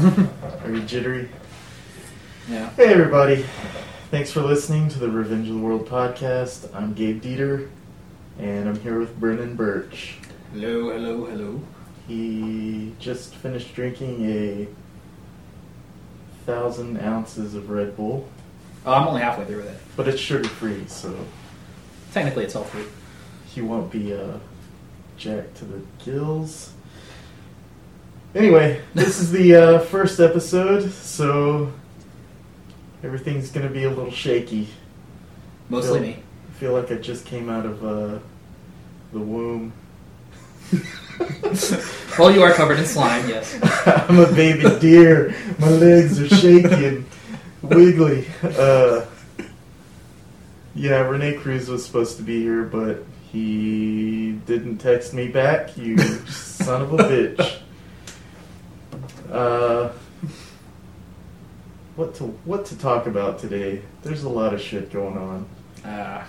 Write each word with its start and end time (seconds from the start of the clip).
Are 0.64 0.70
you 0.70 0.80
jittery? 0.84 1.28
Yeah. 2.48 2.70
Hey, 2.70 2.86
everybody. 2.86 3.44
Thanks 4.10 4.32
for 4.32 4.40
listening 4.40 4.88
to 4.88 4.98
the 4.98 5.10
Revenge 5.10 5.46
of 5.48 5.56
the 5.56 5.60
World 5.60 5.86
podcast. 5.86 6.74
I'm 6.74 6.94
Gabe 6.94 7.20
Dieter, 7.22 7.68
and 8.38 8.66
I'm 8.66 8.80
here 8.80 8.98
with 8.98 9.20
Brennan 9.20 9.56
Birch. 9.56 10.14
Hello, 10.54 10.90
hello, 10.90 11.26
hello. 11.26 11.60
He 12.08 12.94
just 12.98 13.34
finished 13.34 13.74
drinking 13.74 14.24
a 14.24 14.68
thousand 16.46 16.98
ounces 17.02 17.54
of 17.54 17.68
Red 17.68 17.94
Bull, 17.94 18.26
Oh, 18.86 18.94
I'm 18.94 19.06
only 19.06 19.20
halfway 19.20 19.44
through 19.44 19.58
with 19.58 19.68
it. 19.68 19.78
but 19.96 20.08
it's 20.08 20.18
sugar 20.18 20.48
free, 20.48 20.82
so 20.86 21.14
Technically, 22.14 22.44
it's 22.44 22.56
all 22.56 22.64
free. 22.64 22.86
he 23.48 23.60
won't 23.60 23.92
be 23.92 24.14
uh, 24.14 24.38
jacked 25.18 25.56
to 25.58 25.66
the 25.66 25.82
gills. 26.02 26.72
Anyway, 28.34 28.80
this 28.94 29.18
is 29.18 29.32
the 29.32 29.56
uh, 29.56 29.78
first 29.80 30.20
episode, 30.20 30.92
so 30.92 31.72
everything's 33.02 33.50
gonna 33.50 33.68
be 33.68 33.84
a 33.84 33.88
little 33.88 34.12
shaky. 34.12 34.68
Mostly 35.68 35.98
Feel- 35.98 36.08
me. 36.08 36.22
I 36.48 36.52
feel 36.60 36.72
like 36.74 36.92
I 36.92 36.96
just 36.96 37.24
came 37.26 37.48
out 37.48 37.66
of 37.66 37.84
uh, 37.84 38.18
the 39.12 39.18
womb. 39.18 39.72
well, 42.18 42.30
you 42.30 42.42
are 42.42 42.52
covered 42.52 42.78
in 42.78 42.84
slime, 42.84 43.28
yes. 43.28 43.58
I'm 43.86 44.20
a 44.20 44.30
baby 44.32 44.78
deer. 44.78 45.34
My 45.58 45.68
legs 45.68 46.20
are 46.20 46.28
shaking, 46.28 47.06
wiggly. 47.62 48.26
Uh, 48.42 49.06
yeah, 50.74 51.00
Renee 51.00 51.34
Cruz 51.34 51.68
was 51.68 51.84
supposed 51.84 52.16
to 52.18 52.22
be 52.22 52.42
here, 52.42 52.62
but 52.62 53.04
he 53.32 54.32
didn't 54.46 54.78
text 54.78 55.14
me 55.14 55.28
back. 55.28 55.76
You 55.76 55.98
son 55.98 56.82
of 56.82 56.92
a 56.92 56.98
bitch. 56.98 57.60
Uh, 59.30 59.92
what 61.96 62.14
to 62.16 62.24
what 62.44 62.64
to 62.66 62.78
talk 62.78 63.06
about 63.06 63.38
today? 63.38 63.82
There's 64.02 64.24
a 64.24 64.28
lot 64.28 64.54
of 64.54 64.60
shit 64.60 64.92
going 64.92 65.16
on. 65.16 65.46
Uh, 65.84 66.24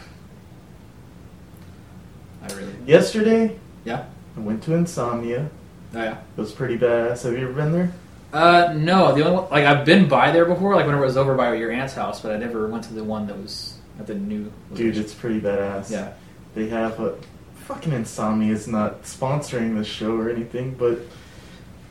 I 2.44 2.54
really. 2.54 2.74
Yesterday, 2.86 3.58
Yeah? 3.86 4.06
I 4.36 4.40
went 4.40 4.64
to 4.64 4.74
Insomnia. 4.74 5.50
Oh, 5.94 6.02
yeah. 6.02 6.14
It 6.14 6.42
was 6.42 6.52
pretty 6.52 6.78
badass. 6.78 7.24
Have 7.24 7.34
you 7.34 7.44
ever 7.50 7.54
been 7.54 7.72
there? 7.74 7.92
Uh, 8.34 8.74
no, 8.78 9.14
the 9.14 9.26
only 9.26 9.42
one, 9.42 9.50
like, 9.52 9.66
I've 9.66 9.86
been 9.86 10.08
by 10.08 10.32
there 10.32 10.46
before, 10.46 10.74
like, 10.76 10.86
whenever 10.86 11.04
it 11.04 11.08
was 11.08 11.18
over 11.18 11.36
by 11.36 11.54
your 11.56 11.70
aunt's 11.70 11.94
house, 11.94 12.22
but 12.22 12.32
I 12.32 12.38
never 12.38 12.66
went 12.68 12.86
to 12.86 12.94
the 12.94 13.04
one 13.04 13.28
that 13.28 13.38
was 13.38 13.78
at 14.00 14.08
the 14.08 14.16
new. 14.16 14.52
Dude, 14.74 14.96
it's 14.98 15.14
pretty 15.14 15.42
badass. 15.42 15.92
Yeah. 15.92 16.14
They 16.56 16.70
have 16.70 16.98
a 17.02 17.18
fucking 17.66 17.92
Insomnia 17.92 18.54
is 18.54 18.68
not 18.70 19.04
sponsoring 19.04 19.78
this 19.78 19.88
show 19.88 20.16
or 20.16 20.30
anything, 20.30 20.76
but 20.76 21.00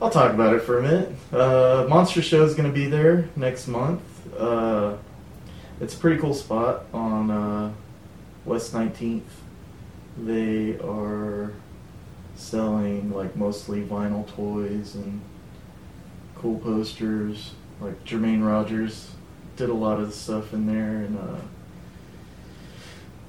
I'll 0.02 0.08
talk 0.08 0.32
about 0.32 0.54
it 0.54 0.62
for 0.62 0.78
a 0.78 0.82
minute. 0.82 1.12
Uh, 1.30 1.84
Monster 1.86 2.22
Show 2.22 2.42
is 2.44 2.54
going 2.54 2.68
to 2.68 2.74
be 2.74 2.86
there 2.86 3.28
next 3.36 3.68
month. 3.68 4.00
Uh, 4.34 4.96
it's 5.78 5.94
a 5.94 5.98
pretty 5.98 6.18
cool 6.18 6.32
spot 6.32 6.86
on 6.94 7.30
uh, 7.30 7.72
West 8.46 8.72
19th. 8.72 9.22
They 10.16 10.78
are 10.78 11.52
selling 12.34 13.12
like 13.12 13.36
mostly 13.36 13.82
vinyl 13.82 14.26
toys 14.34 14.94
and 14.94 15.20
cool 16.34 16.58
posters. 16.60 17.52
Like 17.78 18.02
Jermaine 18.04 18.46
Rogers 18.46 19.10
did 19.56 19.68
a 19.68 19.74
lot 19.74 20.00
of 20.00 20.14
stuff 20.14 20.54
in 20.54 20.66
there, 20.66 21.04
and 21.04 21.18
uh, 21.18 21.40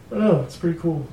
I 0.10 0.20
don't 0.20 0.20
know, 0.20 0.42
it's 0.44 0.56
pretty 0.56 0.80
cool. 0.80 1.06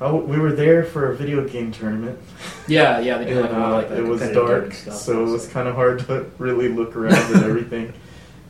W 0.00 0.24
we 0.24 0.38
were 0.38 0.52
there 0.52 0.84
for 0.84 1.12
a 1.12 1.16
video 1.16 1.46
game 1.46 1.70
tournament. 1.70 2.18
Yeah, 2.66 2.98
yeah, 2.98 3.18
they 3.18 3.26
do, 3.26 3.40
like, 3.40 3.50
And, 3.50 3.62
a 3.62 3.66
uh, 3.66 3.70
like, 3.70 3.90
it 3.90 4.02
was 4.02 4.20
dark, 4.30 4.74
stuff. 4.74 4.94
so 4.94 5.26
it 5.26 5.30
was 5.30 5.46
kind 5.48 5.68
of 5.68 5.74
hard 5.76 6.00
to 6.06 6.30
really 6.38 6.68
look 6.68 6.96
around 6.96 7.14
at 7.14 7.42
everything. 7.44 7.92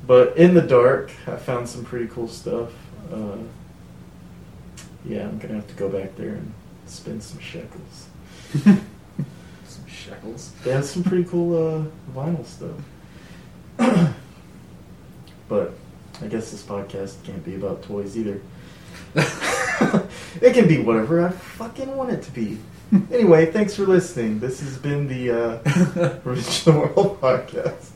But 0.07 0.37
in 0.37 0.55
the 0.55 0.63
dark, 0.63 1.11
I 1.27 1.37
found 1.37 1.69
some 1.69 1.85
pretty 1.85 2.09
cool 2.09 2.29
stuff. 2.29 2.71
Uh, 3.13 3.37
yeah, 5.05 5.25
I'm 5.29 5.39
gonna 5.39 5.55
have 5.55 5.69
to 5.69 5.75
go 5.75 5.89
back 5.89 6.17
there 6.17 6.31
and 6.31 6.53
spend 6.87 7.23
some 7.23 7.41
shekels. 7.41 8.07
Some 9.67 9.87
shekels. 9.89 10.53
They 10.63 10.71
have 10.71 10.85
some 10.85 11.03
pretty 11.03 11.25
cool 11.25 11.57
uh, 11.57 11.85
vinyl 12.15 12.45
stuff. 12.47 12.77
but 15.49 15.75
I 16.23 16.27
guess 16.27 16.51
this 16.53 16.63
podcast 16.63 17.25
can't 17.25 17.45
be 17.45 17.57
about 17.57 17.83
toys 17.83 18.17
either. 18.17 18.41
it 20.41 20.55
can 20.55 20.69
be 20.69 20.79
whatever 20.79 21.25
I 21.25 21.31
fucking 21.31 21.97
want 21.97 22.11
it 22.11 22.23
to 22.23 22.31
be. 22.33 22.59
Anyway, 23.13 23.51
thanks 23.51 23.75
for 23.75 23.85
listening. 23.85 24.41
This 24.41 24.61
has 24.61 24.77
been 24.79 25.09
the 25.09 25.31
uh, 25.31 26.21
Rich 26.25 26.65
the 26.65 26.73
World 26.73 27.21
podcast, 27.21 27.91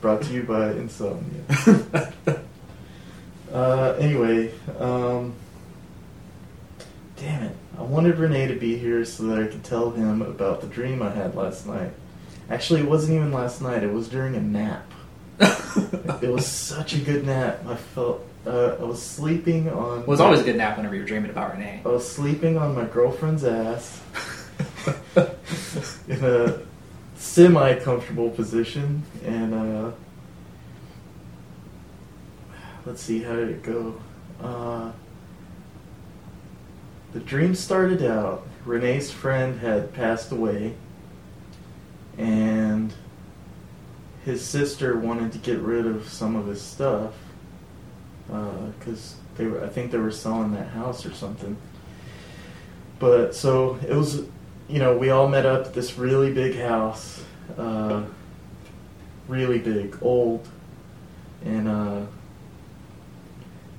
brought 0.00 0.22
to 0.22 0.32
you 0.32 0.42
by 0.42 0.70
Insomnia. 0.72 2.12
Uh, 3.52 3.94
anyway, 3.98 4.50
um, 4.78 5.34
damn 7.16 7.42
it. 7.42 7.56
I 7.76 7.82
wanted 7.82 8.16
Renee 8.16 8.46
to 8.46 8.54
be 8.54 8.78
here 8.78 9.04
so 9.04 9.24
that 9.24 9.38
I 9.38 9.46
could 9.46 9.62
tell 9.62 9.90
him 9.90 10.22
about 10.22 10.62
the 10.62 10.66
dream 10.68 11.02
I 11.02 11.10
had 11.10 11.34
last 11.34 11.66
night. 11.66 11.90
Actually, 12.48 12.80
it 12.80 12.88
wasn't 12.88 13.14
even 13.16 13.30
last 13.30 13.60
night, 13.60 13.82
it 13.82 13.92
was 13.92 14.08
during 14.08 14.36
a 14.36 14.40
nap. 14.40 14.90
It 15.40 16.30
was 16.30 16.46
such 16.46 16.94
a 16.94 16.98
good 16.98 17.26
nap. 17.26 17.64
I 17.66 17.76
felt, 17.76 18.26
uh, 18.46 18.76
I 18.80 18.82
was 18.82 19.00
sleeping 19.00 19.68
on. 19.68 20.04
Well, 20.04 20.12
it's 20.12 20.20
always 20.20 20.40
a 20.40 20.44
good 20.44 20.56
nap 20.56 20.76
whenever 20.76 20.96
you're 20.96 21.04
dreaming 21.04 21.30
about 21.30 21.52
Renee. 21.52 21.82
I 21.84 21.88
was 21.88 22.10
sleeping 22.10 22.58
on 22.58 22.74
my 22.74 22.84
girlfriend's 22.84 23.44
ass 23.44 24.00
in 26.08 26.24
a 26.24 26.58
semi 27.16 27.74
comfortable 27.76 28.30
position, 28.30 29.02
and 29.24 29.54
uh, 29.54 29.90
let's 32.84 33.02
see, 33.02 33.22
how 33.22 33.34
did 33.34 33.50
it 33.50 33.62
go? 33.62 33.94
Uh, 34.40 34.90
the 37.12 37.20
dream 37.20 37.54
started 37.54 38.02
out 38.02 38.46
Renee's 38.64 39.10
friend 39.10 39.60
had 39.60 39.92
passed 39.92 40.32
away, 40.32 40.74
and 42.18 42.92
his 44.24 44.44
sister 44.44 44.98
wanted 44.98 45.32
to 45.32 45.38
get 45.38 45.58
rid 45.60 45.86
of 45.86 46.08
some 46.08 46.34
of 46.34 46.46
his 46.46 46.60
stuff 46.60 47.14
because 48.26 49.16
they 49.36 49.46
were, 49.46 49.64
I 49.64 49.68
think 49.68 49.90
they 49.90 49.98
were 49.98 50.10
selling 50.10 50.52
that 50.54 50.68
house 50.68 51.04
or 51.06 51.12
something. 51.12 51.56
But 52.98 53.34
so 53.34 53.78
it 53.86 53.94
was, 53.94 54.22
you 54.68 54.78
know, 54.78 54.96
we 54.96 55.10
all 55.10 55.28
met 55.28 55.44
up 55.44 55.66
at 55.66 55.74
this 55.74 55.98
really 55.98 56.32
big 56.32 56.56
house, 56.56 57.22
uh, 57.58 58.04
really 59.28 59.58
big, 59.58 59.98
old, 60.00 60.46
and 61.44 61.66
uh, 61.68 62.00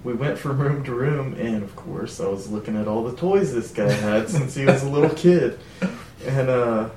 we 0.04 0.14
went 0.14 0.38
from 0.38 0.60
room 0.60 0.84
to 0.84 0.94
room, 0.94 1.36
and 1.40 1.64
of 1.64 1.76
course, 1.76 2.20
I 2.20 2.28
was 2.28 2.50
looking 2.52 2.76
at 2.76 2.88
all 2.88 3.04
the 3.04 3.16
toys 3.16 3.54
this 3.54 3.72
guy 3.72 3.90
had 3.90 4.30
since 4.30 4.54
he 4.56 4.66
was 4.66 4.84
a 4.84 4.90
little 4.90 5.10
kid, 5.16 5.58
and 6.26 6.50
uh, 6.50 6.90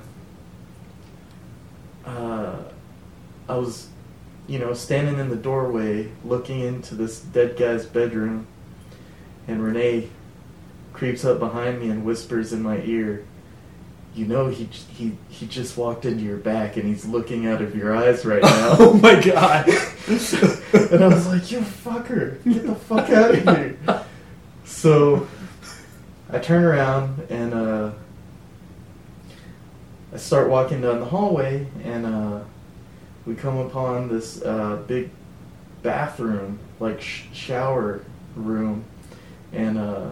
uh, 2.05 2.55
I 3.47 3.55
was, 3.55 3.87
you 4.47 4.59
know, 4.59 4.73
standing 4.73 5.19
in 5.19 5.29
the 5.29 5.35
doorway 5.35 6.09
looking 6.23 6.61
into 6.61 6.95
this 6.95 7.19
dead 7.19 7.57
guy's 7.57 7.85
bedroom, 7.85 8.47
and 9.47 9.63
Renee 9.63 10.09
creeps 10.93 11.25
up 11.25 11.39
behind 11.39 11.79
me 11.79 11.89
and 11.89 12.03
whispers 12.03 12.53
in 12.53 12.61
my 12.63 12.81
ear, 12.81 13.25
"You 14.15 14.25
know, 14.25 14.47
he 14.47 14.65
he 14.65 15.17
he 15.29 15.45
just 15.47 15.77
walked 15.77 16.05
into 16.05 16.23
your 16.23 16.37
back, 16.37 16.77
and 16.77 16.85
he's 16.85 17.05
looking 17.05 17.45
out 17.45 17.61
of 17.61 17.75
your 17.75 17.95
eyes 17.95 18.25
right 18.25 18.41
now." 18.43 18.77
oh 18.79 18.93
my 18.93 19.21
god. 19.21 19.67
and 20.07 21.03
I 21.03 21.07
was 21.07 21.27
like, 21.27 21.51
"You 21.51 21.59
fucker, 21.59 22.41
get 22.43 22.65
the 22.65 22.75
fuck 22.75 23.09
out 23.09 23.35
of 23.35 23.43
here!" 23.43 23.77
So 24.63 25.27
I 26.31 26.39
turn 26.39 26.63
around 26.63 27.25
and 27.29 27.53
uh, 27.53 27.91
I 30.13 30.17
start 30.17 30.49
walking 30.49 30.81
down 30.81 30.99
the 30.99 31.05
hallway, 31.05 31.67
and 31.83 32.05
uh, 32.05 32.39
we 33.27 33.35
come 33.35 33.57
upon 33.57 34.07
this 34.07 34.41
uh, 34.41 34.81
big 34.87 35.09
bathroom, 35.83 36.59
like 36.79 37.01
sh- 37.01 37.25
shower 37.33 38.01
room, 38.35 38.85
and 39.51 39.77
uh, 39.77 40.11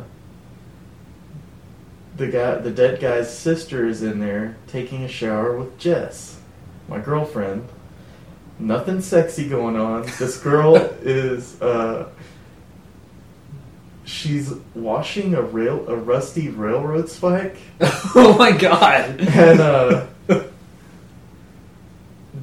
the 2.18 2.28
guy, 2.28 2.56
the 2.56 2.72
dead 2.72 3.00
guy's 3.00 3.36
sister, 3.36 3.88
is 3.88 4.04
in 4.04 4.20
there 4.20 4.58
taking 4.68 5.04
a 5.04 5.08
shower 5.08 5.58
with 5.58 5.78
Jess, 5.80 6.40
my 6.90 7.00
girlfriend. 7.00 7.70
Nothing 8.60 9.02
sexy 9.02 9.48
going 9.48 9.78
on. 9.78 10.04
This 10.20 10.38
girl 10.38 10.76
is 11.02 11.62
uh, 11.62 12.10
she's 14.04 14.54
washing 14.74 15.34
a 15.34 15.42
rail 15.42 15.84
a 15.88 15.96
rusty 15.96 16.48
railroad 16.50 17.10
spike 17.10 17.58
oh 17.82 18.36
my 18.38 18.52
god. 18.52 19.20
and 19.20 19.60
uh 19.60 20.06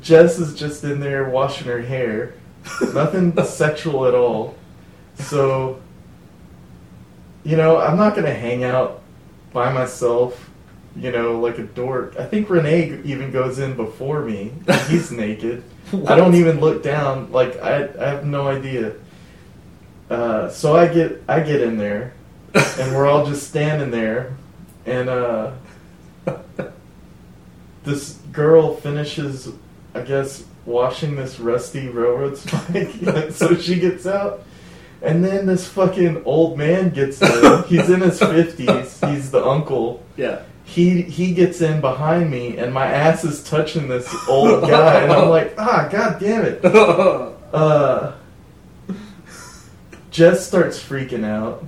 Jess 0.03 0.39
is 0.39 0.55
just 0.55 0.85
in 0.85 1.01
there 1.01 1.29
washing 1.29 1.67
her 1.67 1.81
hair. 1.81 2.35
Nothing 2.93 3.37
sexual 3.45 4.07
at 4.07 4.15
all. 4.15 4.57
So 5.17 5.81
you 7.45 7.57
know, 7.57 7.79
I'm 7.79 7.97
not 7.97 8.15
gonna 8.15 8.35
hang 8.35 8.65
out 8.65 9.03
by 9.53 9.73
myself 9.73 10.51
you 10.97 11.11
know, 11.11 11.41
like 11.41 11.59
a 11.59 11.63
dork. 11.63 12.17
I 12.19 12.25
think 12.25 12.51
Renee 12.51 13.01
even 13.05 13.31
goes 13.31 13.59
in 13.59 13.75
before 13.77 14.23
me. 14.23 14.53
He's 14.89 15.11
naked. 15.13 15.63
I 16.07 16.17
don't 16.17 16.35
even 16.35 16.61
look 16.61 16.83
down. 16.83 17.33
Like 17.33 17.57
I, 17.63 17.89
I 17.99 18.09
have 18.09 18.27
no 18.27 18.49
idea. 18.49 18.95
Uh, 20.11 20.51
so 20.51 20.77
I 20.77 20.89
get, 20.89 21.23
I 21.29 21.41
get 21.41 21.63
in 21.63 21.79
there, 21.79 22.13
and 22.55 22.95
we're 22.95 23.07
all 23.07 23.25
just 23.25 23.49
standing 23.49 23.91
there, 23.91 24.37
and 24.85 25.09
uh, 25.09 25.53
this 27.85 28.19
girl 28.31 28.77
finishes, 28.77 29.49
I 29.95 30.01
guess, 30.01 30.45
washing 30.65 31.17
this 31.17 31.39
rusty 31.39 31.89
railroad 31.89 32.37
spike. 32.39 33.31
so 33.33 33.57
she 33.57 33.79
gets 33.79 34.07
out. 34.07 34.45
And 35.03 35.25
then 35.25 35.47
this 35.47 35.67
fucking 35.67 36.23
old 36.25 36.57
man 36.57 36.91
gets 36.91 37.21
in. 37.21 37.65
He's 37.69 37.91
in 37.91 38.01
his 38.01 38.21
fifties. 38.21 39.01
He's 39.01 39.31
the 39.31 39.45
uncle. 39.45 40.05
Yeah. 40.17 40.43
He 40.65 41.03
he 41.03 41.35
gets 41.35 41.61
in 41.61 41.81
behind 41.81 42.31
me, 42.31 42.57
and 42.57 42.73
my 42.73 42.87
ass 42.87 43.25
is 43.25 43.43
touching 43.43 43.89
this 43.89 44.09
old 44.29 44.63
guy, 44.63 45.01
and 45.01 45.13
I'm 45.13 45.29
like, 45.29 45.55
ah, 45.59 45.89
god 45.91 46.21
damn 46.21 46.45
it. 46.45 46.65
Uh, 46.65 48.13
Jess 50.13 50.47
starts 50.47 50.79
freaking 50.83 51.25
out. 51.25 51.67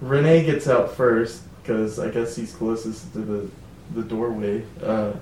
Renee 0.00 0.44
gets 0.44 0.66
out 0.68 0.94
first 0.96 1.42
because 1.62 1.98
I 1.98 2.10
guess 2.10 2.34
he's 2.34 2.54
closest 2.54 3.12
to 3.12 3.18
the 3.18 3.48
the 3.94 4.02
doorway. 4.02 4.64
Uh, 4.82 5.12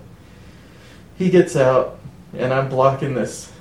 he 1.19 1.31
gets 1.31 1.57
out, 1.57 1.99
and 2.35 2.53
I'm 2.53 2.69
blocking 2.69 3.15
this, 3.15 3.53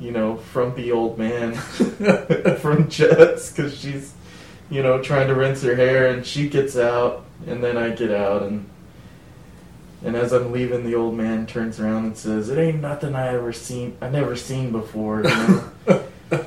you 0.00 0.12
know, 0.12 0.36
frumpy 0.36 0.92
old 0.92 1.18
man 1.18 1.54
from 2.58 2.88
Jess 2.88 3.50
because 3.50 3.78
she's, 3.78 4.14
you 4.70 4.82
know, 4.82 5.02
trying 5.02 5.28
to 5.28 5.34
rinse 5.34 5.62
her 5.62 5.74
hair, 5.74 6.08
and 6.08 6.24
she 6.24 6.48
gets 6.48 6.76
out, 6.76 7.24
and 7.46 7.62
then 7.62 7.76
I 7.76 7.90
get 7.90 8.10
out, 8.10 8.42
and 8.42 8.68
and 10.04 10.14
as 10.14 10.32
I'm 10.32 10.52
leaving, 10.52 10.84
the 10.84 10.94
old 10.94 11.16
man 11.16 11.46
turns 11.46 11.80
around 11.80 12.04
and 12.04 12.16
says, 12.16 12.48
"It 12.48 12.58
ain't 12.58 12.80
nothing 12.80 13.14
I 13.14 13.34
ever 13.34 13.52
seen, 13.52 13.96
I 14.00 14.08
never 14.08 14.36
seen 14.36 14.70
before." 14.70 15.24
You 15.24 15.30
know? 15.30 15.64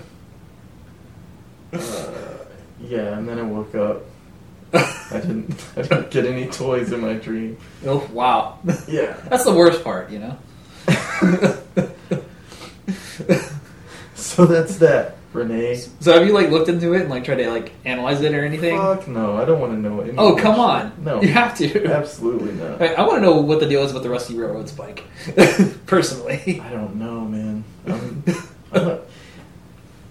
uh, 1.73 2.37
yeah, 2.81 3.17
and 3.17 3.27
then 3.27 3.39
I 3.39 3.41
woke 3.41 3.75
up. 3.75 4.03
I 5.11 5.19
didn't, 5.19 5.65
I 5.77 5.81
didn't 5.81 6.11
get 6.11 6.25
any 6.25 6.47
toys 6.47 6.91
in 6.91 7.01
my 7.01 7.13
dream. 7.13 7.57
oh 7.85 8.07
wow. 8.13 8.59
Yeah. 8.87 9.19
That's 9.29 9.43
the 9.43 9.53
worst 9.53 9.83
part, 9.83 10.09
you 10.09 10.19
know. 10.19 10.37
So 14.39 14.45
that's 14.45 14.77
that, 14.77 15.17
Renee. 15.33 15.75
So 15.99 16.13
have 16.13 16.25
you 16.25 16.33
like 16.33 16.49
looked 16.49 16.69
into 16.69 16.93
it 16.93 17.01
and 17.01 17.09
like 17.09 17.25
tried 17.25 17.37
to 17.37 17.49
like 17.49 17.73
analyze 17.83 18.21
it 18.21 18.33
or 18.33 18.45
anything? 18.45 18.77
Fuck 18.77 19.07
no, 19.07 19.35
I 19.35 19.43
don't 19.43 19.59
want 19.59 19.73
to 19.73 19.77
know. 19.79 19.99
Any 19.99 20.17
oh 20.17 20.35
come 20.35 20.53
shit. 20.53 20.59
on! 20.59 21.03
No, 21.03 21.21
you 21.21 21.29
have 21.29 21.57
to. 21.57 21.85
absolutely 21.87 22.53
not. 22.53 22.81
I, 22.81 23.01
want 23.01 23.17
to 23.17 23.21
know 23.21 23.41
what 23.41 23.59
the 23.59 23.65
deal 23.65 23.83
is 23.83 23.91
with 23.91 24.03
the 24.03 24.09
Rusty 24.09 24.37
Railroad 24.37 24.69
spike, 24.69 25.03
personally. 25.87 26.61
I 26.63 26.69
don't 26.69 26.95
know, 26.95 27.21
man. 27.21 27.63
I'm, 27.87 28.23
I'm 28.71 28.83
not, 28.85 29.01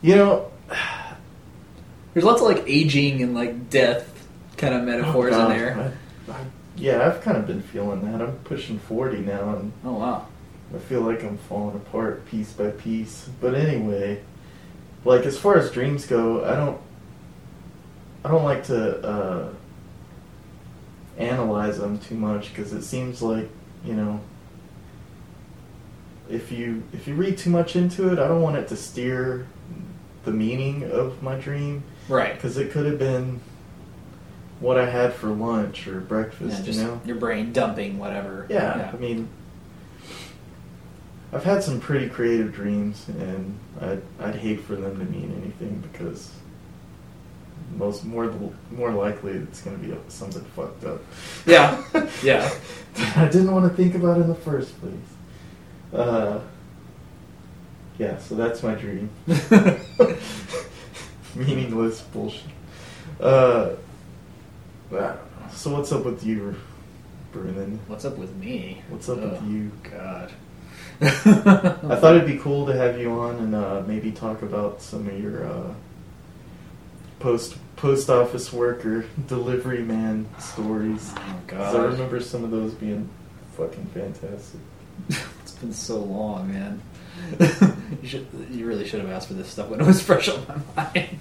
you 0.03 0.17
know, 0.17 0.51
There's 2.15 2.25
lots 2.25 2.41
of 2.41 2.49
like 2.49 2.65
aging 2.67 3.23
and 3.23 3.35
like 3.35 3.71
death 3.71 4.18
kind 4.59 4.75
of 4.75 4.85
metaphors 4.85 5.35
oh, 5.35 5.51
in 5.51 5.57
there. 5.59 5.93
I, 6.29 6.33
I, 6.33 6.45
yeah, 6.77 7.07
I've 7.07 7.23
kind 7.23 7.37
of 7.37 7.47
been 7.47 7.63
feeling 7.63 8.11
that. 8.11 8.21
I'm 8.21 8.37
pushing 8.45 8.79
forty 8.79 9.19
now, 9.19 9.57
and 9.57 9.73
Oh 9.85 9.95
wow. 9.95 10.27
I 10.75 10.79
feel 10.79 11.01
like 11.01 11.25
I'm 11.25 11.39
falling 11.39 11.77
apart 11.77 12.27
piece 12.27 12.53
by 12.53 12.71
piece. 12.71 13.29
But 13.41 13.55
anyway, 13.55 14.21
like 15.05 15.25
as 15.25 15.39
far 15.39 15.57
as 15.57 15.71
dreams 15.71 16.07
go, 16.07 16.45
I 16.45 16.55
don't 16.57 16.79
I 18.25 18.31
don't 18.31 18.45
like 18.45 18.65
to 18.65 19.01
uh, 19.01 19.49
analyze 21.17 21.79
them 21.79 21.99
too 21.99 22.17
much 22.17 22.51
because 22.51 22.73
it 22.73 22.83
seems 22.83 23.23
like 23.23 23.49
you 23.85 23.95
know 23.95 24.21
if 26.29 26.53
you 26.53 26.83
if 26.93 27.09
you 27.09 27.15
read 27.15 27.39
too 27.39 27.51
much 27.51 27.75
into 27.77 28.13
it, 28.13 28.19
I 28.19 28.29
don't 28.29 28.43
want 28.43 28.57
it 28.57 28.69
to 28.69 28.77
steer 28.77 29.47
the 30.25 30.31
meaning 30.33 30.85
of 30.91 31.23
my 31.23 31.37
dream 31.37 31.83
Right. 32.09 32.35
because 32.35 32.59
it 32.59 32.71
could 32.71 32.85
have 32.87 32.99
been 32.99 33.41
what 34.61 34.79
I 34.79 34.89
had 34.89 35.13
for 35.15 35.29
lunch 35.29 35.87
or 35.87 36.01
breakfast. 36.01 36.61
Yeah, 36.61 36.65
just 36.65 36.81
you 36.81 36.87
know, 36.87 37.01
your 37.05 37.17
brain 37.17 37.53
dumping 37.53 37.99
whatever. 37.99 38.47
yeah, 38.49 38.91
I 38.93 38.97
mean, 38.97 39.29
I've 41.33 41.45
had 41.45 41.63
some 41.63 41.81
pretty 41.81 42.09
creative 42.09 42.55
dreams, 42.55 43.07
and 43.09 43.59
I'd, 43.81 44.03
I'd 44.21 44.37
hate 44.37 44.61
for 44.61 44.77
them 44.77 44.99
to 44.99 45.05
mean 45.05 45.33
anything 45.43 45.85
because 45.93 46.31
most 47.77 48.05
more 48.05 48.33
more 48.71 48.93
likely 48.93 49.33
it's 49.33 49.61
going 49.61 49.79
to 49.79 49.87
be 49.87 49.95
something 50.09 50.45
fucked 50.57 50.85
up. 50.85 51.01
Yeah. 51.47 51.83
Yeah. 52.23 52.51
I 53.15 53.27
didn't 53.27 53.53
want 53.53 53.71
to 53.71 53.77
think 53.77 53.95
about 53.95 54.17
in 54.17 54.27
the 54.27 54.35
first 54.35 54.73
place. 54.81 54.93
Uh, 55.93 56.41
yeah, 57.97 58.19
so 58.19 58.35
that's 58.35 58.61
my 58.65 58.75
dream. 58.75 59.09
Meaningless 61.37 62.01
bullshit. 62.01 62.51
Uh, 63.21 63.71
I 64.93 65.15
so 65.53 65.71
what's 65.73 65.93
up 65.93 66.05
with 66.05 66.25
you, 66.25 66.55
Brennan? 67.33 67.81
What's 67.87 68.05
up 68.05 68.17
with 68.17 68.35
me? 68.37 68.83
What's 68.89 69.09
up 69.09 69.19
Oh, 69.21 69.29
with 69.31 69.43
you? 69.45 69.71
God. 69.83 70.33
I 71.01 71.09
thought 71.97 72.17
it'd 72.17 72.27
be 72.27 72.39
cool 72.39 72.67
to 72.67 72.73
have 72.75 72.99
you 72.99 73.13
on 73.13 73.37
and 73.37 73.55
uh, 73.55 73.83
maybe 73.87 74.11
talk 74.11 74.43
about 74.43 74.83
some 74.83 75.07
of 75.09 75.21
your 75.21 75.47
uh, 75.47 75.75
post 77.21 77.57
post 77.77 78.11
office 78.11 78.53
worker 78.53 79.05
delivery 79.29 79.83
man 79.83 80.27
stories. 80.39 81.13
Oh 81.17 81.21
'Cause 81.47 81.73
God. 81.75 81.77
I 81.77 81.85
remember 81.85 82.21
some 82.21 82.45
of 82.45 82.51
those 82.51 82.73
being 82.75 83.09
fucking 83.57 83.87
fantastic. 83.95 84.61
it's 85.09 85.53
been 85.53 85.73
so 85.73 85.99
long, 85.99 86.53
man. 86.53 86.83
you 88.03 88.09
should. 88.09 88.27
You 88.51 88.67
really 88.67 88.87
should 88.87 89.01
have 89.01 89.11
asked 89.11 89.29
for 89.29 89.35
this 89.35 89.49
stuff 89.49 89.69
when 89.69 89.81
it 89.81 89.87
was 89.87 90.01
fresh 90.03 90.29
on 90.29 90.45
my 90.77 90.85
mind. 90.95 91.19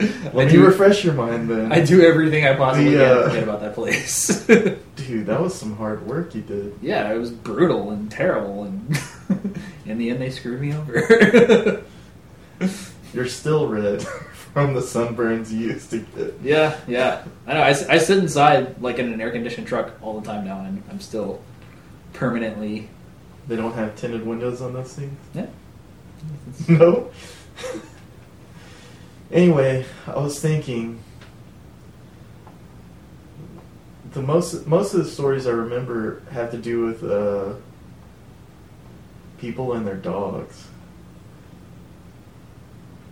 Let 0.32 0.34
I 0.36 0.44
me 0.46 0.50
do, 0.52 0.64
refresh 0.64 1.04
your 1.04 1.14
mind 1.14 1.48
then. 1.50 1.72
I 1.72 1.84
do 1.84 2.00
everything 2.02 2.46
I 2.46 2.54
possibly 2.54 2.90
The, 2.94 2.98
can 3.04 3.10
uh, 3.10 3.14
to 3.22 3.28
forget 3.28 3.42
about 3.42 3.60
that 3.60 3.74
place. 3.74 4.46
Dude, 4.96 5.26
that 5.26 5.40
was 5.40 5.54
some 5.54 5.76
hard 5.76 6.06
work 6.06 6.34
you 6.34 6.42
did. 6.42 6.74
yeah, 6.80 7.12
it 7.12 7.18
was 7.18 7.30
brutal 7.30 7.90
and 7.90 8.10
terrible, 8.10 8.64
and 8.64 8.98
in 9.86 9.98
the 9.98 10.10
end, 10.10 10.20
they 10.20 10.30
screwed 10.30 10.60
me 10.60 10.72
over. 10.74 11.82
You're 13.12 13.26
still 13.26 13.68
red 13.68 14.02
from 14.52 14.74
the 14.74 14.80
sunburns 14.80 15.50
you 15.50 15.58
used 15.68 15.90
to 15.90 15.98
get. 16.00 16.34
yeah, 16.42 16.76
yeah. 16.86 17.24
I 17.46 17.54
know. 17.54 17.62
I 17.62 17.72
sit 17.98 18.18
inside 18.18 18.80
like 18.80 18.98
in 18.98 19.12
an 19.12 19.20
air 19.20 19.30
conditioned 19.30 19.66
truck 19.66 19.92
all 20.02 20.20
the 20.20 20.26
time 20.26 20.44
now, 20.44 20.60
and 20.60 20.82
I'm 20.90 21.00
still 21.00 21.40
permanently. 22.12 22.88
They 23.48 23.56
don't 23.56 23.74
have 23.74 23.96
tinted 23.96 24.24
windows 24.26 24.60
on 24.62 24.72
those 24.74 24.92
things? 24.94 25.18
Yeah. 25.34 25.46
No? 26.68 27.10
Anyway, 29.32 29.84
I 30.06 30.18
was 30.18 30.40
thinking 30.40 30.98
the 34.12 34.22
most 34.22 34.66
most 34.66 34.92
of 34.92 35.04
the 35.04 35.10
stories 35.10 35.46
I 35.46 35.50
remember 35.50 36.22
have 36.32 36.50
to 36.50 36.58
do 36.58 36.84
with 36.84 37.04
uh, 37.04 37.54
people 39.38 39.74
and 39.74 39.86
their 39.86 39.96
dogs 39.96 40.66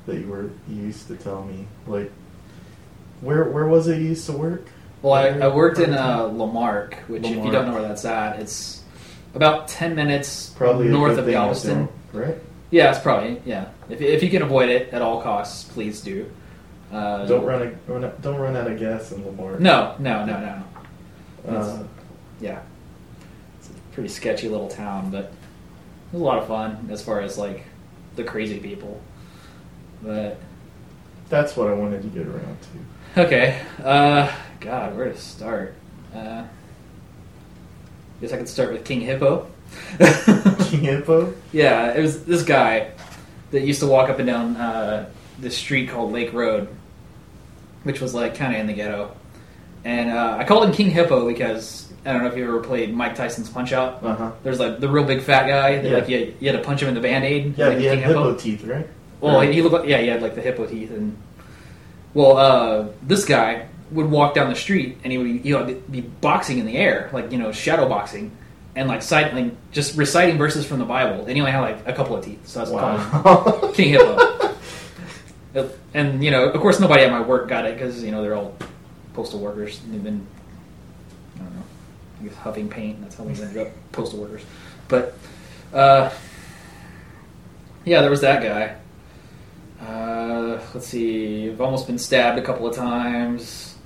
that 0.06 0.16
you 0.16 0.26
were 0.26 0.50
you 0.68 0.82
used 0.86 1.06
to 1.08 1.16
tell 1.16 1.44
me. 1.44 1.66
Like 1.86 2.10
where 3.20 3.44
where 3.44 3.66
was 3.66 3.86
it 3.86 3.98
you 3.98 4.08
used 4.08 4.26
to 4.26 4.32
work? 4.32 4.68
Well, 5.02 5.12
I, 5.12 5.28
I 5.28 5.48
worked 5.54 5.78
in 5.78 5.94
uh, 5.94 6.26
La 6.26 6.46
Marque, 6.46 6.96
which, 7.06 7.22
if 7.22 7.44
you 7.44 7.52
don't 7.52 7.66
know 7.66 7.74
where 7.74 7.82
that's 7.82 8.04
at, 8.04 8.40
it's 8.40 8.82
about 9.34 9.68
ten 9.68 9.94
minutes 9.94 10.50
Probably 10.50 10.88
north 10.88 11.18
of 11.18 11.26
Galveston. 11.26 11.88
right? 12.12 12.36
Yeah, 12.70 12.90
it's 12.90 13.00
probably 13.00 13.40
yeah. 13.46 13.68
If, 13.88 14.00
if 14.00 14.22
you 14.22 14.30
can 14.30 14.42
avoid 14.42 14.68
it 14.68 14.92
at 14.92 15.00
all 15.02 15.22
costs, 15.22 15.64
please 15.64 16.00
do. 16.00 16.30
Uh, 16.92 17.26
Don't 17.26 17.44
run 17.44 17.62
a, 17.62 17.92
run 17.92 18.04
a, 18.04 18.08
don't 18.22 18.38
run 18.38 18.56
out 18.56 18.66
of 18.70 18.78
gas 18.78 19.12
in 19.12 19.24
La 19.24 19.30
Marque. 19.32 19.60
No, 19.60 19.94
no, 19.98 20.24
no, 20.24 20.62
no. 21.46 21.50
Uh, 21.56 21.82
Yeah, 22.40 22.60
it's 23.58 23.68
a 23.68 23.72
pretty 23.92 24.08
sketchy 24.08 24.48
little 24.48 24.68
town, 24.68 25.10
but 25.10 25.24
it 25.24 25.32
was 26.12 26.22
a 26.22 26.24
lot 26.24 26.38
of 26.38 26.46
fun 26.48 26.88
as 26.90 27.02
far 27.02 27.20
as 27.20 27.36
like 27.36 27.64
the 28.16 28.24
crazy 28.24 28.58
people. 28.58 29.00
But 30.02 30.38
that's 31.28 31.56
what 31.56 31.68
I 31.68 31.72
wanted 31.74 32.02
to 32.02 32.08
get 32.08 32.26
around 32.26 32.56
to. 33.14 33.22
okay, 33.26 33.60
uh, 33.84 34.32
God, 34.60 34.96
where 34.96 35.06
to 35.12 35.16
start? 35.16 35.74
Uh, 36.14 36.44
guess 38.20 38.32
I 38.32 38.38
could 38.38 38.48
start 38.48 38.72
with 38.72 38.84
King 38.84 39.00
Hippo. 39.02 39.46
King 39.98 40.80
Hippo? 40.80 41.34
Yeah, 41.52 41.92
it 41.94 42.00
was 42.00 42.24
this 42.24 42.42
guy 42.42 42.90
that 43.50 43.62
used 43.62 43.80
to 43.80 43.86
walk 43.86 44.10
up 44.10 44.18
and 44.18 44.26
down 44.26 44.56
uh, 44.56 45.08
this 45.38 45.56
street 45.56 45.88
called 45.88 46.12
Lake 46.12 46.32
Road, 46.32 46.68
which 47.84 48.00
was 48.00 48.14
like 48.14 48.34
kind 48.34 48.54
of 48.54 48.60
in 48.60 48.66
the 48.66 48.72
ghetto. 48.74 49.14
And 49.84 50.10
uh, 50.10 50.36
I 50.38 50.44
called 50.44 50.64
him 50.64 50.72
King 50.72 50.90
Hippo 50.90 51.26
because 51.28 51.90
I 52.04 52.12
don't 52.12 52.22
know 52.22 52.28
if 52.28 52.36
you 52.36 52.44
ever 52.44 52.60
played 52.60 52.94
Mike 52.94 53.14
Tyson's 53.14 53.48
Punch 53.48 53.72
Out. 53.72 54.02
Uh 54.04 54.14
huh. 54.14 54.32
There's 54.42 54.60
like 54.60 54.80
the 54.80 54.88
real 54.88 55.04
big 55.04 55.22
fat 55.22 55.46
guy 55.46 55.76
that 55.76 55.84
Yeah. 55.84 55.98
like 55.98 56.08
you, 56.08 56.34
you 56.40 56.50
had 56.50 56.58
to 56.58 56.64
punch 56.64 56.82
him 56.82 56.88
in 56.88 56.94
the 56.94 57.00
band 57.00 57.24
aid. 57.24 57.56
Yeah, 57.56 57.68
like 57.68 57.78
he 57.78 57.84
had 57.86 57.98
King 57.98 58.08
hippo 58.08 58.34
teeth, 58.34 58.64
right? 58.64 58.86
Well, 59.20 59.40
Or- 59.40 59.44
he 59.44 59.62
looked 59.62 59.74
like, 59.74 59.88
yeah, 59.88 59.98
he 60.00 60.08
had 60.08 60.22
like 60.22 60.34
the 60.34 60.42
hippo 60.42 60.66
teeth 60.66 60.90
and 60.90 61.16
well, 62.14 62.36
uh, 62.36 62.86
this 63.02 63.24
guy 63.24 63.68
would 63.92 64.10
walk 64.10 64.34
down 64.34 64.48
the 64.50 64.54
street 64.56 64.98
and 65.04 65.12
he 65.12 65.18
would 65.18 65.44
you 65.44 65.56
know 65.58 65.80
be 65.90 66.00
boxing 66.02 66.58
in 66.58 66.66
the 66.66 66.76
air, 66.76 67.08
like 67.12 67.30
you 67.32 67.38
know 67.38 67.52
shadow 67.52 67.88
boxing, 67.88 68.30
and 68.78 68.88
like 68.88 69.02
citing 69.02 69.56
just 69.72 69.96
reciting 69.96 70.38
verses 70.38 70.64
from 70.64 70.78
the 70.78 70.84
Bible. 70.84 71.24
And 71.26 71.30
he 71.30 71.40
only 71.40 71.50
had 71.50 71.60
like 71.60 71.86
a 71.86 71.92
couple 71.92 72.14
of 72.16 72.24
teeth, 72.24 72.46
so 72.46 72.60
that's. 72.60 72.70
Wow. 72.70 73.72
King 73.74 73.88
Hippo. 73.94 74.54
and 75.94 76.22
you 76.22 76.30
know, 76.30 76.48
of 76.48 76.60
course, 76.60 76.78
nobody 76.78 77.02
at 77.02 77.10
my 77.10 77.20
work 77.20 77.48
got 77.48 77.66
it 77.66 77.74
because 77.74 78.04
you 78.04 78.12
know 78.12 78.22
they're 78.22 78.36
all 78.36 78.54
postal 79.14 79.40
workers. 79.40 79.80
And 79.82 79.94
They've 79.94 80.04
been, 80.04 80.24
I 81.34 81.38
don't 81.40 81.56
know, 81.56 81.62
I 82.20 82.24
guess 82.24 82.36
huffing 82.36 82.68
paint. 82.68 83.00
That's 83.02 83.16
how 83.16 83.24
we 83.24 83.32
ended 83.32 83.66
up 83.66 83.72
postal 83.92 84.20
workers. 84.20 84.42
But 84.86 85.18
uh, 85.74 86.10
yeah, 87.84 88.00
there 88.00 88.10
was 88.10 88.20
that 88.20 88.42
guy. 88.44 88.76
Uh, 89.84 90.60
let's 90.72 90.86
see. 90.86 91.50
I've 91.50 91.60
almost 91.60 91.88
been 91.88 91.98
stabbed 91.98 92.38
a 92.38 92.42
couple 92.42 92.64
of 92.64 92.76
times. 92.76 93.76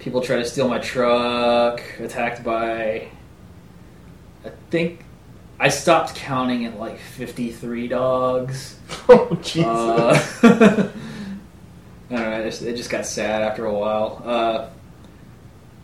People 0.00 0.20
try 0.20 0.36
to 0.36 0.44
steal 0.44 0.68
my 0.68 0.78
truck. 0.78 1.80
Attacked 2.00 2.42
by. 2.42 3.08
I 4.46 4.52
think 4.70 5.04
I 5.58 5.68
stopped 5.68 6.14
counting 6.14 6.64
at 6.66 6.78
like 6.78 6.98
fifty-three 6.98 7.88
dogs. 7.88 8.78
oh 9.08 9.36
Jesus! 9.42 9.64
Uh, 9.64 10.92
I 12.10 12.14
don't 12.14 12.30
know. 12.30 12.40
It 12.40 12.44
just, 12.44 12.62
it 12.62 12.76
just 12.76 12.90
got 12.90 13.06
sad 13.06 13.42
after 13.42 13.64
a 13.66 13.72
while. 13.72 14.22
Uh, 14.24 14.68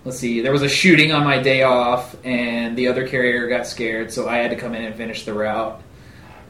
let's 0.04 0.18
see. 0.18 0.40
There 0.40 0.52
was 0.52 0.62
a 0.62 0.68
shooting 0.68 1.10
on 1.12 1.24
my 1.24 1.42
day 1.42 1.62
off, 1.62 2.14
and 2.24 2.76
the 2.76 2.88
other 2.88 3.08
carrier 3.08 3.48
got 3.48 3.66
scared, 3.66 4.12
so 4.12 4.28
I 4.28 4.36
had 4.36 4.50
to 4.50 4.56
come 4.56 4.74
in 4.74 4.84
and 4.84 4.94
finish 4.94 5.24
the 5.24 5.34
route. 5.34 5.82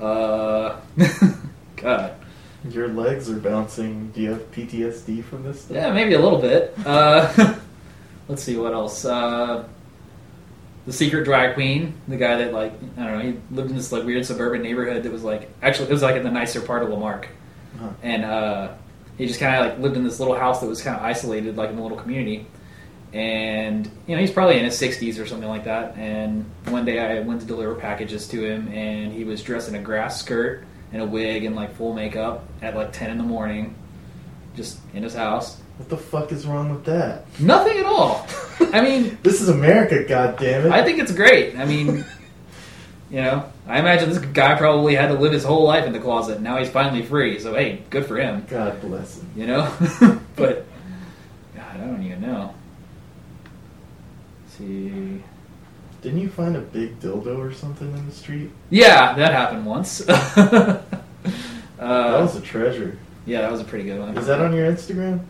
Uh, 0.00 0.76
God. 1.76 2.14
Your 2.68 2.88
legs 2.88 3.30
are 3.30 3.40
bouncing. 3.40 4.10
Do 4.10 4.20
you 4.20 4.30
have 4.30 4.52
PTSD 4.52 5.24
from 5.24 5.42
this 5.42 5.62
stuff? 5.62 5.74
Yeah, 5.74 5.92
maybe 5.92 6.14
a 6.14 6.20
little 6.20 6.40
bit. 6.40 6.74
Uh, 6.84 7.56
let's 8.28 8.42
see 8.42 8.56
what 8.56 8.72
else. 8.72 9.04
The 10.84 10.92
secret 10.92 11.24
drag 11.24 11.54
queen, 11.54 11.94
the 12.08 12.16
guy 12.16 12.36
that 12.38 12.52
like 12.52 12.72
I 12.98 13.04
don't 13.04 13.18
know, 13.18 13.24
he 13.24 13.38
lived 13.54 13.70
in 13.70 13.76
this 13.76 13.92
like 13.92 14.04
weird 14.04 14.26
suburban 14.26 14.62
neighborhood 14.62 15.02
that 15.04 15.12
was 15.12 15.22
like 15.22 15.48
actually 15.62 15.88
it 15.88 15.92
was 15.92 16.02
like 16.02 16.16
in 16.16 16.24
the 16.24 16.30
nicer 16.30 16.60
part 16.60 16.82
of 16.82 16.88
La 16.88 16.98
Marque, 16.98 17.28
Huh. 17.78 17.88
and 18.02 18.24
uh, 18.24 18.72
he 19.16 19.26
just 19.26 19.38
kind 19.40 19.54
of 19.54 19.70
like 19.70 19.78
lived 19.78 19.96
in 19.96 20.02
this 20.04 20.18
little 20.18 20.34
house 20.36 20.60
that 20.60 20.66
was 20.66 20.82
kind 20.82 20.96
of 20.96 21.02
isolated, 21.02 21.56
like 21.56 21.70
in 21.70 21.78
a 21.78 21.82
little 21.82 21.96
community. 21.98 22.46
And 23.12 23.88
you 24.06 24.16
know 24.16 24.20
he's 24.20 24.30
probably 24.30 24.58
in 24.58 24.64
his 24.64 24.80
60s 24.80 25.22
or 25.22 25.26
something 25.26 25.48
like 25.48 25.64
that. 25.64 25.96
And 25.96 26.46
one 26.66 26.84
day 26.84 26.98
I 26.98 27.20
went 27.20 27.40
to 27.42 27.46
deliver 27.46 27.74
packages 27.74 28.26
to 28.28 28.44
him, 28.44 28.68
and 28.68 29.12
he 29.12 29.22
was 29.24 29.42
dressed 29.42 29.68
in 29.68 29.74
a 29.76 29.80
grass 29.82 30.18
skirt 30.18 30.64
and 30.92 31.00
a 31.00 31.06
wig 31.06 31.44
and 31.44 31.54
like 31.54 31.74
full 31.76 31.92
makeup 31.94 32.44
at 32.60 32.74
like 32.74 32.92
10 32.92 33.10
in 33.10 33.18
the 33.18 33.24
morning, 33.24 33.74
just 34.56 34.78
in 34.94 35.02
his 35.04 35.14
house. 35.14 35.60
What 35.82 35.88
the 35.88 35.96
fuck 35.96 36.30
is 36.30 36.46
wrong 36.46 36.70
with 36.70 36.84
that? 36.84 37.24
Nothing 37.40 37.78
at 37.78 37.86
all. 37.86 38.24
I 38.72 38.80
mean, 38.82 39.18
This 39.24 39.40
is 39.40 39.48
America, 39.48 40.04
goddammit. 40.04 40.70
I 40.70 40.84
think 40.84 41.00
it's 41.00 41.10
great. 41.10 41.56
I 41.56 41.64
mean, 41.64 42.04
you 43.10 43.16
know, 43.20 43.50
I 43.66 43.80
imagine 43.80 44.08
this 44.08 44.18
guy 44.18 44.54
probably 44.56 44.94
had 44.94 45.08
to 45.08 45.14
live 45.14 45.32
his 45.32 45.42
whole 45.42 45.64
life 45.64 45.84
in 45.84 45.92
the 45.92 45.98
closet. 45.98 46.40
Now 46.40 46.58
he's 46.58 46.70
finally 46.70 47.02
free. 47.04 47.40
So 47.40 47.54
hey, 47.54 47.82
good 47.90 48.06
for 48.06 48.16
him. 48.16 48.46
God 48.48 48.80
bless 48.80 49.18
him. 49.18 49.28
You 49.34 49.48
know, 49.48 49.74
but 50.36 50.66
God, 51.56 51.64
I 51.74 51.78
don't 51.78 52.04
even 52.04 52.20
know. 52.20 52.54
Let's 54.44 54.54
see, 54.58 55.20
Didn't 56.00 56.20
you 56.20 56.28
find 56.28 56.54
a 56.54 56.60
big 56.60 57.00
dildo 57.00 57.38
or 57.38 57.52
something 57.52 57.90
in 57.92 58.06
the 58.06 58.12
street? 58.14 58.50
yeah, 58.70 59.14
that 59.14 59.32
happened 59.32 59.66
once. 59.66 60.08
uh, 60.08 60.82
that 61.78 62.20
was 62.20 62.36
a 62.36 62.40
treasure. 62.40 62.96
yeah, 63.26 63.40
that 63.40 63.50
was 63.50 63.60
a 63.60 63.64
pretty 63.64 63.84
good 63.86 63.98
one. 63.98 64.16
Is 64.16 64.26
that 64.28 64.40
on 64.40 64.54
your 64.54 64.70
Instagram? 64.70 65.24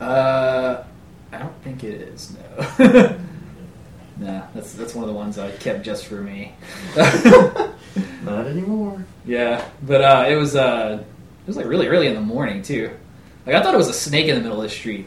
Uh, 0.00 0.82
I 1.32 1.38
don't 1.38 1.62
think 1.62 1.84
it 1.84 2.00
is. 2.00 2.36
No. 2.78 3.16
nah, 4.18 4.42
that's 4.54 4.72
that's 4.72 4.94
one 4.94 5.04
of 5.04 5.08
the 5.08 5.14
ones 5.16 5.38
I 5.38 5.50
kept 5.52 5.82
just 5.84 6.06
for 6.06 6.16
me. 6.16 6.54
Not 6.96 8.46
anymore. 8.46 9.04
Yeah, 9.24 9.64
but 9.82 10.00
uh, 10.02 10.24
it 10.28 10.36
was 10.36 10.56
uh, 10.56 11.02
it 11.02 11.46
was 11.46 11.56
like 11.56 11.66
really 11.66 11.88
early 11.88 12.06
in 12.06 12.14
the 12.14 12.20
morning 12.20 12.62
too. 12.62 12.90
Like 13.46 13.54
I 13.56 13.62
thought 13.62 13.74
it 13.74 13.78
was 13.78 13.88
a 13.88 13.92
snake 13.94 14.26
in 14.28 14.34
the 14.36 14.40
middle 14.42 14.58
of 14.58 14.62
the 14.62 14.68
street 14.74 15.06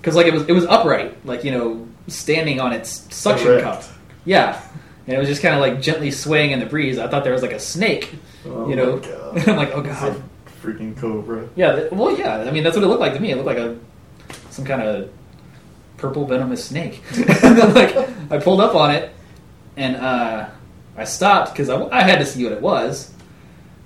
because 0.00 0.14
like 0.16 0.26
it 0.26 0.32
was 0.34 0.42
it 0.48 0.52
was 0.52 0.64
upright, 0.66 1.24
like 1.26 1.44
you 1.44 1.50
know, 1.52 1.86
standing 2.08 2.60
on 2.60 2.72
its 2.72 3.14
suction 3.14 3.48
Erect. 3.48 3.64
cup. 3.64 3.84
Yeah, 4.24 4.60
and 5.06 5.16
it 5.16 5.18
was 5.18 5.28
just 5.28 5.42
kind 5.42 5.54
of 5.54 5.60
like 5.60 5.80
gently 5.80 6.10
swaying 6.10 6.50
in 6.52 6.60
the 6.60 6.66
breeze. 6.66 6.98
I 6.98 7.08
thought 7.08 7.24
there 7.24 7.32
was 7.32 7.42
like 7.42 7.52
a 7.52 7.58
snake, 7.60 8.14
Oh 8.46 8.68
you 8.68 8.76
know. 8.76 8.96
my 8.96 9.06
God. 9.06 9.36
And 9.38 9.48
I'm 9.48 9.56
like, 9.56 9.70
oh 9.74 9.80
It's 9.80 10.00
god. 10.00 10.16
a 10.46 10.50
freaking 10.66 10.96
cobra. 10.96 11.48
Yeah, 11.56 11.88
well, 11.90 12.16
yeah. 12.16 12.36
I 12.42 12.50
mean, 12.50 12.62
that's 12.64 12.76
what 12.76 12.84
it 12.84 12.88
looked 12.88 13.00
like 13.00 13.14
to 13.14 13.20
me. 13.20 13.30
It 13.32 13.36
looked 13.36 13.46
like 13.46 13.58
a 13.58 13.76
some 14.52 14.64
kind 14.64 14.82
of 14.82 15.10
purple 15.96 16.26
venomous 16.26 16.64
snake. 16.64 17.02
and 17.16 17.24
then, 17.58 17.74
like, 17.74 17.96
I 18.30 18.38
pulled 18.38 18.60
up 18.60 18.74
on 18.74 18.90
it, 18.94 19.12
and 19.76 19.96
uh, 19.96 20.48
I 20.96 21.04
stopped 21.04 21.52
because 21.52 21.68
I, 21.68 21.82
I 21.88 22.02
had 22.02 22.18
to 22.18 22.26
see 22.26 22.44
what 22.44 22.52
it 22.52 22.60
was, 22.60 23.12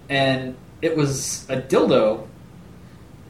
and 0.08 0.56
it 0.82 0.96
was 0.96 1.48
a 1.48 1.60
dildo. 1.60 2.26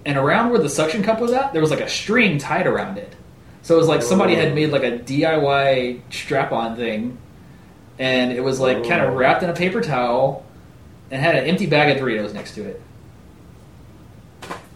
And 0.04 0.16
around 0.16 0.50
where 0.50 0.60
the 0.60 0.68
suction 0.68 1.02
cup 1.02 1.20
was 1.20 1.32
at, 1.32 1.52
there 1.52 1.60
was 1.60 1.70
like 1.70 1.80
a 1.80 1.88
string 1.88 2.38
tied 2.38 2.66
around 2.68 2.96
it. 2.96 3.12
So 3.62 3.74
it 3.74 3.78
was 3.78 3.88
like 3.88 4.02
somebody 4.02 4.36
had 4.36 4.52
Oh. 4.52 4.54
made 4.54 4.70
like 4.70 4.84
a 4.84 4.98
DIY 4.98 6.00
strap-on 6.10 6.76
thing, 6.76 7.18
and 7.98 8.30
it 8.32 8.42
was 8.42 8.60
like 8.60 8.86
kind 8.86 9.02
Oh. 9.02 9.08
of 9.08 9.14
wrapped 9.14 9.42
in 9.42 9.50
a 9.50 9.54
paper 9.54 9.80
towel, 9.80 10.44
and 11.10 11.20
had 11.20 11.34
an 11.34 11.44
empty 11.46 11.66
bag 11.66 11.96
of 11.96 12.02
Doritos 12.02 12.32
next 12.32 12.54
to 12.54 12.62
it. 12.64 12.80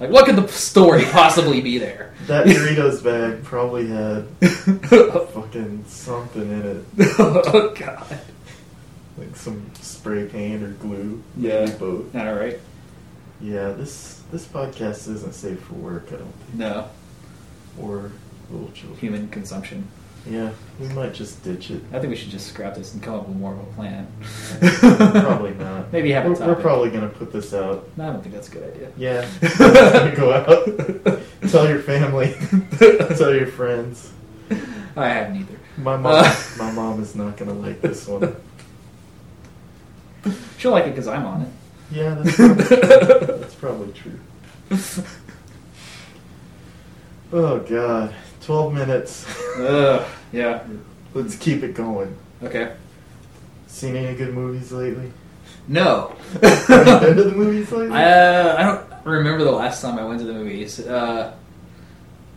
Like, 0.00 0.10
what 0.10 0.24
could 0.24 0.36
the 0.36 0.48
story 0.48 1.04
possibly 1.04 1.60
be 1.60 1.76
there? 1.78 2.14
That 2.26 2.46
Doritos 2.46 3.04
bag 3.04 3.44
probably 3.44 3.86
had 3.88 4.22
fucking 4.88 5.84
something 5.86 6.42
in 6.50 6.84
it. 6.98 7.08
Oh 7.18 7.74
god! 7.78 8.18
Like 9.18 9.36
some 9.36 9.70
spray 9.74 10.26
paint 10.26 10.62
or 10.62 10.68
glue. 10.70 11.22
Yeah. 11.36 11.66
Maybe 11.66 11.72
both. 11.78 12.16
All 12.16 12.34
right, 12.34 12.58
Yeah, 13.40 13.72
this 13.72 14.22
this 14.32 14.46
podcast 14.46 15.08
isn't 15.08 15.34
safe 15.34 15.60
for 15.60 15.74
work, 15.74 16.06
I 16.08 16.16
don't 16.16 16.32
think. 16.32 16.54
no 16.54 16.88
Or 17.78 18.10
little 18.50 18.70
children. 18.72 18.98
human 19.00 19.28
consumption. 19.28 19.86
Yeah, 20.26 20.50
we 20.78 20.88
might 20.88 21.14
just 21.14 21.42
ditch 21.42 21.70
it. 21.70 21.82
I 21.92 21.98
think 21.98 22.10
we 22.10 22.16
should 22.16 22.30
just 22.30 22.48
scrap 22.48 22.74
this 22.74 22.92
and 22.92 23.02
come 23.02 23.14
up 23.14 23.26
with 23.26 23.36
more 23.36 23.54
of 23.54 23.60
a 23.60 23.72
plan. 23.72 24.06
probably 25.22 25.54
not. 25.54 25.92
Maybe 25.92 26.12
have 26.12 26.26
a 26.26 26.30
we're, 26.30 26.46
we're 26.46 26.60
probably 26.60 26.90
gonna 26.90 27.08
put 27.08 27.32
this 27.32 27.54
out. 27.54 27.88
No, 27.96 28.08
I 28.08 28.12
don't 28.12 28.22
think 28.22 28.34
that's 28.34 28.48
a 28.48 28.50
good 28.52 28.74
idea. 28.74 28.92
Yeah, 28.96 29.26
go 30.16 30.32
out. 30.32 31.22
Tell 31.50 31.68
your 31.68 31.80
family. 31.80 32.34
Tell 33.16 33.34
your 33.34 33.46
friends. 33.46 34.12
I 34.96 35.08
have 35.08 35.32
neither. 35.32 35.58
My 35.78 35.96
mom. 35.96 36.12
Uh. 36.14 36.34
my 36.58 36.70
mom 36.72 37.00
is 37.02 37.14
not 37.14 37.36
gonna 37.36 37.54
like 37.54 37.80
this 37.80 38.06
one. 38.06 38.36
She'll 40.58 40.72
like 40.72 40.84
it 40.86 40.90
because 40.90 41.08
I'm 41.08 41.24
on 41.24 41.42
it. 41.42 41.48
Yeah, 41.90 42.14
that's 42.14 42.36
probably 43.54 43.92
true. 43.92 44.20
That's 44.68 45.00
probably 45.00 45.02
true. 45.02 45.04
Oh 47.32 47.60
god, 47.60 48.12
twelve 48.50 48.74
minutes. 48.74 49.24
Ugh, 49.58 50.04
yeah. 50.32 50.64
Let's 51.14 51.36
keep 51.36 51.62
it 51.62 51.72
going. 51.72 52.16
Okay. 52.42 52.74
Seen 53.68 53.94
any 53.94 54.16
good 54.16 54.34
movies 54.34 54.72
lately? 54.72 55.12
No. 55.68 56.16
Have 56.42 56.68
you 56.68 56.98
been 56.98 57.16
to 57.16 57.24
the 57.24 57.32
movies 57.36 57.70
lately? 57.70 57.96
Uh, 57.96 58.56
I 58.56 58.62
don't 58.64 59.04
remember 59.04 59.44
the 59.44 59.52
last 59.52 59.82
time 59.82 60.00
I 60.00 60.04
went 60.04 60.18
to 60.18 60.26
the 60.26 60.32
movies. 60.32 60.84
Uh, 60.84 61.32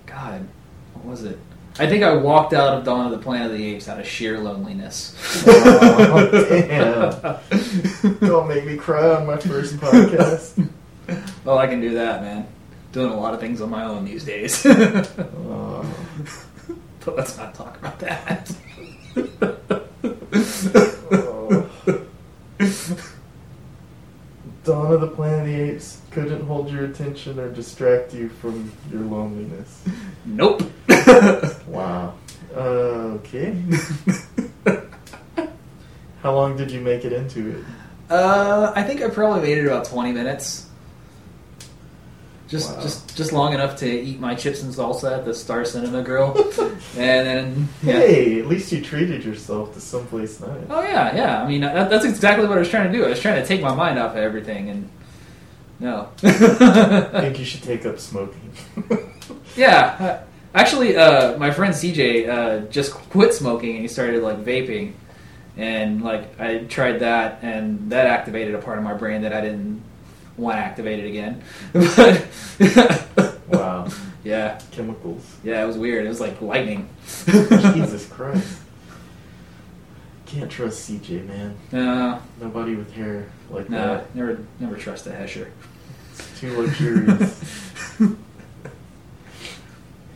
God, 0.06 0.48
what 0.94 1.06
was 1.06 1.24
it? 1.24 1.40
I 1.80 1.88
think 1.88 2.04
I 2.04 2.14
walked 2.14 2.54
out 2.54 2.78
of 2.78 2.84
Dawn 2.84 3.08
of 3.08 3.12
the 3.12 3.18
Planet 3.18 3.52
of 3.52 3.58
the 3.58 3.66
Apes 3.66 3.90
out 3.90 4.00
of 4.00 4.06
sheer 4.06 4.38
loneliness. 4.38 5.16
Oh, 5.48 6.30
damn. 6.32 8.18
Don't 8.20 8.48
make 8.48 8.66
me 8.66 8.78
cry 8.78 9.16
on 9.16 9.26
my 9.26 9.38
first 9.38 9.78
podcast. 9.78 10.70
well, 11.44 11.58
I 11.58 11.66
can 11.66 11.82
do 11.82 11.96
that, 11.96 12.22
man. 12.22 12.48
Doing 12.94 13.12
a 13.12 13.20
lot 13.20 13.34
of 13.34 13.40
things 13.40 13.60
on 13.60 13.72
my 13.72 13.84
own 13.86 14.06
these 14.06 14.24
days. 14.24 14.66
Oh. 14.66 15.84
but 17.06 17.18
let's 17.18 17.36
not 17.38 17.56
talk 17.56 17.78
about 17.80 18.00
that. 18.00 18.56
Oh. 21.12 21.70
Dawn 24.64 24.94
of 24.94 25.02
the 25.02 25.08
Planet 25.08 25.40
of 25.42 25.48
the 25.48 25.56
Apes 25.56 26.02
couldn't 26.12 26.46
hold 26.46 26.72
your 26.72 26.86
attention 26.86 27.40
or 27.40 27.52
distract 27.52 28.14
you 28.14 28.30
from 28.30 28.72
your 28.92 29.02
loneliness. 29.02 29.84
Nope. 30.26 30.64
Wow. 31.68 32.14
Uh, 32.56 33.18
okay. 33.20 33.58
How 36.22 36.36
long 36.36 36.56
did 36.56 36.70
you 36.70 36.82
make 36.82 37.04
it 37.04 37.12
into 37.12 37.58
it? 37.58 37.66
Uh, 38.12 38.72
I 38.76 38.84
think 38.84 39.02
I 39.02 39.10
probably 39.10 39.42
made 39.42 39.58
it 39.58 39.66
about 39.66 39.86
twenty 39.86 40.12
minutes. 40.12 40.70
Just, 42.54 42.76
Wow. 42.76 42.84
just, 42.84 43.18
just 43.18 43.34
long 43.34 43.54
enough 43.56 43.78
to 43.78 43.90
eat 43.90 44.20
my 44.20 44.36
chips 44.36 44.62
and 44.62 44.72
salsa 44.72 45.18
at 45.18 45.26
the 45.26 45.34
Star 45.34 45.66
Cinema 45.66 46.04
Grill, 46.04 46.38
and 46.96 47.26
then 47.28 47.68
yeah. 47.82 47.94
Hey, 47.94 48.40
at 48.42 48.46
least 48.46 48.72
you 48.72 48.80
treated 48.80 49.24
yourself 49.26 49.74
to 49.74 49.82
someplace 49.82 50.40
nice. 50.40 50.50
Oh 50.70 50.84
yeah, 50.84 51.16
yeah. 51.16 51.42
I 51.44 51.48
mean, 51.48 51.62
that, 51.62 51.90
that's 51.90 52.06
exactly 52.06 52.46
what 52.48 52.56
I 52.56 52.60
was 52.60 52.70
trying 52.70 52.92
to 52.92 52.96
do. 52.96 53.06
I 53.06 53.10
was 53.10 53.20
trying 53.20 53.42
to 53.42 53.48
take 53.48 53.60
my 53.64 53.74
mind 53.74 53.98
off 53.98 54.12
of 54.12 54.18
everything, 54.18 54.70
and 54.70 54.88
no. 55.80 56.10
I 56.22 56.30
think 57.22 57.40
you 57.40 57.46
should 57.46 57.64
take 57.64 57.88
up 57.88 57.98
smoking. 58.00 58.52
yeah, 59.56 60.22
Actually, 60.54 60.96
uh, 60.96 61.36
my 61.40 61.50
friend 61.50 61.74
CJ 61.74 62.30
uh, 62.30 62.68
just 62.70 62.92
quit 62.94 63.34
smoking 63.34 63.72
and 63.72 63.80
he 63.82 63.88
started 63.88 64.22
like 64.22 64.46
vaping, 64.46 64.94
and 65.58 66.04
like 66.04 66.40
I 66.40 66.60
tried 66.66 67.00
that, 67.00 67.40
and 67.42 67.90
that 67.90 68.06
activated 68.06 68.54
a 68.54 68.60
part 68.60 68.78
of 68.78 68.84
my 68.84 68.94
brain 68.94 69.24
that 69.24 69.34
I 69.34 69.42
didn't 69.42 69.82
want 70.38 70.58
activated 70.58 71.06
again. 71.06 71.42
but 71.74 72.26
Wow. 73.50 73.88
yeah, 74.24 74.60
Chemicals. 74.72 75.36
yeah, 75.44 75.64
it 75.64 75.68
was 75.68 75.78
weird. 75.78 76.06
It 76.06 76.10
was 76.10 76.20
like 76.22 76.42
lightning. 76.42 76.90
Jesus 77.26 78.08
Christ. 78.12 78.60
Can't 80.26 80.50
trust 80.50 80.90
CJ, 80.90 81.28
man. 81.28 81.56
No, 81.72 82.20
Nobody 82.42 82.76
with 82.76 82.92
hair 82.94 83.30
like 83.52 83.70
no, 83.70 83.98
that. 83.98 84.16
never, 84.16 84.40
never 84.60 84.76
trust 84.76 85.06
a 85.06 85.12
Hesher. 85.12 85.52
It's 86.14 86.40
too 86.40 86.58
luxurious. 86.60 87.72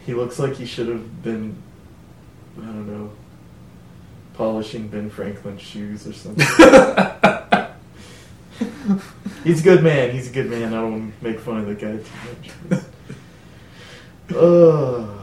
he 0.06 0.14
looks 0.16 0.40
like 0.40 0.56
he 0.56 0.66
should 0.66 0.88
have 0.88 1.22
been, 1.22 1.56
I 2.58 2.62
don't 2.66 2.88
know, 2.88 3.12
polishing 4.34 4.88
Ben 4.88 5.10
Franklin's 5.12 5.62
shoes 5.62 6.08
or 6.08 6.14
something. 6.14 6.46
He's 9.44 9.62
a 9.62 9.64
good 9.64 9.84
man. 9.84 10.12
He's 10.12 10.30
a 10.30 10.34
good 10.34 10.50
man. 10.50 10.74
I 10.74 10.82
don't 10.82 10.92
want 10.92 11.20
to 11.20 11.24
make 11.24 11.40
fun 11.40 11.58
of 11.60 11.68
the 11.68 11.76
guy 11.76 11.98
too 11.98 12.70
much. 12.70 12.84
Ugh. 14.36 15.14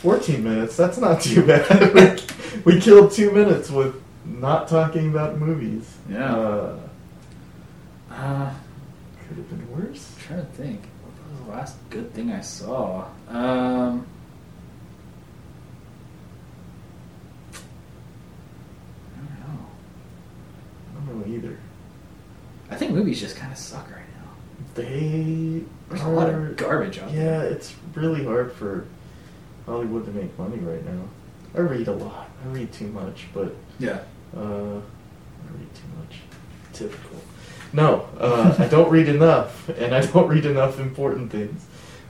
14 0.00 0.42
minutes. 0.44 0.76
That's 0.76 0.98
not 0.98 1.20
too 1.20 1.44
bad. 1.46 1.94
we, 2.64 2.74
we 2.74 2.80
killed 2.80 3.12
two 3.12 3.30
minutes 3.32 3.70
with 3.70 3.94
not 4.24 4.68
talking 4.68 5.10
about 5.10 5.38
movies. 5.38 5.96
Yeah. 6.08 6.34
Uh, 6.36 6.78
Uh, 8.10 8.52
could 9.26 9.36
have 9.36 9.48
been 9.50 9.70
worse. 9.70 10.14
I'm 10.16 10.22
trying 10.26 10.40
to 10.46 10.52
think. 10.52 10.80
What 11.02 11.12
was 11.30 11.44
the 11.46 11.50
last 11.52 11.76
good 11.90 12.12
thing 12.14 12.32
I 12.32 12.40
saw? 12.40 13.04
Um, 13.28 14.06
I 19.14 19.18
don't 19.20 21.06
know. 21.06 21.07
I 21.24 21.28
either. 21.30 21.56
I 22.70 22.76
think 22.76 22.92
movies 22.92 23.20
just 23.20 23.36
kind 23.36 23.50
of 23.52 23.58
suck 23.58 23.86
right 23.90 24.04
now. 24.20 24.30
They 24.74 25.62
There's 25.88 26.02
a 26.02 26.08
lot 26.08 26.28
of 26.28 26.56
garbage 26.56 26.98
out 26.98 27.10
Yeah, 27.10 27.38
there. 27.40 27.44
it's 27.50 27.74
really 27.94 28.24
hard 28.24 28.52
for 28.52 28.86
Hollywood 29.66 30.04
to 30.06 30.12
make 30.12 30.36
money 30.38 30.58
right 30.58 30.84
now. 30.84 31.02
I 31.54 31.60
read 31.60 31.88
a 31.88 31.92
lot. 31.92 32.28
I 32.44 32.48
read 32.48 32.72
too 32.72 32.88
much, 32.88 33.26
but 33.32 33.54
Yeah. 33.78 34.00
uh, 34.36 34.40
I 34.40 35.50
read 35.56 35.74
too 35.74 35.88
much. 35.98 36.18
Typical. 36.72 37.16
No, 37.72 38.06
uh, 38.18 38.54
I 38.58 38.66
don't 38.66 38.90
read 38.90 39.08
enough, 39.08 39.68
and 39.70 39.94
I 39.94 40.00
don't 40.06 40.28
read 40.28 40.46
enough 40.46 40.78
important 40.78 41.30
things. 41.30 41.64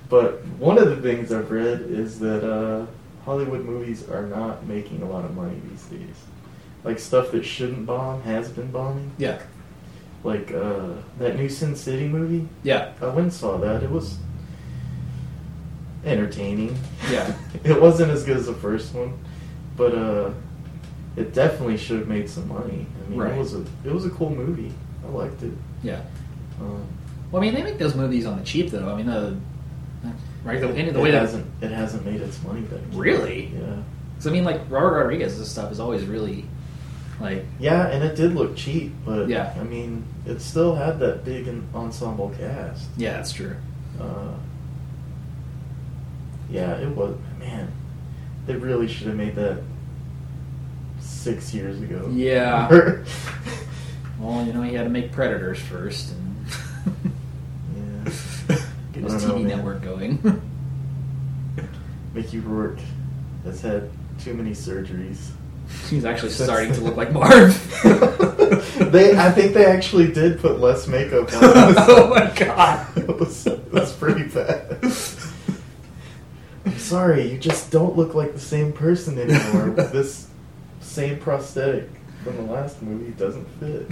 But 0.08 0.44
one 0.58 0.78
of 0.78 0.88
the 0.88 0.96
things 0.96 1.32
I've 1.32 1.50
read 1.50 1.82
is 1.82 2.18
that 2.20 2.42
uh, 2.48 2.86
Hollywood 3.24 3.64
movies 3.64 4.08
are 4.08 4.26
not 4.26 4.66
making 4.66 5.02
a 5.02 5.06
lot 5.08 5.24
of 5.24 5.34
money 5.36 5.60
these 5.70 5.84
days. 5.84 6.16
Like 6.84 6.98
stuff 6.98 7.32
that 7.32 7.44
shouldn't 7.44 7.86
bomb 7.86 8.22
has 8.22 8.50
been 8.50 8.70
bombing. 8.70 9.10
Yeah. 9.18 9.40
Like 10.24 10.52
uh, 10.52 10.90
that 11.18 11.36
new 11.36 11.48
Sin 11.48 11.74
City 11.76 12.06
movie. 12.08 12.48
Yeah. 12.62 12.92
I 13.00 13.06
went 13.06 13.18
and 13.18 13.32
saw 13.32 13.56
that. 13.58 13.82
It 13.82 13.90
was 13.90 14.18
entertaining. 16.04 16.76
Yeah. 17.10 17.32
it 17.64 17.80
wasn't 17.80 18.10
as 18.10 18.24
good 18.24 18.36
as 18.36 18.46
the 18.46 18.54
first 18.54 18.94
one, 18.94 19.18
but 19.76 19.94
uh, 19.94 20.30
it 21.16 21.34
definitely 21.34 21.76
should 21.76 21.98
have 22.00 22.08
made 22.08 22.28
some 22.28 22.48
money. 22.48 22.86
I 23.06 23.10
mean, 23.10 23.18
Right. 23.18 23.32
it 23.32 23.38
was 23.38 23.54
a 23.54 23.64
it 23.84 23.92
was 23.92 24.04
a 24.06 24.10
cool 24.10 24.30
movie. 24.30 24.72
I 25.04 25.10
liked 25.10 25.42
it. 25.42 25.52
Yeah. 25.82 26.02
Um, 26.60 26.84
Well, 27.30 27.42
I 27.42 27.44
mean, 27.44 27.54
they 27.54 27.62
make 27.62 27.78
those 27.78 27.94
movies 27.94 28.26
on 28.26 28.38
the 28.38 28.44
cheap, 28.44 28.70
though. 28.70 28.88
I 28.88 28.96
mean, 28.96 29.06
the 29.06 29.36
right 30.44 30.60
the, 30.60 30.68
the 30.68 30.78
it 30.78 30.96
way 30.96 31.10
that 31.10 31.22
hasn't 31.22 31.46
it 31.60 31.70
hasn't 31.70 32.04
made 32.04 32.20
its 32.20 32.42
money 32.42 32.60
back. 32.62 32.80
Really? 32.92 33.46
Yeah. 33.54 33.76
Because 34.14 34.26
I 34.26 34.30
mean, 34.30 34.44
like 34.44 34.60
Robert 34.68 34.98
Rodriguez's 34.98 35.48
stuff 35.50 35.70
is 35.72 35.80
always 35.80 36.04
really 36.04 36.44
like 37.20 37.44
Yeah, 37.58 37.86
and 37.88 38.02
it 38.04 38.14
did 38.16 38.34
look 38.34 38.56
cheap, 38.56 38.92
but 39.04 39.28
Yeah. 39.28 39.54
I 39.58 39.64
mean, 39.64 40.04
it 40.26 40.40
still 40.40 40.74
had 40.74 40.98
that 41.00 41.24
big 41.24 41.48
ensemble 41.74 42.32
cast. 42.38 42.86
yeah, 42.96 43.12
that's 43.14 43.32
true. 43.32 43.56
Uh, 44.00 44.32
yeah, 46.50 46.76
it 46.76 46.88
was. 46.88 47.16
Man, 47.38 47.70
they 48.46 48.54
really 48.56 48.88
should 48.88 49.06
have 49.08 49.16
made 49.16 49.34
that 49.36 49.60
six 51.00 51.52
years 51.54 51.80
ago. 51.80 52.08
Yeah. 52.12 53.02
Well, 54.20 54.44
you 54.44 54.52
know, 54.52 54.62
he 54.62 54.74
had 54.74 54.82
to 54.82 54.90
make 54.90 55.12
Predators 55.12 55.60
first 55.60 56.10
and 56.12 56.44
Yeah. 57.76 58.12
get 58.92 59.04
his 59.04 59.22
don't 59.24 59.28
know, 59.28 59.34
TV 59.36 59.46
network 59.46 59.80
going. 59.80 60.42
Mickey 62.12 62.40
Rourke 62.40 62.80
has 63.44 63.60
had 63.60 63.90
too 64.18 64.34
many 64.34 64.50
surgeries. 64.50 65.28
He's 65.88 66.04
actually 66.04 66.30
starting 66.30 66.72
to 66.74 66.80
look 66.84 66.96
like 66.96 67.12
Marv. 67.12 67.82
they, 68.92 69.16
I 69.16 69.30
think 69.30 69.54
they 69.54 69.66
actually 69.66 70.12
did 70.12 70.40
put 70.40 70.60
less 70.60 70.86
makeup 70.86 71.32
on. 71.32 71.38
oh 71.42 72.08
my 72.10 72.32
god! 72.34 73.18
was, 73.18 73.46
it 73.46 73.98
pretty 73.98 74.24
bad. 74.24 74.78
I'm 76.64 76.78
sorry, 76.78 77.30
you 77.30 77.38
just 77.38 77.70
don't 77.70 77.96
look 77.96 78.14
like 78.14 78.34
the 78.34 78.40
same 78.40 78.72
person 78.72 79.18
anymore. 79.18 79.70
with 79.70 79.92
this 79.92 80.28
same 80.80 81.18
prosthetic 81.18 81.88
from 82.22 82.36
the 82.36 82.52
last 82.52 82.82
movie 82.82 83.12
doesn't 83.12 83.46
fit. 83.60 83.90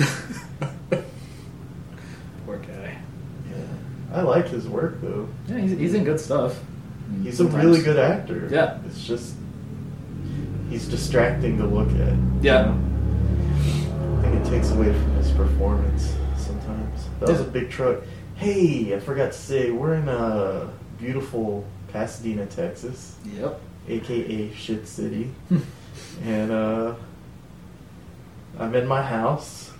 Poor 2.44 2.58
guy. 2.58 2.98
Yeah. 3.50 3.56
I 4.12 4.22
like 4.22 4.48
his 4.48 4.68
work 4.68 5.00
though. 5.00 5.28
Yeah, 5.48 5.58
he's, 5.58 5.70
he's 5.72 5.94
in 5.94 6.04
good 6.04 6.20
stuff. 6.20 6.58
He's 7.22 7.40
a 7.40 7.46
really 7.46 7.82
good 7.82 7.98
actor. 7.98 8.48
Yeah. 8.50 8.78
It's 8.86 9.04
just 9.04 9.34
he's 10.70 10.86
distracting 10.88 11.58
to 11.58 11.66
look 11.66 11.88
at. 12.00 12.14
Yeah. 12.42 12.66
you 12.66 12.72
know? 12.72 14.18
I 14.18 14.22
think 14.22 14.46
it 14.46 14.50
takes 14.50 14.70
away 14.70 14.92
from 14.92 15.14
his 15.16 15.30
performance 15.32 16.14
sometimes. 16.36 17.04
That 17.20 17.28
was 17.28 17.40
a 17.40 17.44
big 17.44 17.70
truck. 17.70 17.98
Hey, 18.36 18.94
I 18.94 19.00
forgot 19.00 19.32
to 19.32 19.38
say, 19.38 19.70
we're 19.70 19.94
in 19.94 20.08
a 20.08 20.70
beautiful 20.98 21.64
Pasadena, 21.92 22.46
Texas, 22.46 23.16
Yep. 23.38 23.60
aka 23.88 24.52
Shit 24.54 24.86
City. 24.86 25.30
and 26.24 26.50
uh, 26.50 26.94
I'm 28.58 28.74
in 28.74 28.86
my 28.86 29.02
house. 29.02 29.70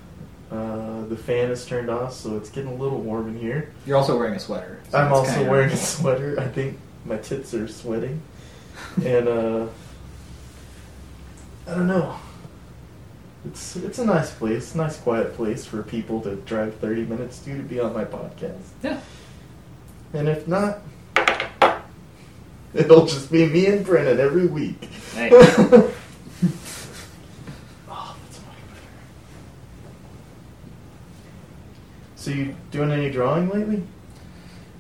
Uh, 0.51 1.05
the 1.07 1.17
fan 1.17 1.51
is 1.51 1.67
turned 1.67 1.91
off, 1.91 2.13
so 2.15 2.37
it's 2.37 2.49
getting 2.51 2.71
a 2.71 2.75
little 2.75 3.01
warm 3.01 3.29
in 3.29 3.39
here. 3.39 3.73
You're 3.85 3.97
also 3.97 4.17
wearing 4.17 4.35
a 4.35 4.39
sweater. 4.41 4.81
so 4.91 4.99
I'm 4.99 5.13
also 5.13 5.45
wearing 5.51 5.71
a 5.71 5.77
sweater. 5.95 6.39
I 6.39 6.47
think 6.47 6.79
my 7.05 7.17
tits 7.19 7.53
are 7.53 7.67
sweating. 7.69 8.23
and 9.05 9.27
uh, 9.29 9.67
I 11.67 11.75
don't 11.75 11.87
know. 11.87 12.17
It's 13.45 13.77
it's 13.77 13.99
a 13.99 14.05
nice 14.05 14.33
place, 14.33 14.75
nice 14.75 14.97
quiet 14.99 15.35
place 15.35 15.65
for 15.65 15.83
people 15.83 16.21
to 16.23 16.37
drive 16.37 16.77
30 16.77 17.05
minutes 17.07 17.39
to 17.41 17.57
to 17.57 17.63
be 17.63 17.79
on 17.81 17.93
my 17.95 18.05
podcast. 18.05 18.57
Yeah. 18.83 19.01
And 20.13 20.29
if 20.29 20.47
not, 20.49 20.79
it'll 22.75 23.07
just 23.07 23.31
be 23.31 23.47
me 23.47 23.67
and 23.67 23.85
Brennan 23.85 24.19
every 24.21 24.47
week. 24.47 24.85
Hey. 25.15 25.31
oh, 25.33 25.93
that's 27.89 28.41
much 28.41 28.57
better. 28.69 28.83
So 32.17 32.31
you 32.31 32.57
doing 32.71 32.91
any 32.91 33.11
drawing 33.11 33.49
lately? 33.49 33.83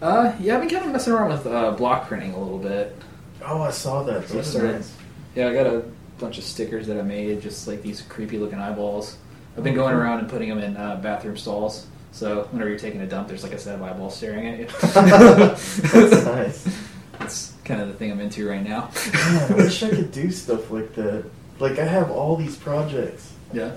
Uh, 0.02 0.32
yeah, 0.40 0.54
I've 0.56 0.60
been 0.60 0.70
kind 0.70 0.84
of 0.86 0.92
messing 0.92 1.12
around 1.12 1.30
with 1.30 1.46
uh, 1.46 1.70
block 1.72 2.06
printing 2.08 2.32
a 2.32 2.38
little 2.38 2.58
bit. 2.58 2.96
Oh, 3.44 3.62
I 3.62 3.70
saw 3.70 4.02
that. 4.04 4.28
So 4.28 4.34
I 4.34 4.36
Those 4.38 4.46
are 4.48 4.50
started- 4.50 4.72
nice. 4.74 4.92
Yeah, 5.34 5.48
I 5.48 5.52
got 5.54 5.66
a 5.66 5.84
bunch 6.18 6.38
of 6.38 6.44
stickers 6.44 6.86
that 6.86 6.98
I 6.98 7.02
made, 7.02 7.40
just 7.42 7.66
like 7.68 7.82
these 7.82 8.02
creepy 8.02 8.38
looking 8.38 8.58
eyeballs. 8.58 9.16
I've 9.56 9.64
been 9.64 9.74
Oh, 9.74 9.82
going 9.82 9.94
around 9.94 10.18
and 10.20 10.28
putting 10.28 10.48
them 10.48 10.58
in 10.58 10.76
uh, 10.76 10.96
bathroom 10.96 11.36
stalls. 11.36 11.86
So 12.12 12.44
whenever 12.50 12.70
you're 12.70 12.78
taking 12.78 13.00
a 13.02 13.06
dump, 13.06 13.28
there's 13.28 13.42
like 13.42 13.52
a 13.52 13.58
set 13.58 13.74
of 13.74 13.82
eyeballs 13.82 14.16
staring 14.16 14.46
at 14.48 14.58
you. 14.58 14.66
That's 14.94 15.82
nice. 16.24 16.78
That's 17.18 17.52
kind 17.64 17.80
of 17.82 17.88
the 17.88 17.94
thing 17.94 18.10
I'm 18.12 18.20
into 18.20 18.48
right 18.48 18.62
now. 18.62 18.90
Man, 19.12 19.52
I 19.52 19.54
wish 19.56 19.82
I 19.82 19.90
could 19.90 20.12
do 20.12 20.30
stuff 20.42 20.70
like 20.70 20.94
that. 20.94 21.24
Like 21.58 21.78
I 21.78 21.84
have 21.84 22.10
all 22.10 22.36
these 22.36 22.56
projects, 22.56 23.32
Yeah. 23.52 23.72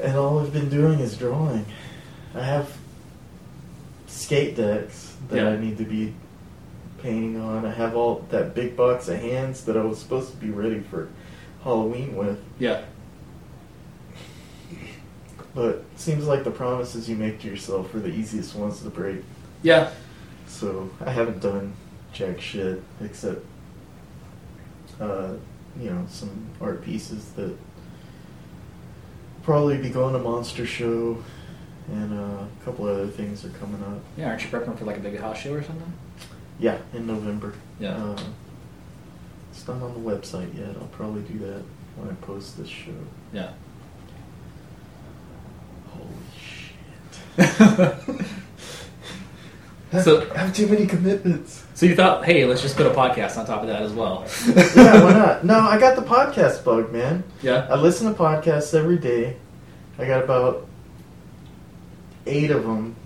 and 0.00 0.16
all 0.16 0.40
I've 0.40 0.52
been 0.52 0.68
doing 0.68 0.98
is 1.00 1.16
drawing. 1.16 1.64
I 2.34 2.42
have 2.42 2.76
skate 4.06 4.56
decks 4.56 5.14
that 5.28 5.36
Yeah. 5.36 5.48
I 5.50 5.56
need 5.56 5.78
to 5.78 5.84
be 5.84 6.14
painting 7.02 7.40
on. 7.40 7.66
I 7.66 7.72
have 7.72 7.96
all 7.96 8.24
that 8.30 8.54
big 8.54 8.76
box 8.76 9.08
of 9.08 9.20
hands 9.20 9.64
that 9.64 9.76
I 9.76 9.82
was 9.82 9.98
supposed 9.98 10.30
to 10.30 10.36
be 10.36 10.50
ready 10.50 10.80
for 10.80 11.08
Halloween 11.64 12.16
with. 12.16 12.42
Yeah. 12.58 12.84
But 15.54 15.68
it 15.68 15.84
seems 15.96 16.26
like 16.26 16.44
the 16.44 16.50
promises 16.50 17.08
you 17.08 17.16
make 17.16 17.40
to 17.40 17.48
yourself 17.48 17.94
are 17.94 18.00
the 18.00 18.08
easiest 18.08 18.54
ones 18.54 18.80
to 18.82 18.90
break. 18.90 19.22
Yeah. 19.62 19.90
So 20.46 20.90
I 21.04 21.10
haven't 21.10 21.40
done 21.40 21.74
jack 22.12 22.40
shit 22.40 22.82
except, 23.02 23.44
uh, 25.00 25.34
you 25.78 25.90
know, 25.90 26.06
some 26.08 26.48
art 26.60 26.82
pieces 26.82 27.32
that 27.32 27.56
probably 29.42 29.76
be 29.78 29.90
going 29.90 30.14
to 30.14 30.20
Monster 30.20 30.64
Show, 30.64 31.22
and 31.88 32.12
uh, 32.12 32.44
a 32.44 32.64
couple 32.64 32.86
other 32.86 33.08
things 33.08 33.44
are 33.44 33.50
coming 33.50 33.82
up. 33.82 34.00
Yeah, 34.16 34.28
aren't 34.28 34.42
you 34.42 34.48
prepping 34.48 34.78
for 34.78 34.84
like 34.84 34.98
a 34.98 35.00
big 35.00 35.18
house 35.18 35.40
show 35.40 35.52
or 35.52 35.62
something? 35.62 35.92
Yeah, 36.62 36.78
in 36.94 37.08
November. 37.08 37.52
Yeah. 37.80 37.96
Uh, 37.96 38.22
it's 39.50 39.66
not 39.66 39.82
on 39.82 39.94
the 39.94 40.10
website 40.10 40.56
yet. 40.56 40.76
I'll 40.80 40.86
probably 40.92 41.22
do 41.22 41.38
that 41.40 41.62
when 41.96 42.08
I 42.08 42.14
post 42.24 42.56
this 42.56 42.68
show. 42.68 42.92
Yeah. 43.32 43.50
Holy 45.90 46.06
shit. 46.38 48.26
So- 50.04 50.26
I 50.34 50.38
have 50.38 50.54
too 50.54 50.68
many 50.68 50.86
commitments. 50.86 51.66
So 51.74 51.84
you 51.84 51.94
thought, 51.94 52.24
hey, 52.24 52.46
let's 52.46 52.62
just 52.62 52.76
put 52.78 52.86
a 52.86 52.90
podcast 52.94 53.36
on 53.36 53.44
top 53.44 53.60
of 53.60 53.66
that 53.68 53.82
as 53.82 53.92
well. 53.92 54.24
yeah, 54.74 55.04
why 55.04 55.12
not? 55.12 55.44
No, 55.52 55.58
I 55.60 55.78
got 55.78 55.96
the 55.96 56.02
podcast 56.02 56.64
bug, 56.64 56.90
man. 56.92 57.24
Yeah. 57.42 57.66
I 57.68 57.74
listen 57.76 58.06
to 58.10 58.18
podcasts 58.18 58.72
every 58.72 58.96
day. 58.96 59.36
I 59.98 60.06
got 60.06 60.24
about 60.24 60.66
eight 62.24 62.50
of 62.50 62.62
them 62.62 62.96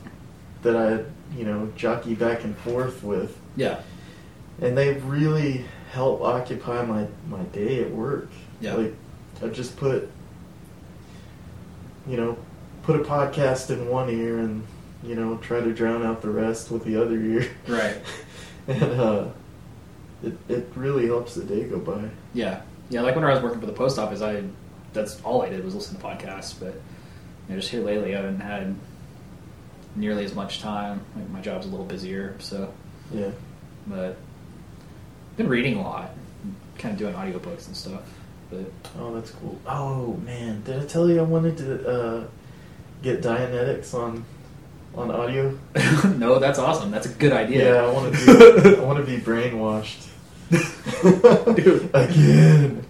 that 0.62 0.76
I, 0.76 1.36
you 1.36 1.44
know, 1.44 1.72
jockey 1.76 2.14
back 2.14 2.44
and 2.44 2.56
forth 2.58 3.02
with, 3.02 3.36
Yeah. 3.56 3.80
and 4.60 4.76
they 4.76 4.94
really 4.94 5.64
help 5.92 6.20
occupy 6.20 6.84
my 6.84 7.06
my 7.28 7.42
day 7.44 7.82
at 7.82 7.90
work. 7.90 8.28
Yeah. 8.60 8.74
Like, 8.74 8.94
I 9.42 9.48
just 9.48 9.76
put, 9.76 10.08
you 12.06 12.16
know, 12.16 12.36
put 12.82 12.96
a 12.96 13.02
podcast 13.04 13.70
in 13.70 13.88
one 13.88 14.08
ear 14.10 14.38
and 14.38 14.64
you 15.02 15.14
know 15.14 15.36
try 15.38 15.60
to 15.60 15.72
drown 15.72 16.04
out 16.04 16.22
the 16.22 16.30
rest 16.30 16.70
with 16.70 16.84
the 16.84 17.00
other 17.00 17.16
ear. 17.20 17.48
Right. 17.66 17.96
and 18.68 18.82
uh, 19.00 19.24
it 20.22 20.36
it 20.48 20.68
really 20.74 21.06
helps 21.06 21.34
the 21.34 21.44
day 21.44 21.64
go 21.64 21.78
by. 21.78 22.08
Yeah. 22.34 22.62
Yeah. 22.90 23.02
Like 23.02 23.14
when 23.16 23.24
I 23.24 23.32
was 23.32 23.42
working 23.42 23.60
for 23.60 23.66
the 23.66 23.72
post 23.72 23.98
office, 23.98 24.20
I 24.22 24.44
that's 24.92 25.20
all 25.22 25.42
I 25.42 25.48
did 25.50 25.64
was 25.64 25.74
listen 25.74 25.96
to 25.96 26.02
podcasts. 26.02 26.54
But 26.58 26.74
you 27.48 27.54
know, 27.54 27.56
just 27.56 27.70
here 27.70 27.82
lately, 27.82 28.14
I 28.14 28.20
haven't 28.20 28.40
had 28.40 28.74
nearly 29.94 30.24
as 30.24 30.34
much 30.34 30.60
time. 30.60 31.00
Like 31.14 31.28
my 31.30 31.40
job's 31.40 31.66
a 31.66 31.68
little 31.68 31.86
busier, 31.86 32.36
so 32.38 32.72
Yeah. 33.12 33.30
But 33.86 34.16
I've 35.30 35.36
been 35.36 35.48
reading 35.48 35.76
a 35.78 35.82
lot, 35.82 36.10
kind 36.78 36.92
of 36.92 36.98
doing 36.98 37.14
audiobooks 37.14 37.66
and 37.66 37.76
stuff. 37.76 38.02
But 38.50 38.70
Oh, 38.98 39.14
that's 39.14 39.30
cool. 39.30 39.58
Oh 39.66 40.14
man, 40.24 40.62
did 40.64 40.80
I 40.80 40.86
tell 40.86 41.08
you 41.10 41.18
I 41.18 41.22
wanted 41.22 41.56
to 41.58 41.88
uh, 41.88 42.24
get 43.02 43.22
Dianetics 43.22 43.92
on 43.94 44.24
on 44.94 45.10
audio? 45.10 45.58
no, 46.16 46.38
that's 46.38 46.58
awesome. 46.58 46.90
That's 46.90 47.06
a 47.06 47.10
good 47.10 47.32
idea. 47.32 47.74
Yeah, 47.74 47.82
I 47.88 47.92
want 47.92 48.14
to 48.14 48.24
be 48.26 48.76
I 48.76 48.80
want 48.80 49.04
to 49.04 49.10
be 49.10 49.18
brainwashed. 49.18 50.08
Dude. 51.56 51.90
Again. 51.94 52.84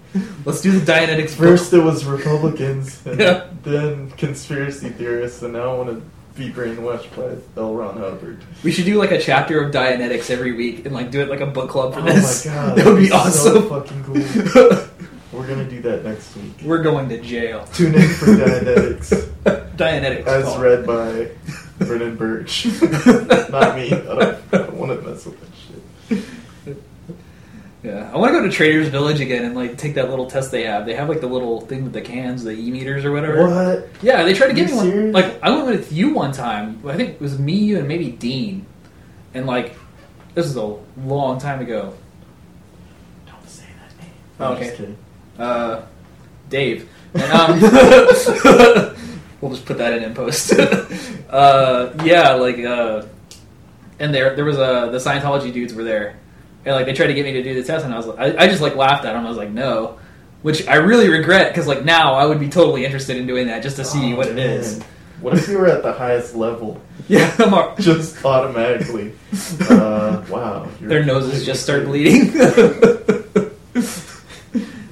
Let's 0.44 0.60
do 0.60 0.78
the 0.78 0.90
Dianetics 0.92 1.30
First 1.30 1.72
it 1.72 1.78
was 1.80 2.04
Republicans, 2.04 3.04
and 3.06 3.18
Yeah. 3.20 3.48
then 3.62 4.10
conspiracy 4.12 4.90
theorists, 4.90 5.42
and 5.42 5.52
now 5.54 5.72
I 5.72 5.76
want 5.76 5.88
to 5.90 6.02
be 6.36 6.50
brainwashed 6.50 7.14
by 7.16 7.40
L. 7.60 7.74
Ron 7.74 7.96
Hubbard. 7.96 8.38
We 8.62 8.70
should 8.70 8.84
do 8.84 8.96
like 8.98 9.10
a 9.10 9.20
chapter 9.20 9.62
of 9.62 9.72
Dianetics 9.72 10.30
every 10.30 10.52
week 10.52 10.84
and 10.84 10.94
like 10.94 11.10
do 11.10 11.20
it 11.20 11.28
like 11.30 11.40
a 11.40 11.46
book 11.46 11.70
club 11.70 11.94
for 11.94 12.00
oh 12.00 12.04
this. 12.04 12.44
my 12.46 12.52
god, 12.54 12.76
that 12.78 12.86
would 12.86 12.98
be 12.98 13.08
so 13.08 13.16
awesome. 13.16 13.68
fucking 13.68 14.04
cool. 14.04 14.88
We're 15.32 15.46
gonna 15.46 15.68
do 15.68 15.80
that 15.82 16.04
next 16.04 16.36
week. 16.36 16.52
We're 16.62 16.82
going 16.82 17.08
to 17.08 17.20
jail. 17.20 17.66
Tune 17.72 17.94
in 17.94 18.08
for 18.08 18.26
Dianetics. 18.26 19.32
Dianetics. 19.76 20.26
As 20.26 20.44
call. 20.44 20.60
read 20.60 20.86
by 20.86 21.30
Brennan 21.84 22.16
Birch. 22.16 22.66
Not 23.50 23.76
me. 23.76 23.92
I 23.92 23.96
don't, 23.96 24.20
I 24.52 24.58
don't 24.58 24.74
want 24.74 24.98
to 25.00 25.06
mess 25.08 25.26
with 25.26 25.40
that 25.40 25.48
shit. 26.18 26.24
Yeah, 27.86 28.10
I 28.12 28.16
want 28.18 28.34
to 28.34 28.40
go 28.40 28.44
to 28.44 28.50
Trader's 28.50 28.88
Village 28.88 29.20
again 29.20 29.44
and 29.44 29.54
like 29.54 29.78
take 29.78 29.94
that 29.94 30.10
little 30.10 30.28
test 30.28 30.50
they 30.50 30.64
have. 30.64 30.86
They 30.86 30.94
have 30.94 31.08
like 31.08 31.20
the 31.20 31.28
little 31.28 31.60
thing 31.60 31.84
with 31.84 31.92
the 31.92 32.00
cans, 32.00 32.42
the 32.42 32.50
e 32.50 32.68
meters 32.68 33.04
or 33.04 33.12
whatever. 33.12 33.48
What? 33.48 33.88
Yeah, 34.02 34.24
they 34.24 34.34
tried 34.34 34.48
to 34.48 34.54
give 34.54 34.70
you 34.70 34.82
me 34.82 34.90
one. 34.90 35.12
Like 35.12 35.40
I 35.40 35.50
went 35.50 35.68
with 35.68 35.92
you 35.92 36.12
one 36.12 36.32
time. 36.32 36.82
I 36.84 36.96
think 36.96 37.10
it 37.10 37.20
was 37.20 37.38
me, 37.38 37.52
you, 37.52 37.78
and 37.78 37.86
maybe 37.86 38.10
Dean. 38.10 38.66
And 39.34 39.46
like 39.46 39.76
this 40.34 40.46
is 40.46 40.56
a 40.56 40.76
long 40.96 41.38
time 41.38 41.60
ago. 41.60 41.94
Don't 43.24 43.48
say 43.48 43.66
that 43.78 44.02
name. 44.02 44.12
Oh, 44.40 44.54
okay. 44.54 44.64
just 44.64 44.76
kidding. 44.78 44.96
Uh, 45.38 45.82
Dave. 46.48 46.88
And, 47.14 47.32
um, 47.32 47.60
we'll 49.40 49.52
just 49.52 49.64
put 49.64 49.78
that 49.78 49.92
in 49.92 50.02
in 50.02 50.12
post. 50.12 50.52
uh, 51.30 51.92
yeah, 52.04 52.32
like 52.32 52.58
uh, 52.58 53.04
and 54.00 54.12
there 54.12 54.34
there 54.34 54.44
was 54.44 54.56
a 54.56 54.88
the 54.90 54.98
Scientology 54.98 55.52
dudes 55.52 55.72
were 55.72 55.84
there, 55.84 56.18
and 56.66 56.74
like 56.74 56.84
they 56.86 56.92
tried 56.92 57.06
to 57.06 57.14
get 57.14 57.24
me 57.24 57.32
to 57.32 57.42
do 57.42 57.54
the 57.54 57.62
test, 57.62 57.84
and 57.84 57.94
I 57.94 57.96
was 57.96 58.06
like, 58.06 58.18
I, 58.18 58.44
I 58.44 58.46
just 58.48 58.60
like 58.60 58.76
laughed 58.76 59.04
at 59.06 59.14
them. 59.14 59.24
I 59.24 59.28
was 59.28 59.38
like, 59.38 59.50
no, 59.50 59.98
which 60.42 60.66
I 60.68 60.74
really 60.76 61.08
regret 61.08 61.52
because 61.52 61.66
like 61.66 61.84
now 61.84 62.14
I 62.14 62.26
would 62.26 62.38
be 62.40 62.48
totally 62.48 62.84
interested 62.84 63.16
in 63.16 63.26
doing 63.26 63.46
that 63.46 63.62
just 63.62 63.76
to 63.76 63.84
see 63.84 64.12
Oh, 64.12 64.16
what 64.16 64.26
it 64.28 64.38
is. 64.38 64.78
man. 64.80 64.88
What 65.22 65.32
if 65.38 65.48
you 65.48 65.56
were 65.58 65.66
at 65.68 65.82
the 65.82 65.92
highest 65.94 66.34
level? 66.34 66.80
Yeah, 67.08 67.32
I'm 67.38 67.54
all- 67.54 67.74
Just 67.78 68.24
automatically. 68.24 69.12
Uh, 69.70 70.24
wow. 70.28 70.66
their 70.80 71.04
noses 71.04 71.44
just 71.46 71.62
start 71.62 71.84
bleeding. 71.84 72.30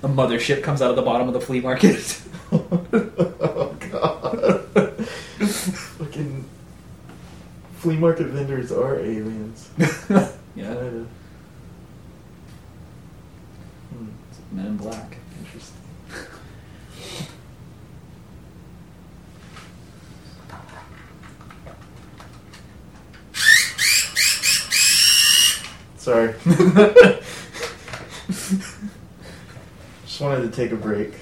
A 0.03 0.09
mothership 0.09 0.63
comes 0.63 0.81
out 0.83 0.91
of 0.91 0.97
the 0.97 1.03
bottom 1.03 1.27
of 1.29 1.35
the 1.35 1.41
flea 1.41 1.61
market. 1.61 2.21
oh 2.53 3.77
god. 3.91 5.07
Fucking 5.49 6.45
flea 7.79 7.97
market 7.97 8.27
vendors 8.29 8.71
are 8.71 9.01
aliens. 9.01 9.71
yeah, 10.55 10.75
Men 14.55 14.67
in 14.67 14.77
Black. 14.77 15.17
interesting. 15.41 15.77
Sorry. 25.97 26.35
Just 30.05 30.21
wanted 30.21 30.43
to 30.43 30.51
take 30.51 30.71
a 30.71 30.77
break. 30.77 31.15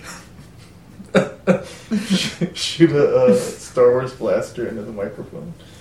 Shoot 2.55 2.91
a 2.91 3.17
uh, 3.17 3.35
Star 3.35 3.93
Wars 3.93 4.13
blaster 4.13 4.69
into 4.69 4.83
the 4.83 4.93
microphone. 4.93 5.55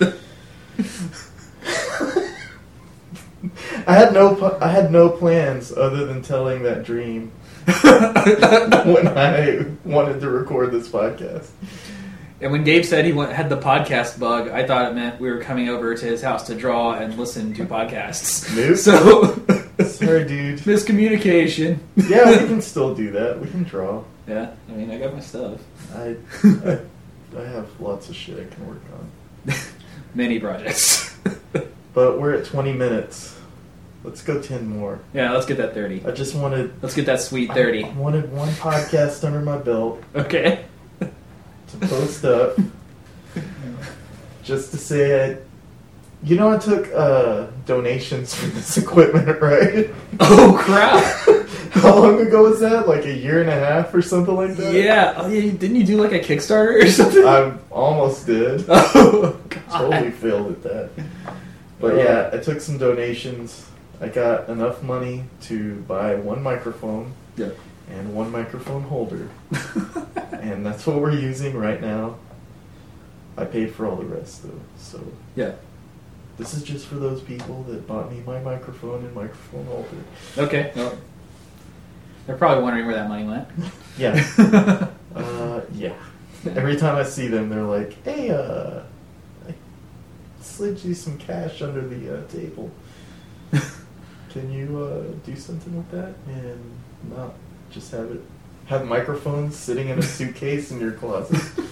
I 3.86 3.94
had 3.94 4.14
no 4.14 4.56
I 4.60 4.68
had 4.68 4.90
no 4.90 5.10
plans 5.10 5.70
other 5.70 6.06
than 6.06 6.22
telling 6.22 6.62
that 6.62 6.84
dream 6.84 7.32
when 8.86 9.08
I 9.08 9.64
wanted 9.84 10.20
to 10.20 10.30
record 10.30 10.72
this 10.72 10.88
podcast. 10.88 11.48
And 12.40 12.50
when 12.50 12.64
Dave 12.64 12.84
said 12.86 13.04
he 13.04 13.12
went, 13.12 13.32
had 13.32 13.48
the 13.48 13.56
podcast 13.56 14.18
bug, 14.18 14.48
I 14.48 14.66
thought 14.66 14.90
it 14.90 14.94
meant 14.94 15.20
we 15.20 15.30
were 15.30 15.38
coming 15.40 15.68
over 15.68 15.94
to 15.94 16.04
his 16.04 16.20
house 16.22 16.48
to 16.48 16.56
draw 16.56 16.94
and 16.94 17.16
listen 17.16 17.54
to 17.54 17.64
podcasts. 17.64 18.50
Nope. 18.56 18.76
So, 19.78 19.84
Sorry, 19.84 20.24
dude. 20.24 20.58
miscommunication. 20.60 21.78
Yeah, 21.96 22.30
we 22.30 22.46
can 22.48 22.60
still 22.72 22.94
do 22.94 23.12
that. 23.12 23.40
We 23.40 23.48
can 23.48 23.62
draw. 23.62 24.02
Yeah, 24.26 24.50
I 24.68 24.72
mean, 24.72 24.90
I 24.90 24.98
got 24.98 25.14
my 25.14 25.20
stuff. 25.20 25.60
I 25.94 26.16
I, 26.44 26.78
I 27.38 27.44
have 27.44 27.68
lots 27.80 28.08
of 28.08 28.16
shit 28.16 28.38
I 28.40 28.52
can 28.54 28.66
work 28.68 28.82
on. 28.98 29.54
Many 30.14 30.38
projects. 30.40 31.16
But 31.94 32.20
we're 32.20 32.34
at 32.34 32.44
20 32.44 32.72
minutes. 32.72 33.38
Let's 34.04 34.22
go 34.22 34.40
10 34.42 34.66
more. 34.66 34.98
yeah, 35.14 35.32
let's 35.32 35.46
get 35.46 35.58
that 35.58 35.74
30. 35.74 36.04
I 36.06 36.10
just 36.10 36.34
wanted 36.34 36.72
Let's 36.82 36.94
get 36.96 37.06
that 37.06 37.20
sweet 37.20 37.50
I 37.50 37.54
30. 37.54 37.84
wanted 37.92 38.32
one 38.32 38.48
podcast 38.54 39.22
under 39.24 39.40
my 39.40 39.58
belt 39.58 40.02
Okay. 40.16 40.64
to 41.00 41.86
post 41.86 42.24
up, 42.24 42.56
just 44.42 44.70
to 44.72 44.76
say 44.76 45.32
I. 45.32 45.36
You 46.24 46.36
know, 46.36 46.52
I 46.52 46.58
took 46.58 46.88
uh, 46.94 47.46
donations 47.66 48.32
for 48.32 48.46
this 48.46 48.76
equipment, 48.82 49.40
right? 49.42 49.90
Oh, 50.20 50.56
crap. 50.56 51.02
How 51.72 51.96
long 51.96 52.20
ago 52.20 52.44
was 52.44 52.60
that? 52.60 52.86
Like 52.86 53.06
a 53.06 53.12
year 53.14 53.40
and 53.40 53.50
a 53.50 53.54
half 53.54 53.92
or 53.92 54.02
something 54.02 54.36
like 54.36 54.54
that? 54.56 54.72
Yeah. 54.72 55.14
Oh, 55.16 55.26
yeah. 55.26 55.50
Didn't 55.50 55.74
you 55.74 55.84
do 55.84 55.96
like 56.00 56.12
a 56.12 56.20
Kickstarter 56.20 56.82
or 56.84 56.88
something? 56.90 57.26
I 57.26 57.52
almost 57.72 58.26
did. 58.26 58.64
oh, 58.68 59.36
God. 59.48 59.62
totally 59.68 60.10
failed 60.12 60.52
at 60.52 60.62
that. 60.62 60.90
But 61.80 61.96
yeah, 61.96 62.30
I 62.32 62.36
took 62.36 62.60
some 62.60 62.78
donations. 62.78 63.66
I 64.02 64.08
got 64.08 64.48
enough 64.48 64.82
money 64.82 65.24
to 65.42 65.76
buy 65.82 66.16
one 66.16 66.42
microphone 66.42 67.14
Yeah. 67.36 67.50
and 67.88 68.14
one 68.14 68.32
microphone 68.32 68.82
holder. 68.82 69.28
and 70.32 70.66
that's 70.66 70.84
what 70.86 71.00
we're 71.00 71.12
using 71.12 71.56
right 71.56 71.80
now. 71.80 72.16
I 73.38 73.44
paid 73.44 73.72
for 73.72 73.86
all 73.86 73.96
the 73.96 74.04
rest 74.04 74.42
though, 74.42 74.60
so 74.76 75.00
yeah. 75.36 75.52
this 76.36 76.52
is 76.52 76.62
just 76.64 76.86
for 76.86 76.96
those 76.96 77.22
people 77.22 77.62
that 77.68 77.86
bought 77.86 78.10
me 78.12 78.22
my 78.26 78.40
microphone 78.40 79.04
and 79.04 79.14
microphone 79.14 79.64
holder. 79.66 79.96
Okay. 80.36 80.72
They're 82.26 82.36
probably 82.36 82.62
wondering 82.62 82.86
where 82.86 82.96
that 82.96 83.08
money 83.08 83.24
went. 83.24 83.48
Yeah. 83.96 84.88
Uh, 85.14 85.60
yeah. 85.74 85.92
Every 86.46 86.74
time 86.74 86.96
I 86.96 87.02
see 87.02 87.26
them, 87.28 87.50
they're 87.50 87.62
like, 87.64 88.02
"Hey, 88.02 88.30
uh, 88.30 88.80
I 89.46 89.52
slid 90.40 90.82
you 90.82 90.94
some 90.94 91.18
cash 91.18 91.60
under 91.60 91.86
the 91.86 92.16
uh, 92.16 92.26
table. 92.28 92.70
Can 94.32 94.50
you 94.52 94.78
uh, 94.78 95.02
do 95.26 95.36
something 95.36 95.76
with 95.76 95.90
that 95.90 96.14
and 96.26 96.60
not 97.14 97.34
just 97.70 97.90
have 97.92 98.10
it 98.10 98.20
have 98.66 98.86
microphones 98.86 99.56
sitting 99.56 99.88
in 99.88 99.98
a 99.98 100.02
suitcase 100.16 100.70
in 100.70 100.80
your 100.80 100.92
closet?" 100.92 101.40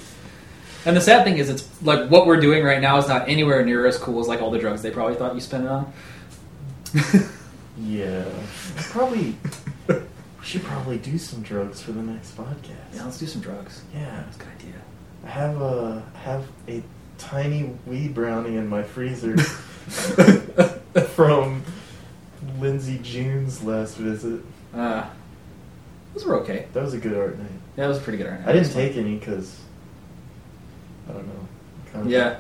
And 0.87 0.97
the 0.97 1.01
sad 1.03 1.25
thing 1.25 1.37
is, 1.37 1.51
it's 1.51 1.69
like 1.83 2.09
what 2.11 2.27
we're 2.27 2.41
doing 2.41 2.65
right 2.65 2.81
now 2.81 2.97
is 2.97 3.07
not 3.07 3.29
anywhere 3.29 3.63
near 3.63 3.85
as 3.85 3.99
cool 3.99 4.19
as 4.19 4.29
like 4.29 4.41
all 4.41 4.51
the 4.51 4.59
drugs 4.59 4.81
they 4.81 4.91
probably 4.91 5.15
thought 5.15 5.35
you 5.35 5.41
spent 5.43 5.65
it 5.65 5.71
on. 5.71 5.93
Yeah, 7.83 8.25
probably. 8.77 9.37
we 9.89 9.97
should 10.43 10.63
probably 10.65 10.99
do 10.99 11.17
some 11.17 11.43
drugs 11.43 11.81
for 11.81 11.93
the 11.93 12.03
next 12.03 12.37
podcast. 12.37 12.95
Yeah, 12.95 13.05
let's 13.05 13.19
do 13.19 13.27
some 13.27 13.41
drugs. 13.41 13.83
Yeah. 13.95 14.23
That's 14.25 14.37
a 14.37 14.39
good 14.41 14.49
idea. 14.59 14.75
I 15.25 15.29
have 15.31 15.63
a 15.63 16.03
have 16.23 16.47
a 16.69 16.83
tiny 17.17 17.75
wee 17.87 18.09
brownie 18.09 18.57
in 18.57 18.69
my 18.69 18.83
freezer 18.83 19.39
from 21.15 21.63
Lindsay 22.61 22.99
June's 23.03 23.63
last 23.63 23.97
visit. 23.97 24.41
Uh, 24.75 25.07
those 26.15 26.25
were 26.25 26.41
okay. 26.41 26.67
That 26.73 26.83
was 26.83 26.95
a 26.95 26.99
good 26.99 27.17
art 27.17 27.39
night. 27.39 27.49
Yeah, 27.77 27.85
that 27.85 27.89
was 27.89 27.99
a 27.99 28.01
pretty 28.01 28.19
good. 28.19 28.27
Art 28.29 28.41
night. 28.41 28.49
I 28.49 28.53
didn't 28.53 28.73
take 28.73 28.97
any 28.97 29.17
because 29.17 29.59
I 31.09 31.13
don't 31.13 31.27
know. 31.27 31.49
Kind 31.93 32.07
of 32.07 32.11
Yeah. 32.13 32.37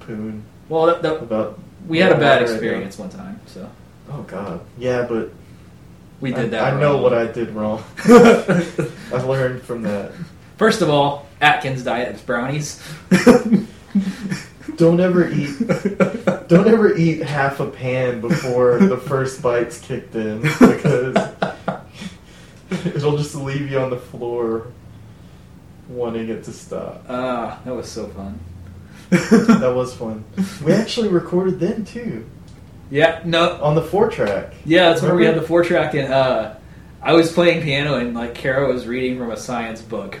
poon 0.00 0.42
Well, 0.68 0.86
that, 0.86 1.02
that, 1.02 1.22
about. 1.22 1.58
we 1.86 1.98
had 1.98 2.12
a 2.12 2.16
bad 2.16 2.40
water 2.40 2.44
right 2.44 2.50
experience 2.52 2.98
one 2.98 3.10
time, 3.10 3.40
so. 3.46 3.68
Oh 4.10 4.22
God. 4.22 4.60
Yeah, 4.78 5.06
but 5.08 5.30
we 6.20 6.32
I- 6.34 6.42
did 6.42 6.50
that. 6.52 6.74
I, 6.74 6.80
know 6.80 6.98
what 6.98 7.12
I 7.14 7.26
did 7.26 7.50
wrong. 7.50 7.82
I've 8.04 9.26
learned 9.26 9.62
from 9.62 9.82
that. 9.82 10.12
First 10.56 10.80
of 10.82 10.88
all, 10.90 11.26
Atkins 11.40 11.82
diet 11.82 12.14
is 12.14 12.22
brownies. 12.22 12.80
Don't 14.82 14.98
ever 14.98 15.28
eat. 15.30 15.56
Don't 16.48 16.66
ever 16.66 16.96
eat 16.96 17.22
half 17.22 17.60
a 17.60 17.66
pan 17.70 18.20
before 18.20 18.78
the 18.80 18.96
first 18.96 19.40
bite's 19.40 19.78
kicked 19.78 20.16
in 20.16 20.40
because 20.42 21.14
it'll 22.86 23.16
just 23.16 23.36
leave 23.36 23.70
you 23.70 23.78
on 23.78 23.90
the 23.90 23.96
floor 23.96 24.66
wanting 25.88 26.28
it 26.30 26.42
to 26.42 26.52
stop. 26.52 27.04
Ah, 27.08 27.60
that 27.64 27.72
was 27.72 27.88
so 27.88 28.08
fun. 28.08 28.40
That 29.10 29.72
was 29.72 29.94
fun. 29.94 30.24
We 30.64 30.72
actually 30.72 31.10
recorded 31.10 31.60
then 31.60 31.84
too 31.84 32.28
Yeah, 32.90 33.20
no, 33.24 33.62
on 33.62 33.76
the 33.76 33.82
four 33.82 34.10
track. 34.10 34.52
yeah, 34.64 34.88
that's 34.88 35.02
where 35.02 35.14
we 35.14 35.24
had 35.24 35.36
the 35.36 35.42
four 35.42 35.62
track, 35.62 35.94
and 35.94 36.12
uh, 36.12 36.54
I 37.00 37.12
was 37.12 37.30
playing 37.30 37.62
piano, 37.62 37.98
and 37.98 38.14
like 38.14 38.34
Kara 38.34 38.66
was 38.66 38.88
reading 38.88 39.16
from 39.16 39.30
a 39.30 39.36
science 39.36 39.80
book. 39.80 40.18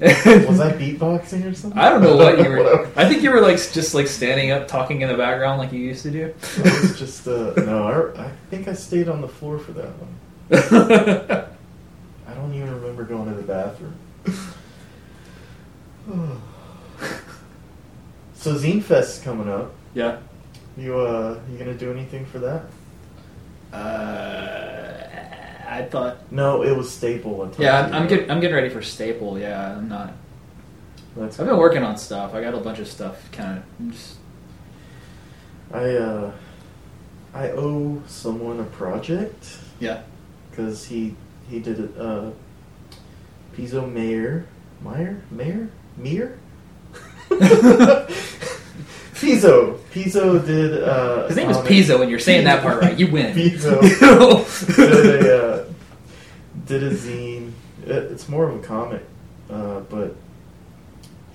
Was 0.48 0.60
I 0.60 0.72
beatboxing 0.72 1.44
or 1.50 1.52
something? 1.54 1.78
I 1.78 1.90
don't 1.90 2.00
know 2.02 2.16
what 2.16 2.38
you 2.38 2.48
were. 2.48 2.88
I 2.96 3.06
think 3.06 3.22
you 3.22 3.30
were 3.30 3.42
like 3.42 3.56
just 3.56 3.92
like 3.94 4.06
standing 4.06 4.50
up, 4.50 4.66
talking 4.66 5.02
in 5.02 5.08
the 5.08 5.16
background, 5.16 5.58
like 5.58 5.72
you 5.72 5.80
used 5.80 6.02
to 6.04 6.10
do. 6.10 6.34
I 6.56 6.62
was 6.62 6.98
just 6.98 7.28
uh, 7.28 7.52
no. 7.58 8.12
I, 8.16 8.22
I 8.22 8.30
think 8.48 8.66
I 8.66 8.72
stayed 8.72 9.10
on 9.10 9.20
the 9.20 9.28
floor 9.28 9.58
for 9.58 9.72
that 9.72 9.92
one. 9.98 10.16
I 12.26 12.34
don't 12.34 12.54
even 12.54 12.74
remember 12.74 13.04
going 13.04 13.28
to 13.28 13.34
the 13.34 13.42
bathroom. 13.42 13.94
so 18.34 18.54
Zine 18.54 18.82
Fest 18.82 19.18
is 19.18 19.22
coming 19.22 19.50
up. 19.50 19.74
yeah. 19.92 20.18
You 20.78 20.98
uh, 20.98 21.38
you 21.50 21.58
gonna 21.58 21.74
do 21.74 21.90
anything 21.90 22.24
for 22.24 22.38
that? 22.38 22.62
Uh, 23.76 25.09
I 25.70 25.82
thought. 25.82 26.32
No, 26.32 26.62
it 26.62 26.76
was 26.76 26.92
Staple. 26.92 27.42
I 27.42 27.62
Yeah. 27.62 27.86
I'm, 27.86 27.94
I'm 27.94 28.08
getting. 28.08 28.30
I'm 28.30 28.40
getting 28.40 28.56
ready 28.56 28.68
for 28.68 28.82
Staple. 28.82 29.38
Yeah, 29.38 29.76
I'm 29.76 29.88
not. 29.88 30.12
That's 31.16 31.38
I've 31.38 31.46
been 31.46 31.56
working 31.56 31.84
on 31.84 31.96
stuff. 31.96 32.34
I 32.34 32.40
got 32.40 32.54
a 32.54 32.58
bunch 32.58 32.80
of 32.80 32.88
stuff. 32.88 33.30
Kind 33.30 33.58
of. 33.58 33.92
Just 33.92 34.16
I 35.72 35.94
uh, 35.94 36.32
I 37.32 37.50
owe 37.50 38.02
someone 38.06 38.58
a 38.58 38.64
project 38.64 39.58
yeah. 39.78 40.02
because 40.50 40.86
he 40.86 41.14
he 41.48 41.60
did 41.60 41.78
a 41.96 42.02
Uh, 42.02 42.30
Pizzo 43.56 43.90
Mayer, 43.90 44.46
Meyer, 44.82 45.22
Mayer, 45.30 45.70
Meyer. 45.96 46.38
Pizzo, 49.20 49.76
Pizzo 49.92 50.44
did. 50.44 50.82
Uh, 50.82 51.26
His 51.28 51.36
name 51.36 51.50
is 51.50 51.58
Pizzo, 51.58 52.00
and 52.00 52.10
you're 52.10 52.18
saying 52.18 52.44
that 52.44 52.62
part 52.62 52.80
right. 52.80 52.98
You 52.98 53.10
win. 53.10 53.34
Pizzo 53.36 53.80
did 54.76 55.26
a 55.26 55.44
uh, 55.44 55.64
did 56.66 56.82
a 56.82 56.90
zine. 56.90 57.52
It, 57.84 57.90
it's 58.12 58.28
more 58.30 58.48
of 58.48 58.56
a 58.56 58.66
comic, 58.66 59.04
uh, 59.50 59.80
but 59.80 60.16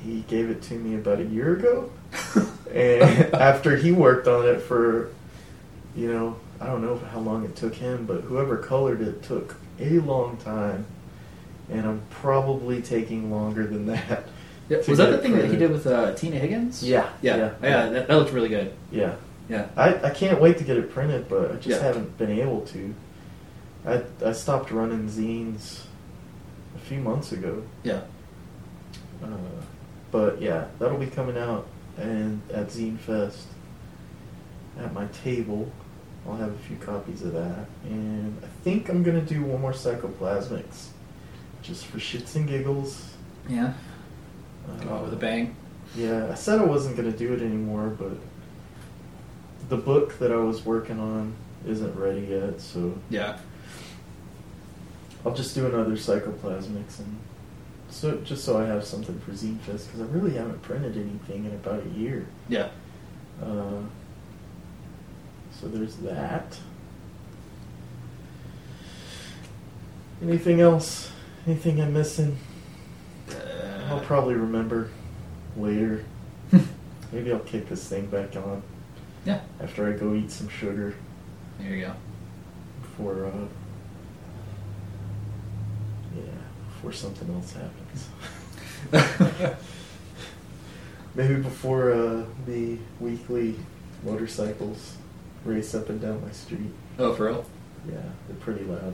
he 0.03 0.21
gave 0.27 0.49
it 0.49 0.63
to 0.63 0.73
me 0.73 0.95
about 0.95 1.19
a 1.19 1.25
year 1.25 1.55
ago, 1.55 1.91
and 2.73 3.03
after 3.35 3.75
he 3.75 3.91
worked 3.91 4.27
on 4.27 4.47
it 4.47 4.61
for, 4.61 5.11
you 5.95 6.11
know, 6.11 6.37
I 6.59 6.65
don't 6.65 6.81
know 6.81 6.97
how 6.97 7.19
long 7.19 7.45
it 7.45 7.55
took 7.55 7.75
him, 7.75 8.05
but 8.07 8.21
whoever 8.21 8.57
colored 8.57 9.01
it 9.01 9.21
took 9.21 9.57
a 9.79 9.99
long 9.99 10.37
time, 10.37 10.87
and 11.69 11.85
I'm 11.85 12.01
probably 12.09 12.81
taking 12.81 13.29
longer 13.31 13.67
than 13.67 13.85
that. 13.87 14.27
Yeah, 14.69 14.77
was 14.87 14.97
that 14.97 15.11
the 15.11 15.17
thing 15.19 15.33
that 15.37 15.45
he 15.49 15.57
did 15.57 15.71
with 15.71 15.85
uh, 15.85 16.13
Tina 16.15 16.37
Higgins? 16.37 16.83
Yeah, 16.83 17.09
Yeah. 17.21 17.35
yeah, 17.35 17.51
Yeah. 17.61 17.69
yeah. 17.69 17.89
that, 17.89 18.07
that 18.07 18.15
looked 18.17 18.31
really 18.33 18.49
good. 18.49 18.73
Yeah. 18.91 19.15
Yeah. 19.47 19.67
I, 19.77 19.95
I 20.05 20.09
can't 20.09 20.41
wait 20.41 20.57
to 20.57 20.63
get 20.63 20.75
it 20.77 20.91
printed, 20.91 21.29
but 21.29 21.51
I 21.51 21.55
just 21.55 21.67
Yeah. 21.67 21.83
haven't 21.83 22.17
been 22.17 22.31
able 22.31 22.61
to. 22.61 22.95
I 23.85 24.01
I 24.25 24.31
stopped 24.31 24.71
running 24.71 25.07
zines 25.07 25.83
a 26.75 26.79
few 26.79 26.99
months 26.99 27.31
ago. 27.31 27.61
Yeah. 27.83 28.01
Uh, 29.23 29.27
but 30.11 30.41
yeah, 30.41 30.65
that'll 30.79 30.97
be 30.97 31.07
coming 31.07 31.37
out 31.37 31.67
and 31.97 32.41
at 32.51 32.67
Zine 32.69 32.97
Fest. 32.97 33.45
At 34.79 34.93
my 34.93 35.05
table, 35.23 35.71
I'll 36.27 36.35
have 36.35 36.51
a 36.51 36.57
few 36.67 36.75
copies 36.77 37.21
of 37.21 37.31
that, 37.33 37.65
and 37.85 38.35
I 38.43 38.47
think 38.63 38.89
I'm 38.89 39.03
gonna 39.03 39.21
do 39.21 39.41
one 39.43 39.61
more 39.61 39.71
Psychoplasmics, 39.71 40.87
just 41.61 41.85
for 41.85 41.97
shits 41.99 42.35
and 42.35 42.45
giggles. 42.47 43.13
Yeah. 43.47 43.71
Uh, 44.67 44.79
Come 44.79 44.89
out 44.93 45.03
with 45.03 45.13
a 45.13 45.17
bang. 45.17 45.55
Yeah, 45.95 46.27
I 46.31 46.35
said 46.35 46.59
I 46.59 46.63
wasn't 46.65 46.97
going 46.97 47.11
to 47.11 47.17
do 47.17 47.33
it 47.33 47.41
anymore, 47.41 47.89
but 47.89 48.11
the 49.69 49.77
book 49.77 50.17
that 50.19 50.31
I 50.31 50.37
was 50.37 50.65
working 50.65 50.99
on 50.99 51.33
isn't 51.65 51.95
ready 51.95 52.21
yet, 52.21 52.59
so 52.61 52.97
Yeah. 53.09 53.37
I'll 55.25 55.33
just 55.33 55.55
do 55.55 55.65
another 55.65 55.93
Psychoplasmics 55.93 56.99
and 56.99 57.17
so 57.89 58.17
just 58.17 58.43
so 58.43 58.57
I 58.59 58.65
have 58.65 58.83
something 58.83 59.17
for 59.21 59.31
Zine 59.31 59.59
Fest 59.61 59.87
because 59.87 60.01
I 60.01 60.11
really 60.11 60.33
haven't 60.35 60.61
printed 60.61 60.97
anything 60.97 61.45
in 61.45 61.51
about 61.53 61.83
a 61.83 61.89
year. 61.97 62.27
Yeah. 62.49 62.69
Uh, 63.41 63.81
so 65.59 65.67
there's 65.67 65.95
that. 65.97 66.57
Anything 70.21 70.61
else? 70.61 71.11
Anything 71.47 71.81
I'm 71.81 71.93
missing? 71.93 72.37
I'll 73.85 73.99
probably 74.01 74.35
remember 74.35 74.89
later. 75.57 76.03
Maybe 77.11 77.31
I'll 77.31 77.39
kick 77.39 77.69
this 77.69 77.87
thing 77.87 78.07
back 78.07 78.35
on 78.35 78.61
Yeah. 79.25 79.41
after 79.61 79.87
I 79.87 79.93
go 79.97 80.13
eat 80.13 80.31
some 80.31 80.49
sugar 80.49 80.95
There 81.59 81.69
you 81.71 81.85
go. 81.85 81.93
before, 82.81 83.25
uh, 83.27 83.47
yeah, 86.15 86.21
before 86.69 86.91
something 86.93 87.29
else 87.33 87.53
happens. 87.53 88.09
Maybe 91.15 91.35
before 91.35 91.91
uh, 91.91 92.25
the 92.45 92.77
weekly 92.99 93.55
motorcycles 94.03 94.95
race 95.45 95.73
up 95.73 95.89
and 95.89 96.01
down 96.01 96.21
my 96.21 96.31
street. 96.31 96.71
oh, 96.99 97.13
for 97.13 97.25
real? 97.27 97.45
Yeah, 97.87 98.01
they're 98.27 98.35
pretty 98.37 98.65
loud. 98.65 98.93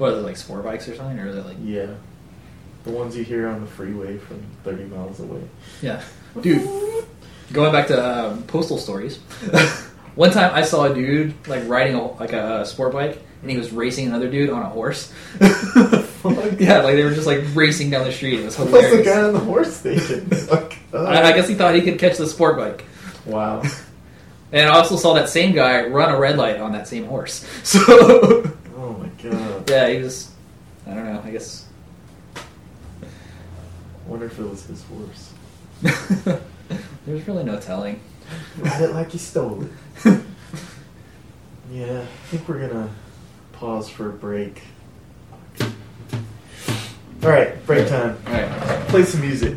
Are 0.00 0.12
they 0.12 0.20
like 0.20 0.36
sport 0.36 0.64
bikes 0.64 0.88
or 0.88 0.94
something, 0.96 1.18
or 1.18 1.28
are 1.28 1.32
they 1.32 1.40
like? 1.42 1.56
Yeah, 1.62 1.94
the 2.88 2.94
ones 2.94 3.14
you 3.16 3.22
hear 3.22 3.48
on 3.48 3.60
the 3.60 3.66
freeway 3.66 4.16
from 4.16 4.42
30 4.64 4.84
miles 4.84 5.20
away. 5.20 5.42
Yeah. 5.82 6.02
Dude, 6.40 6.66
going 7.52 7.70
back 7.70 7.86
to 7.88 8.28
um, 8.30 8.42
postal 8.44 8.78
stories. 8.78 9.18
One 10.14 10.30
time 10.30 10.52
I 10.54 10.62
saw 10.62 10.84
a 10.84 10.94
dude 10.94 11.34
like 11.46 11.68
riding 11.68 11.94
a, 11.94 12.12
like 12.18 12.32
a 12.32 12.64
sport 12.66 12.92
bike, 12.92 13.22
and 13.42 13.50
he 13.50 13.56
was 13.56 13.72
racing 13.72 14.06
another 14.06 14.28
dude 14.28 14.50
on 14.50 14.62
a 14.62 14.68
horse. 14.68 15.12
yeah, 15.40 16.80
like 16.80 16.96
they 16.96 17.04
were 17.04 17.14
just 17.14 17.26
like 17.26 17.44
racing 17.54 17.90
down 17.90 18.04
the 18.04 18.12
street. 18.12 18.40
It 18.40 18.44
was 18.44 18.56
hilarious. 18.56 18.90
What's 18.90 18.96
the 18.96 19.02
guy 19.04 19.22
on 19.22 19.32
the 19.34 19.38
horse 19.38 19.76
station? 19.76 20.28
I, 20.92 21.22
I 21.22 21.32
guess 21.32 21.46
he 21.46 21.54
thought 21.54 21.74
he 21.74 21.82
could 21.82 21.98
catch 21.98 22.16
the 22.16 22.26
sport 22.26 22.56
bike. 22.56 22.84
Wow. 23.26 23.62
And 24.50 24.66
I 24.66 24.70
also 24.70 24.96
saw 24.96 25.12
that 25.14 25.28
same 25.28 25.54
guy 25.54 25.86
run 25.86 26.12
a 26.12 26.18
red 26.18 26.36
light 26.38 26.58
on 26.58 26.72
that 26.72 26.88
same 26.88 27.04
horse. 27.04 27.46
So 27.62 27.78
Oh 28.76 28.94
my 28.94 29.08
god. 29.22 29.68
yeah, 29.70 29.88
he 29.88 29.98
was. 30.02 30.32
I 30.86 30.94
don't 30.94 31.04
know. 31.04 31.22
I 31.22 31.30
guess. 31.30 31.67
Wonder 34.08 34.26
if 34.26 34.38
it 34.38 34.44
was 34.44 34.66
his 34.66 34.82
horse. 34.84 35.32
There's 37.06 37.26
really 37.28 37.44
no 37.44 37.60
telling. 37.60 38.00
Ride 38.58 38.82
it 38.82 38.92
like 38.92 39.12
you 39.12 39.18
stole 39.18 39.64
it. 39.64 40.20
Yeah, 41.70 42.00
I 42.00 42.26
think 42.30 42.48
we're 42.48 42.66
gonna 42.66 42.88
pause 43.52 43.90
for 43.90 44.08
a 44.08 44.12
break. 44.12 44.62
Alright, 47.22 47.66
break 47.66 47.88
time. 47.88 48.16
All 48.26 48.32
right. 48.32 48.88
Play 48.88 49.04
some 49.04 49.20
music. 49.20 49.56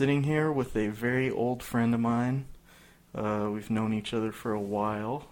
Sitting 0.00 0.22
here 0.22 0.50
with 0.50 0.74
a 0.76 0.88
very 0.88 1.30
old 1.30 1.62
friend 1.62 1.92
of 1.92 2.00
mine. 2.00 2.46
Uh, 3.14 3.50
we've 3.52 3.68
known 3.68 3.92
each 3.92 4.14
other 4.14 4.32
for 4.32 4.54
a 4.54 4.58
while. 4.58 5.26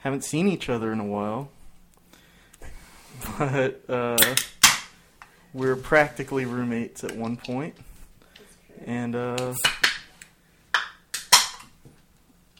Haven't 0.00 0.22
seen 0.22 0.48
each 0.48 0.68
other 0.68 0.92
in 0.92 1.00
a 1.00 1.04
while. 1.06 1.48
But 3.38 3.80
uh, 3.88 4.18
we 5.54 5.66
are 5.68 5.76
practically 5.76 6.44
roommates 6.44 7.04
at 7.04 7.16
one 7.16 7.38
point. 7.38 7.74
And 8.84 9.16
uh, 9.16 9.54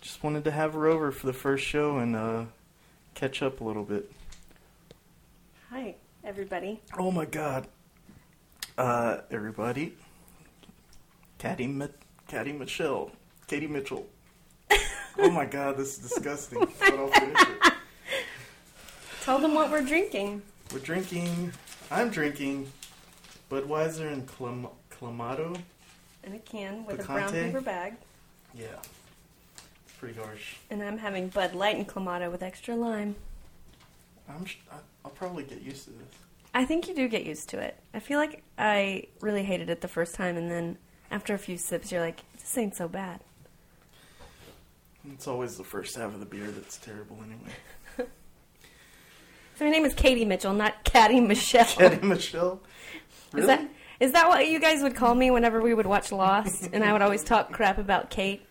just 0.00 0.22
wanted 0.22 0.42
to 0.44 0.50
have 0.50 0.72
her 0.72 0.86
over 0.86 1.12
for 1.12 1.26
the 1.26 1.34
first 1.34 1.66
show 1.66 1.98
and 1.98 2.16
uh, 2.16 2.44
catch 3.14 3.42
up 3.42 3.60
a 3.60 3.64
little 3.64 3.84
bit. 3.84 4.10
Hi, 5.68 5.96
everybody. 6.24 6.80
Oh 6.98 7.10
my 7.10 7.26
god. 7.26 7.68
Uh, 8.78 9.18
everybody. 9.30 9.92
Caddy, 11.38 11.66
Mi- 11.66 11.88
Caddy 12.28 12.52
Michelle. 12.52 13.10
Katie 13.46 13.66
Mitchell. 13.66 14.06
oh 15.18 15.30
my 15.30 15.44
god, 15.44 15.76
this 15.76 15.98
is 15.98 16.10
disgusting. 16.10 16.58
But 16.80 16.94
I'll 16.94 17.08
finish 17.08 17.40
it. 17.40 17.72
Tell 19.22 19.38
them 19.38 19.54
what 19.54 19.70
we're 19.70 19.82
drinking. 19.82 20.42
We're 20.72 20.80
drinking, 20.80 21.52
I'm 21.90 22.10
drinking 22.10 22.70
Budweiser 23.50 24.12
and 24.12 24.26
Clam- 24.26 24.68
Clamato. 24.90 25.56
In 26.24 26.34
a 26.34 26.38
can 26.38 26.84
with 26.86 27.00
a 27.00 27.04
brown 27.04 27.30
paper 27.32 27.60
bag. 27.60 27.94
Yeah. 28.54 28.66
It's 29.56 29.94
pretty 29.98 30.18
harsh. 30.18 30.54
And 30.70 30.82
I'm 30.82 30.98
having 30.98 31.28
Bud 31.28 31.54
Light 31.54 31.76
and 31.76 31.86
Clamato 31.86 32.30
with 32.30 32.42
extra 32.42 32.74
lime. 32.74 33.14
I'm 34.28 34.44
sh- 34.44 34.56
I'll 35.04 35.10
probably 35.12 35.44
get 35.44 35.62
used 35.62 35.84
to 35.84 35.90
this. 35.90 36.08
I 36.52 36.64
think 36.64 36.88
you 36.88 36.94
do 36.94 37.06
get 37.06 37.24
used 37.24 37.48
to 37.50 37.58
it. 37.58 37.76
I 37.94 38.00
feel 38.00 38.18
like 38.18 38.42
I 38.58 39.04
really 39.20 39.44
hated 39.44 39.70
it 39.70 39.82
the 39.82 39.88
first 39.88 40.14
time, 40.14 40.36
and 40.36 40.50
then 40.50 40.78
after 41.10 41.34
a 41.34 41.38
few 41.38 41.56
sips, 41.56 41.90
you're 41.92 42.00
like, 42.00 42.22
this 42.38 42.56
ain't 42.58 42.74
so 42.76 42.88
bad. 42.88 43.20
It's 45.12 45.28
always 45.28 45.56
the 45.56 45.64
first 45.64 45.96
half 45.96 46.12
of 46.14 46.20
the 46.20 46.26
beer 46.26 46.46
that's 46.48 46.78
terrible 46.78 47.18
anyway. 47.24 47.52
So 49.58 49.64
my 49.64 49.70
name 49.70 49.86
is 49.86 49.94
Katie 49.94 50.26
Mitchell, 50.26 50.52
not 50.52 50.84
Caddy 50.84 51.18
Michelle. 51.18 51.64
Caddy 51.78 52.06
Michelle? 52.06 52.60
Really? 53.32 53.40
Is 53.40 53.46
that 53.46 53.70
is 54.00 54.12
that 54.12 54.28
what 54.28 54.46
you 54.48 54.60
guys 54.60 54.82
would 54.82 54.94
call 54.94 55.14
me 55.14 55.30
whenever 55.30 55.62
we 55.62 55.72
would 55.72 55.86
watch 55.86 56.12
Lost? 56.12 56.68
and 56.74 56.84
I 56.84 56.92
would 56.92 57.00
always 57.00 57.24
talk 57.32 57.52
crap 57.52 57.78
about 57.78 58.10
Kate 58.10 58.42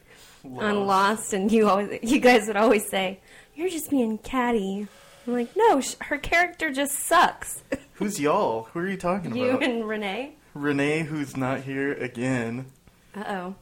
on 0.43 0.87
Lost, 0.87 1.33
and 1.33 1.51
you 1.51 1.69
always 1.69 1.99
you 2.01 2.19
guys 2.19 2.47
would 2.47 2.55
always 2.55 2.89
say, 2.89 3.19
"You're 3.53 3.69
just 3.69 3.91
being 3.91 4.17
catty." 4.17 4.87
I'm 5.27 5.33
like, 5.33 5.49
no, 5.55 5.79
sh- 5.79 5.93
her 6.01 6.17
character 6.17 6.71
just 6.71 6.97
sucks. 6.97 7.61
Who's 7.93 8.19
y'all? 8.19 8.63
Who 8.73 8.79
are 8.79 8.87
you 8.89 8.97
talking 8.97 9.27
about? 9.31 9.39
you 9.39 9.57
and 9.59 9.87
Renee. 9.87 10.33
Renee, 10.55 11.03
who's 11.03 11.35
not 11.37 11.61
here 11.61 11.93
again. 11.93 12.67
Uh 13.15 13.23
oh. 13.27 13.55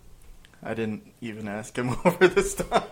I 0.62 0.74
didn't 0.76 1.12
even 1.20 1.48
ask 1.48 1.76
him 1.78 1.90
over 2.06 2.28
this 2.28 2.56
time. 2.56 2.84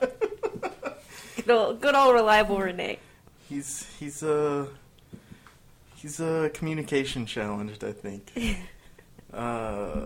Good 1.37 1.49
old, 1.49 1.79
good 1.81 1.95
old 1.95 2.13
reliable 2.13 2.59
Renee. 2.59 2.99
he's 3.47 3.85
he's 3.99 4.21
uh 4.23 4.65
he's 5.95 6.19
uh 6.19 6.49
communication 6.53 7.25
challenged, 7.25 7.83
I 7.83 7.93
think. 7.93 8.31
uh 9.33 10.05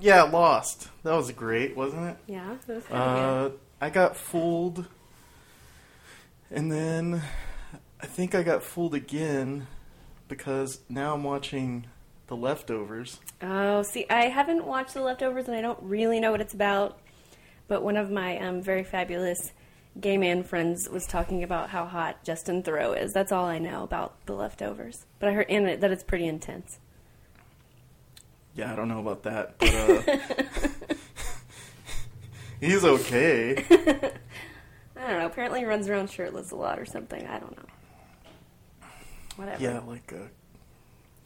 yeah, 0.00 0.22
lost. 0.22 0.88
That 1.04 1.14
was 1.14 1.30
great, 1.30 1.76
wasn't 1.76 2.08
it? 2.10 2.16
Yeah. 2.26 2.56
that 2.66 2.76
was 2.76 2.90
Uh 2.90 3.50
I 3.80 3.90
got 3.90 4.16
fooled 4.16 4.86
and 6.50 6.72
then 6.72 7.22
I 8.00 8.06
think 8.06 8.34
I 8.34 8.42
got 8.42 8.62
fooled 8.62 8.94
again 8.94 9.66
because 10.28 10.80
now 10.88 11.14
I'm 11.14 11.24
watching 11.24 11.86
The 12.26 12.36
Leftovers. 12.36 13.20
Oh, 13.42 13.82
see, 13.82 14.06
I 14.08 14.28
haven't 14.28 14.64
watched 14.64 14.94
The 14.94 15.02
Leftovers, 15.02 15.46
and 15.46 15.56
I 15.56 15.60
don't 15.60 15.78
really 15.82 16.20
know 16.20 16.30
what 16.30 16.40
it's 16.40 16.54
about. 16.54 16.98
But 17.68 17.82
one 17.82 17.96
of 17.96 18.10
my 18.10 18.38
um, 18.38 18.62
very 18.62 18.84
fabulous 18.84 19.52
gay 20.00 20.16
man 20.18 20.42
friends 20.42 20.88
was 20.88 21.06
talking 21.06 21.42
about 21.42 21.70
how 21.70 21.86
hot 21.86 22.24
Justin 22.24 22.62
Theroux 22.62 23.00
is. 23.00 23.12
That's 23.12 23.32
all 23.32 23.44
I 23.44 23.58
know 23.58 23.82
about 23.82 24.26
The 24.26 24.34
Leftovers. 24.34 25.06
But 25.18 25.28
I 25.28 25.32
heard 25.32 25.46
it 25.50 25.80
that 25.80 25.90
it's 25.90 26.02
pretty 26.02 26.26
intense. 26.26 26.78
Yeah, 28.54 28.72
I 28.72 28.76
don't 28.76 28.88
know 28.88 29.00
about 29.00 29.24
that, 29.24 29.58
but 29.58 29.74
uh 29.74 30.18
he's 32.60 32.84
okay. 32.84 33.64
I 34.96 35.10
don't 35.10 35.18
know. 35.18 35.26
Apparently, 35.26 35.60
he 35.60 35.66
runs 35.66 35.88
around 35.88 36.08
shirtless 36.08 36.52
a 36.52 36.56
lot 36.56 36.78
or 36.78 36.86
something. 36.86 37.26
I 37.26 37.38
don't 37.40 37.56
know. 37.56 38.88
Whatever. 39.36 39.62
Yeah, 39.62 39.80
like 39.80 40.12
a 40.12 40.30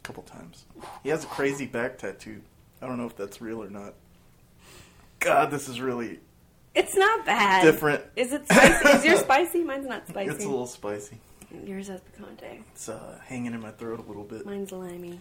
couple 0.09 0.23
times. 0.23 0.64
He 1.03 1.11
has 1.11 1.23
a 1.25 1.27
crazy 1.27 1.66
back 1.66 1.99
tattoo. 1.99 2.40
I 2.81 2.87
don't 2.87 2.97
know 2.97 3.05
if 3.05 3.14
that's 3.14 3.42
real 3.42 3.62
or 3.62 3.68
not. 3.68 3.92
God, 5.21 5.51
this 5.51 5.68
is 5.68 5.83
really 5.83 6.18
It's 6.75 6.97
not 6.97 7.27
bad. 7.27 7.62
different. 7.62 8.03
Is 8.16 8.33
it 8.33 8.47
spicy? 8.49 8.88
is 8.88 9.05
yours 9.05 9.21
spicy? 9.29 9.62
Mine's 9.62 9.87
not 9.87 10.09
spicy. 10.09 10.31
It's 10.31 10.44
a 10.47 10.49
little 10.49 10.66
spicy. 10.66 11.18
Yours 11.66 11.88
has 11.88 12.01
picante. 12.01 12.61
It's 12.73 12.88
uh, 12.88 13.18
hanging 13.27 13.53
in 13.53 13.61
my 13.61 13.71
throat 13.73 13.99
a 13.99 14.03
little 14.03 14.25
bit. 14.25 14.47
Mine's 14.47 14.73
limey. 14.73 15.18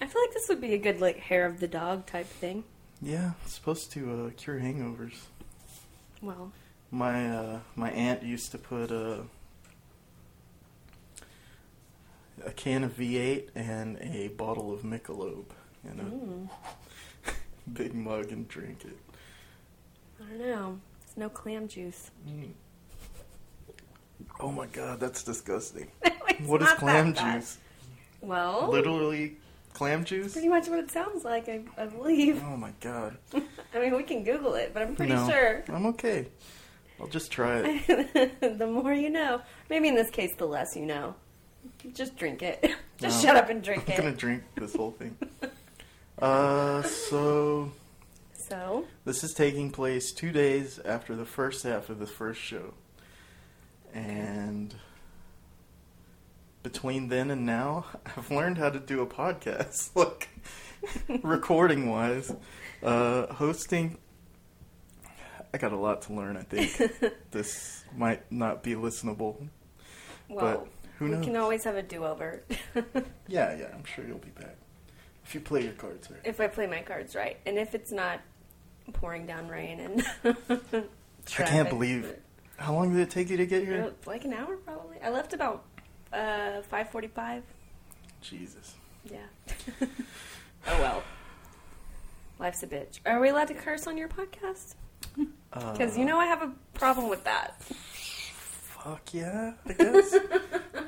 I 0.00 0.06
feel 0.06 0.22
like 0.22 0.32
this 0.32 0.48
would 0.48 0.62
be 0.62 0.72
a 0.72 0.78
good 0.78 0.98
like 1.02 1.18
hair 1.18 1.44
of 1.44 1.60
the 1.60 1.68
dog 1.68 2.06
type 2.06 2.26
thing. 2.26 2.64
Yeah, 3.02 3.32
it's 3.44 3.52
supposed 3.52 3.92
to 3.92 4.28
uh, 4.28 4.30
cure 4.38 4.58
hangovers. 4.58 5.16
Well, 6.22 6.52
My 6.90 7.28
uh, 7.36 7.58
my 7.74 7.90
aunt 7.90 8.22
used 8.22 8.50
to 8.52 8.58
put 8.58 8.90
a 8.90 9.24
a 12.46 12.52
can 12.52 12.84
of 12.84 12.96
V8 12.96 13.48
and 13.54 13.98
a 13.98 14.28
bottle 14.28 14.72
of 14.72 14.82
Michelob 14.82 15.44
in 15.84 16.00
a 16.00 16.04
mm, 16.04 17.34
big 17.72 17.94
mug 17.94 18.30
and 18.32 18.46
drink 18.48 18.84
it. 18.84 18.96
I 20.20 20.30
don't 20.30 20.38
know. 20.40 20.78
It's 21.02 21.16
no 21.16 21.28
clam 21.28 21.68
juice. 21.68 22.10
Oh 24.40 24.50
my 24.52 24.66
god, 24.66 25.00
that's 25.00 25.22
disgusting. 25.22 25.88
What 26.44 26.60
is 26.60 26.68
clam 26.72 27.14
juice? 27.14 27.56
Well, 28.20 28.68
Literally 28.70 29.38
clam 29.72 30.04
juice? 30.04 30.34
pretty 30.34 30.48
much 30.50 30.68
what 30.68 30.78
it 30.80 30.90
sounds 30.90 31.24
like. 31.24 31.48
I, 31.48 31.62
I 31.78 31.86
believe. 31.86 32.42
Oh 32.44 32.58
my 32.58 32.72
god. 32.82 33.16
I 33.74 33.78
mean, 33.78 33.96
we 33.96 34.02
can 34.02 34.22
Google 34.22 34.54
it, 34.54 34.72
but 34.74 34.82
I'm 34.82 34.94
pretty 34.94 35.14
No, 35.14 35.26
sure. 35.30 35.64
I'm 35.68 35.86
okay. 35.86 36.28
I'll 37.00 37.06
just 37.06 37.30
try 37.30 37.62
it. 37.88 38.58
the 38.58 38.66
more 38.66 38.92
you 38.92 39.08
know. 39.08 39.40
Maybe 39.70 39.88
in 39.88 39.94
this 39.94 40.10
case, 40.10 40.32
the 40.36 40.44
less 40.46 40.76
you 40.76 40.84
know. 40.84 41.14
Just 41.94 42.16
drink 42.16 42.42
it. 42.42 42.62
Just 42.98 43.22
No. 43.22 43.28
shut 43.28 43.36
up 43.36 43.50
and 43.50 43.62
drink 43.62 43.88
it. 43.88 43.98
I'm 43.98 44.04
gonna 44.04 44.16
drink 44.16 44.42
this 44.56 44.74
whole 44.74 44.92
thing. 44.92 45.16
Uh, 46.18 46.80
so 46.82 47.70
So, 48.32 48.86
this 49.04 49.22
is 49.22 49.34
taking 49.34 49.70
place 49.70 50.12
two 50.14 50.32
days 50.32 50.78
after 50.82 51.14
the 51.14 51.26
first 51.26 51.62
half 51.62 51.90
of 51.90 51.98
the 51.98 52.06
first 52.06 52.40
show, 52.40 52.72
and 53.92 54.74
between 56.62 57.08
then 57.08 57.30
and 57.30 57.44
now, 57.44 57.84
I've 58.16 58.30
learned 58.30 58.56
how 58.56 58.70
to 58.70 58.80
do 58.80 59.02
a 59.02 59.06
podcast, 59.06 59.90
like 59.94 60.28
recording 61.22 61.90
wise, 61.90 62.32
uh, 62.82 63.26
hosting. 63.34 63.98
I 65.52 65.58
got 65.58 65.72
a 65.72 65.76
lot 65.76 66.00
to 66.02 66.14
learn. 66.14 66.38
I 66.38 66.42
think 66.44 67.12
this 67.30 67.84
might 67.94 68.30
not 68.32 68.62
be 68.62 68.74
listenable, 68.74 69.48
well, 70.30 70.66
who 70.98 71.10
we 71.16 71.24
can 71.24 71.36
always 71.36 71.64
have 71.64 71.76
a 71.76 71.82
do-over 71.82 72.42
Yeah, 73.28 73.56
yeah, 73.56 73.66
I'm 73.74 73.84
sure 73.84 74.06
you'll 74.06 74.18
be 74.18 74.30
back 74.30 74.56
if 75.24 75.34
you 75.34 75.40
play 75.40 75.62
your 75.64 75.72
cards 75.72 76.10
right. 76.10 76.20
if 76.24 76.40
I 76.40 76.46
play 76.46 76.66
my 76.66 76.82
cards 76.82 77.14
right, 77.14 77.36
and 77.46 77.58
if 77.58 77.74
it's 77.74 77.90
not 77.92 78.20
pouring 78.92 79.26
down 79.26 79.48
rain 79.48 79.80
and. 79.80 80.04
I 81.38 81.42
can't 81.42 81.68
believe. 81.68 82.14
How 82.56 82.72
long 82.72 82.92
did 82.92 83.00
it 83.00 83.10
take 83.10 83.28
you 83.30 83.36
to 83.36 83.46
get 83.46 83.62
Uh, 83.62 83.66
here? 83.66 83.92
Like 84.06 84.24
an 84.24 84.32
hour, 84.32 84.56
probably. 84.58 84.96
I 85.02 85.10
left 85.10 85.32
about 85.32 85.64
uh, 86.12 86.62
five 86.62 86.88
forty-five. 86.90 87.42
Jesus. 88.20 88.74
Yeah. 89.04 89.18
oh 89.82 90.80
well. 90.80 91.02
Life's 92.38 92.62
a 92.62 92.66
bitch. 92.68 93.00
Are 93.04 93.18
we 93.20 93.30
allowed 93.30 93.48
to 93.48 93.54
curse 93.54 93.86
on 93.88 93.98
your 93.98 94.08
podcast? 94.08 94.74
Because 95.52 95.98
you 95.98 96.04
know 96.04 96.18
I 96.18 96.26
have 96.26 96.42
a 96.42 96.52
problem 96.74 97.08
with 97.08 97.24
that. 97.24 97.60
Fuck 97.64 99.12
yeah, 99.14 99.54
I 99.66 99.72
guess. 99.72 100.14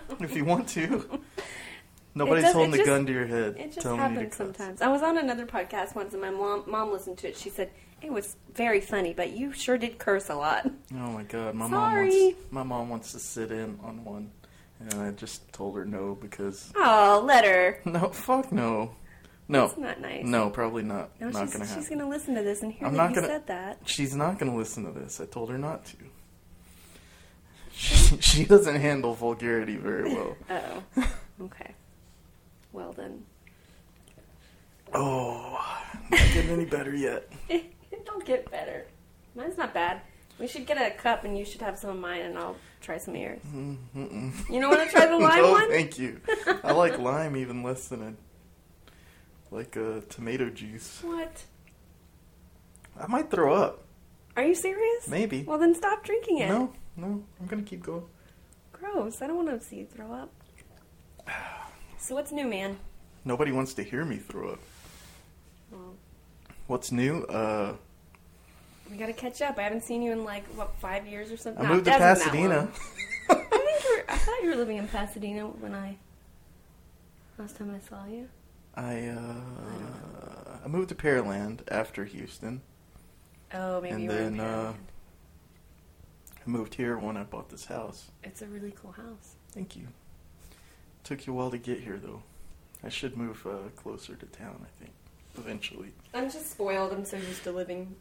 if 0.20 0.34
you 0.36 0.44
want 0.44 0.68
to. 0.70 1.20
Nobody's 2.14 2.44
does- 2.44 2.54
holding 2.54 2.72
the 2.72 2.84
gun 2.84 3.06
to 3.06 3.12
your 3.12 3.26
head. 3.26 3.56
It 3.58 3.72
just 3.72 3.80
telling 3.80 3.98
you 4.00 4.06
to 4.08 4.12
happens 4.14 4.36
sometimes. 4.36 4.82
I 4.82 4.88
was 4.88 5.02
on 5.02 5.18
another 5.18 5.46
podcast 5.46 5.94
once, 5.94 6.12
and 6.14 6.22
my 6.22 6.30
mom 6.30 6.64
mom 6.66 6.90
listened 6.92 7.18
to 7.18 7.28
it. 7.28 7.36
She 7.36 7.50
said 7.50 7.70
it 8.02 8.12
was 8.12 8.36
very 8.54 8.80
funny, 8.80 9.12
but 9.12 9.30
you 9.32 9.52
sure 9.52 9.78
did 9.78 9.98
curse 9.98 10.28
a 10.28 10.34
lot. 10.34 10.66
Oh 10.94 10.96
my 11.12 11.22
god, 11.22 11.54
my 11.54 11.66
mom 11.68 11.70
Sorry. 11.70 12.08
wants 12.10 12.38
my 12.50 12.62
mom 12.62 12.88
wants 12.88 13.12
to 13.12 13.18
sit 13.20 13.52
in 13.52 13.78
on 13.84 14.04
one, 14.04 14.30
and 14.80 14.94
I 14.94 15.10
just 15.12 15.52
told 15.52 15.76
her 15.76 15.84
no 15.84 16.16
because 16.20 16.72
Oh, 16.74 17.22
let 17.24 17.44
her. 17.44 17.80
no, 17.84 18.08
fuck 18.08 18.50
no, 18.50 18.92
no, 19.46 19.68
That's 19.68 19.78
not 19.78 20.00
nice. 20.00 20.24
no, 20.24 20.50
probably 20.50 20.82
not. 20.82 21.10
No, 21.20 21.28
not 21.28 21.42
she's, 21.44 21.52
gonna 21.52 21.66
happen. 21.66 21.82
she's 21.82 21.88
gonna 21.90 22.08
listen 22.08 22.34
to 22.34 22.42
this 22.42 22.62
and 22.62 22.72
hear 22.72 22.88
I'm 22.88 22.94
that 22.94 22.98
not 22.98 23.08
you 23.10 23.14
gonna- 23.16 23.26
said 23.28 23.46
that. 23.46 23.78
She's 23.84 24.16
not 24.16 24.38
gonna 24.40 24.56
listen 24.56 24.84
to 24.92 24.98
this. 24.98 25.20
I 25.20 25.26
told 25.26 25.50
her 25.50 25.58
not 25.58 25.84
to. 25.86 25.96
She, 27.78 28.16
she 28.20 28.44
doesn't 28.44 28.74
handle 28.76 29.14
vulgarity 29.14 29.76
very 29.76 30.14
well. 30.14 30.36
Oh, 30.50 31.44
okay. 31.44 31.74
Well 32.72 32.92
then, 32.92 33.24
Oh, 34.92 35.64
not 36.10 36.20
getting 36.32 36.50
any 36.50 36.64
better 36.64 36.94
yet. 36.94 37.30
It'll 37.48 38.20
get 38.24 38.50
better. 38.50 38.86
Mine's 39.34 39.56
not 39.56 39.72
bad. 39.74 40.00
We 40.38 40.46
should 40.46 40.66
get 40.66 40.76
a 40.80 40.90
cup, 40.96 41.24
and 41.24 41.36
you 41.38 41.44
should 41.44 41.60
have 41.60 41.78
some 41.78 41.90
of 41.90 41.96
mine, 41.98 42.22
and 42.22 42.38
I'll 42.38 42.56
try 42.80 42.96
some 42.98 43.14
of 43.14 43.20
yours. 43.20 43.40
Mm-mm. 43.54 44.32
You 44.50 44.60
don't 44.60 44.70
want 44.70 44.88
to 44.88 44.94
try 44.94 45.06
the 45.06 45.16
lime 45.18 45.42
no, 45.42 45.52
one? 45.52 45.68
thank 45.68 45.98
you. 45.98 46.20
I 46.64 46.72
like 46.72 46.98
lime 46.98 47.36
even 47.36 47.62
less 47.62 47.88
than 47.88 48.02
a 48.02 49.54
like 49.54 49.76
a 49.76 50.02
tomato 50.08 50.50
juice. 50.50 51.00
What? 51.02 51.44
I 52.98 53.06
might 53.06 53.30
throw 53.30 53.54
up. 53.54 53.84
Are 54.38 54.44
you 54.44 54.54
serious? 54.54 55.08
Maybe. 55.08 55.42
Well, 55.42 55.58
then 55.58 55.74
stop 55.74 56.04
drinking 56.04 56.38
it. 56.38 56.48
No, 56.48 56.72
no, 56.96 57.24
I'm 57.40 57.46
gonna 57.48 57.62
keep 57.62 57.82
going. 57.82 58.04
Gross. 58.72 59.20
I 59.20 59.26
don't 59.26 59.34
want 59.44 59.48
to 59.48 59.66
see 59.66 59.78
you 59.78 59.86
throw 59.86 60.12
up. 60.12 60.32
So 62.00 62.14
what's 62.14 62.30
new, 62.30 62.46
man? 62.46 62.78
Nobody 63.24 63.50
wants 63.50 63.74
to 63.74 63.82
hear 63.82 64.04
me 64.04 64.16
throw 64.18 64.50
up. 64.52 64.60
Well, 65.72 65.94
What's 66.68 66.92
new? 66.92 67.24
Uh, 67.24 67.74
we 68.88 68.96
got 68.96 69.06
to 69.06 69.12
catch 69.12 69.42
up. 69.42 69.58
I 69.58 69.62
haven't 69.62 69.82
seen 69.82 70.00
you 70.00 70.12
in 70.12 70.24
like 70.24 70.46
what 70.54 70.76
five 70.76 71.08
years 71.08 71.32
or 71.32 71.36
something. 71.36 71.64
I 71.64 71.68
No, 71.68 71.74
moved 71.74 71.86
to 71.86 71.90
been 71.90 72.00
that 72.00 72.18
Pasadena. 72.18 72.68
I 73.28 73.34
think 73.34 73.84
you 73.84 73.96
were, 73.96 74.04
I 74.08 74.16
thought 74.16 74.42
you 74.44 74.50
were 74.50 74.56
living 74.56 74.76
in 74.76 74.86
Pasadena 74.86 75.48
when 75.48 75.74
I 75.74 75.96
last 77.36 77.56
time 77.56 77.74
I 77.74 77.86
saw 77.88 78.06
you. 78.06 78.28
I 78.76 79.08
uh, 79.08 80.58
I 80.64 80.68
moved 80.68 80.90
to 80.90 80.94
Pearland 80.94 81.62
after 81.68 82.04
Houston. 82.04 82.62
Oh, 83.54 83.80
maybe 83.80 83.94
And 83.94 84.04
you 84.04 84.10
were 84.10 84.18
in 84.18 84.36
then, 84.36 84.46
uh, 84.46 84.72
I 86.46 86.50
moved 86.50 86.74
here 86.74 86.98
when 86.98 87.16
I 87.16 87.24
bought 87.24 87.48
this 87.48 87.64
house. 87.66 88.10
It's 88.22 88.42
a 88.42 88.46
really 88.46 88.72
cool 88.80 88.92
house. 88.92 89.34
Thank 89.52 89.76
you. 89.76 89.88
Took 91.04 91.26
you 91.26 91.32
a 91.32 91.36
while 91.36 91.50
to 91.50 91.58
get 91.58 91.80
here, 91.80 91.98
though. 92.02 92.22
I 92.84 92.88
should 92.90 93.16
move 93.16 93.46
uh, 93.46 93.68
closer 93.76 94.14
to 94.14 94.26
town. 94.26 94.60
I 94.62 94.80
think 94.80 94.92
eventually. 95.36 95.92
I'm 96.14 96.30
just 96.30 96.50
spoiled. 96.50 96.92
I'm 96.92 97.04
so 97.04 97.16
used 97.16 97.42
to 97.44 97.52
living 97.52 97.94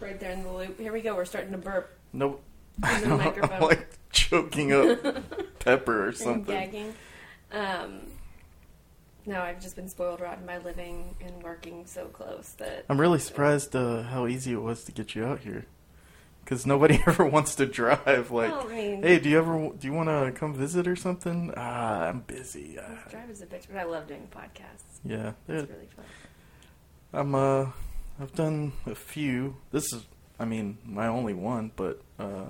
right 0.00 0.18
there 0.20 0.32
in 0.32 0.42
the 0.42 0.52
loop. 0.52 0.78
Here 0.78 0.92
we 0.92 1.00
go. 1.00 1.14
We're 1.14 1.24
starting 1.24 1.52
to 1.52 1.58
burp. 1.58 1.90
Nope. 2.12 2.42
In 3.02 3.08
the 3.08 3.16
microphone. 3.16 3.56
I'm 3.56 3.62
like 3.62 3.88
choking 4.12 4.72
up 4.72 5.00
pepper 5.58 6.06
or 6.08 6.12
something. 6.12 6.54
and 6.54 6.72
something. 6.72 6.94
gagging. 6.94 6.94
Um, 7.50 8.00
no, 9.28 9.40
I've 9.42 9.60
just 9.60 9.76
been 9.76 9.88
spoiled 9.88 10.20
rotten 10.20 10.46
by 10.46 10.58
living 10.58 11.14
and 11.20 11.42
working 11.42 11.86
so 11.86 12.06
close 12.06 12.48
that 12.58 12.84
I'm 12.88 13.00
really 13.00 13.18
surprised 13.20 13.76
uh, 13.76 14.02
how 14.02 14.26
easy 14.26 14.52
it 14.52 14.62
was 14.62 14.82
to 14.84 14.92
get 14.92 15.14
you 15.14 15.24
out 15.24 15.40
here. 15.40 15.66
Because 16.44 16.64
nobody 16.66 16.98
ever 17.06 17.26
wants 17.26 17.54
to 17.56 17.66
drive. 17.66 18.30
Like, 18.30 18.50
Well, 18.50 18.66
I 18.68 18.72
mean- 18.72 19.02
hey, 19.02 19.18
do 19.18 19.28
you 19.28 19.38
ever 19.38 19.70
do 19.78 19.86
you 19.86 19.92
want 19.92 20.08
to 20.08 20.32
come 20.38 20.54
visit 20.54 20.88
or 20.88 20.96
something? 20.96 21.52
Ah, 21.56 22.06
I'm 22.08 22.20
busy. 22.20 22.78
Ah. 22.80 23.04
drive 23.10 23.28
is 23.30 23.42
a 23.42 23.46
bitch, 23.46 23.66
but 23.70 23.76
I 23.78 23.84
love 23.84 24.06
doing 24.08 24.26
podcasts. 24.34 24.98
Yeah, 25.04 25.32
It's 25.46 25.70
really 25.70 25.88
fun. 25.94 26.04
I'm 27.12 27.34
uh, 27.34 27.66
I've 28.20 28.34
done 28.34 28.72
a 28.86 28.94
few. 28.94 29.56
This 29.72 29.92
is, 29.92 30.04
I 30.40 30.44
mean, 30.46 30.78
my 30.84 31.06
only 31.06 31.34
one, 31.34 31.70
but 31.76 32.02
uh, 32.18 32.46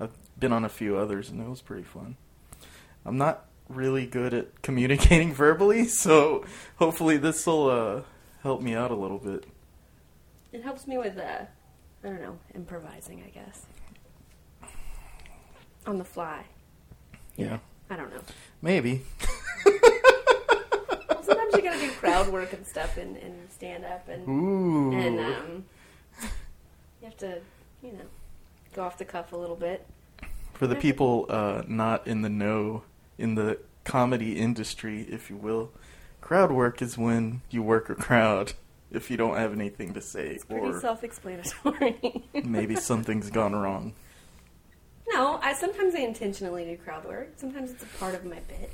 I've 0.00 0.12
been 0.38 0.52
on 0.52 0.64
a 0.64 0.68
few 0.68 0.96
others, 0.96 1.28
and 1.30 1.40
it 1.40 1.48
was 1.48 1.60
pretty 1.60 1.82
fun. 1.84 2.16
I'm 3.04 3.18
not 3.18 3.46
really 3.74 4.06
good 4.06 4.34
at 4.34 4.62
communicating 4.62 5.32
verbally, 5.34 5.86
so 5.86 6.44
hopefully 6.76 7.16
this 7.16 7.46
will 7.46 7.68
uh, 7.68 8.02
help 8.42 8.60
me 8.60 8.74
out 8.74 8.90
a 8.90 8.94
little 8.94 9.18
bit. 9.18 9.44
It 10.52 10.62
helps 10.62 10.86
me 10.86 10.98
with, 10.98 11.18
uh, 11.18 11.44
I 12.04 12.06
don't 12.06 12.20
know, 12.20 12.38
improvising, 12.54 13.22
I 13.26 13.30
guess. 13.30 13.66
On 15.86 15.98
the 15.98 16.04
fly. 16.04 16.44
Yeah, 17.36 17.58
I 17.90 17.96
don't 17.96 18.10
know. 18.10 18.20
maybe. 18.60 19.02
Well, 19.64 19.74
sometimes 21.22 21.54
you 21.54 21.62
gotta 21.62 21.80
do 21.80 21.90
crowd 21.92 22.28
work 22.28 22.52
and 22.52 22.66
stuff 22.66 22.96
and, 22.98 23.16
and 23.16 23.50
stand 23.50 23.84
up 23.84 24.08
and, 24.08 24.28
Ooh. 24.28 24.92
and 24.92 25.18
um, 25.18 25.64
you 27.00 27.06
have 27.06 27.16
to, 27.18 27.40
you 27.82 27.92
know, 27.92 28.04
go 28.74 28.82
off 28.82 28.98
the 28.98 29.04
cuff 29.04 29.32
a 29.32 29.36
little 29.36 29.56
bit. 29.56 29.86
For 30.54 30.66
the 30.66 30.76
people 30.76 31.26
uh, 31.28 31.62
not 31.66 32.06
in 32.06 32.22
the 32.22 32.28
know 32.28 32.84
in 33.22 33.36
the 33.36 33.58
comedy 33.84 34.36
industry, 34.38 35.02
if 35.08 35.30
you 35.30 35.36
will, 35.36 35.70
crowd 36.20 36.50
work 36.50 36.82
is 36.82 36.98
when 36.98 37.42
you 37.50 37.62
work 37.62 37.88
a 37.88 37.94
crowd 37.94 38.52
if 38.90 39.10
you 39.10 39.16
don't 39.16 39.36
have 39.36 39.52
anything 39.52 39.94
to 39.94 40.00
say 40.00 40.28
It's 40.30 40.44
pretty 40.44 40.66
or 40.66 40.80
self-explanatory. 40.80 42.24
maybe 42.44 42.76
something's 42.76 43.30
gone 43.30 43.54
wrong. 43.54 43.94
no, 45.08 45.38
I 45.42 45.54
sometimes 45.54 45.94
I 45.94 46.00
intentionally 46.00 46.64
do 46.64 46.76
crowd 46.76 47.04
work. 47.04 47.32
Sometimes 47.36 47.70
it's 47.70 47.82
a 47.84 47.86
part 47.98 48.14
of 48.14 48.24
my 48.24 48.40
bit. 48.40 48.72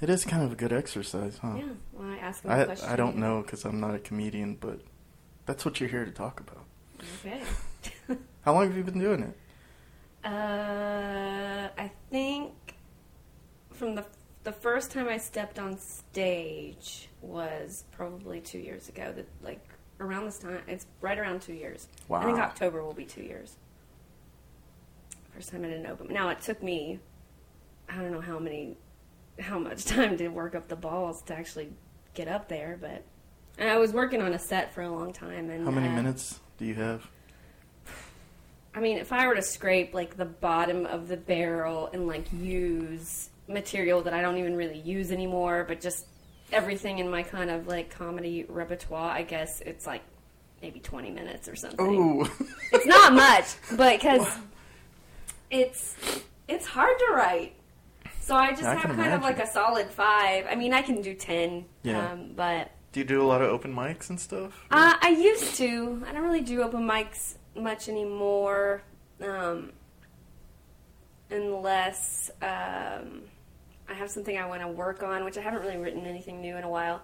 It 0.00 0.10
is 0.10 0.24
kind 0.24 0.42
of 0.42 0.52
a 0.52 0.56
good 0.56 0.72
exercise, 0.72 1.38
huh? 1.38 1.54
Yeah, 1.56 1.64
when 1.92 2.10
I 2.10 2.18
ask 2.18 2.42
them 2.42 2.50
a 2.50 2.60
I 2.60 2.64
question. 2.64 2.88
I 2.88 2.96
don't 2.96 3.16
know 3.16 3.42
because 3.42 3.64
I'm 3.64 3.78
not 3.80 3.94
a 3.94 4.00
comedian, 4.00 4.56
but 4.60 4.80
that's 5.46 5.64
what 5.64 5.78
you're 5.80 5.88
here 5.88 6.04
to 6.04 6.10
talk 6.10 6.40
about. 6.40 6.64
Okay. 7.24 7.42
How 8.44 8.52
long 8.54 8.66
have 8.66 8.76
you 8.76 8.82
been 8.82 8.98
doing 8.98 9.22
it? 9.22 9.36
Uh, 10.24 11.68
I 11.76 11.90
think 12.08 12.52
from 13.82 13.96
the 13.96 14.04
the 14.44 14.52
first 14.52 14.92
time 14.92 15.08
I 15.08 15.18
stepped 15.18 15.58
on 15.58 15.76
stage 15.76 17.08
was 17.20 17.82
probably 17.90 18.40
two 18.40 18.60
years 18.60 18.88
ago. 18.88 19.12
That 19.12 19.26
like 19.42 19.60
around 19.98 20.24
this 20.24 20.38
time, 20.38 20.60
it's 20.68 20.86
right 21.00 21.18
around 21.18 21.42
two 21.42 21.52
years. 21.52 21.88
Wow. 22.06 22.20
I 22.20 22.26
think 22.26 22.38
October 22.38 22.84
will 22.84 22.94
be 22.94 23.04
two 23.04 23.24
years. 23.24 23.56
First 25.34 25.50
time 25.50 25.64
in 25.64 25.70
didn't 25.70 25.86
open. 25.86 26.12
Now 26.12 26.28
it 26.28 26.40
took 26.40 26.62
me, 26.62 27.00
I 27.88 27.96
don't 27.96 28.12
know 28.12 28.20
how 28.20 28.38
many, 28.38 28.76
how 29.40 29.58
much 29.58 29.84
time 29.96 30.16
to 30.16 30.28
work 30.28 30.54
up 30.54 30.68
the 30.68 30.76
balls 30.76 31.20
to 31.22 31.34
actually 31.34 31.72
get 32.14 32.28
up 32.28 32.48
there, 32.48 32.78
but 32.80 33.02
I 33.58 33.78
was 33.78 33.92
working 33.92 34.22
on 34.22 34.32
a 34.32 34.38
set 34.38 34.72
for 34.72 34.82
a 34.82 34.90
long 34.90 35.12
time. 35.12 35.50
And 35.50 35.64
How 35.64 35.72
many 35.72 35.88
uh, 35.88 35.96
minutes 35.96 36.38
do 36.56 36.66
you 36.66 36.74
have? 36.74 37.04
I 38.76 38.80
mean, 38.80 38.98
if 38.98 39.12
I 39.12 39.26
were 39.26 39.34
to 39.34 39.42
scrape 39.42 39.92
like 39.92 40.16
the 40.16 40.24
bottom 40.24 40.86
of 40.86 41.08
the 41.08 41.16
barrel 41.16 41.90
and 41.92 42.06
like 42.06 42.32
use 42.32 43.28
material 43.52 44.02
that 44.02 44.14
I 44.14 44.20
don't 44.22 44.38
even 44.38 44.56
really 44.56 44.78
use 44.78 45.10
anymore, 45.12 45.64
but 45.66 45.80
just 45.80 46.06
everything 46.52 46.98
in 46.98 47.10
my 47.10 47.22
kind 47.22 47.50
of 47.50 47.66
like 47.66 47.90
comedy 47.90 48.44
repertoire, 48.48 49.10
I 49.10 49.22
guess 49.22 49.60
it's 49.60 49.86
like 49.86 50.02
maybe 50.60 50.80
20 50.80 51.10
minutes 51.10 51.48
or 51.48 51.56
something. 51.56 51.78
Oh, 51.80 52.30
It's 52.72 52.86
not 52.86 53.12
much, 53.14 53.46
but 53.76 53.98
because 54.00 54.26
it's 55.50 55.96
it's 56.48 56.66
hard 56.66 56.98
to 56.98 57.14
write. 57.14 57.54
So 58.20 58.36
I 58.36 58.50
just 58.50 58.62
I 58.64 58.74
have 58.74 58.82
can 58.82 58.96
kind 58.96 59.12
of 59.14 59.22
like 59.22 59.38
a 59.40 59.46
solid 59.46 59.88
five. 59.88 60.46
I 60.48 60.54
mean, 60.54 60.72
I 60.72 60.82
can 60.82 61.02
do 61.02 61.12
10, 61.14 61.64
Yeah. 61.82 62.12
um, 62.12 62.32
but 62.36 62.70
do 62.92 63.00
you 63.00 63.04
do 63.06 63.20
a 63.22 63.26
lot 63.26 63.42
of 63.42 63.48
open 63.50 63.74
mics 63.74 64.10
and 64.10 64.20
stuff? 64.20 64.64
uh, 64.70 64.94
I 65.00 65.08
used 65.08 65.56
to. 65.56 66.02
I 66.06 66.12
don't 66.12 66.22
really 66.22 66.42
do 66.42 66.62
open 66.62 66.82
mics 66.86 67.34
much 67.56 67.88
anymore, 67.88 68.82
um, 69.22 69.72
unless 71.30 72.30
um, 72.42 73.22
I 73.92 73.94
have 73.96 74.10
something 74.10 74.38
I 74.38 74.46
want 74.46 74.62
to 74.62 74.68
work 74.68 75.02
on, 75.02 75.22
which 75.24 75.36
I 75.36 75.42
haven't 75.42 75.60
really 75.60 75.76
written 75.76 76.06
anything 76.06 76.40
new 76.40 76.56
in 76.56 76.64
a 76.64 76.68
while. 76.68 77.02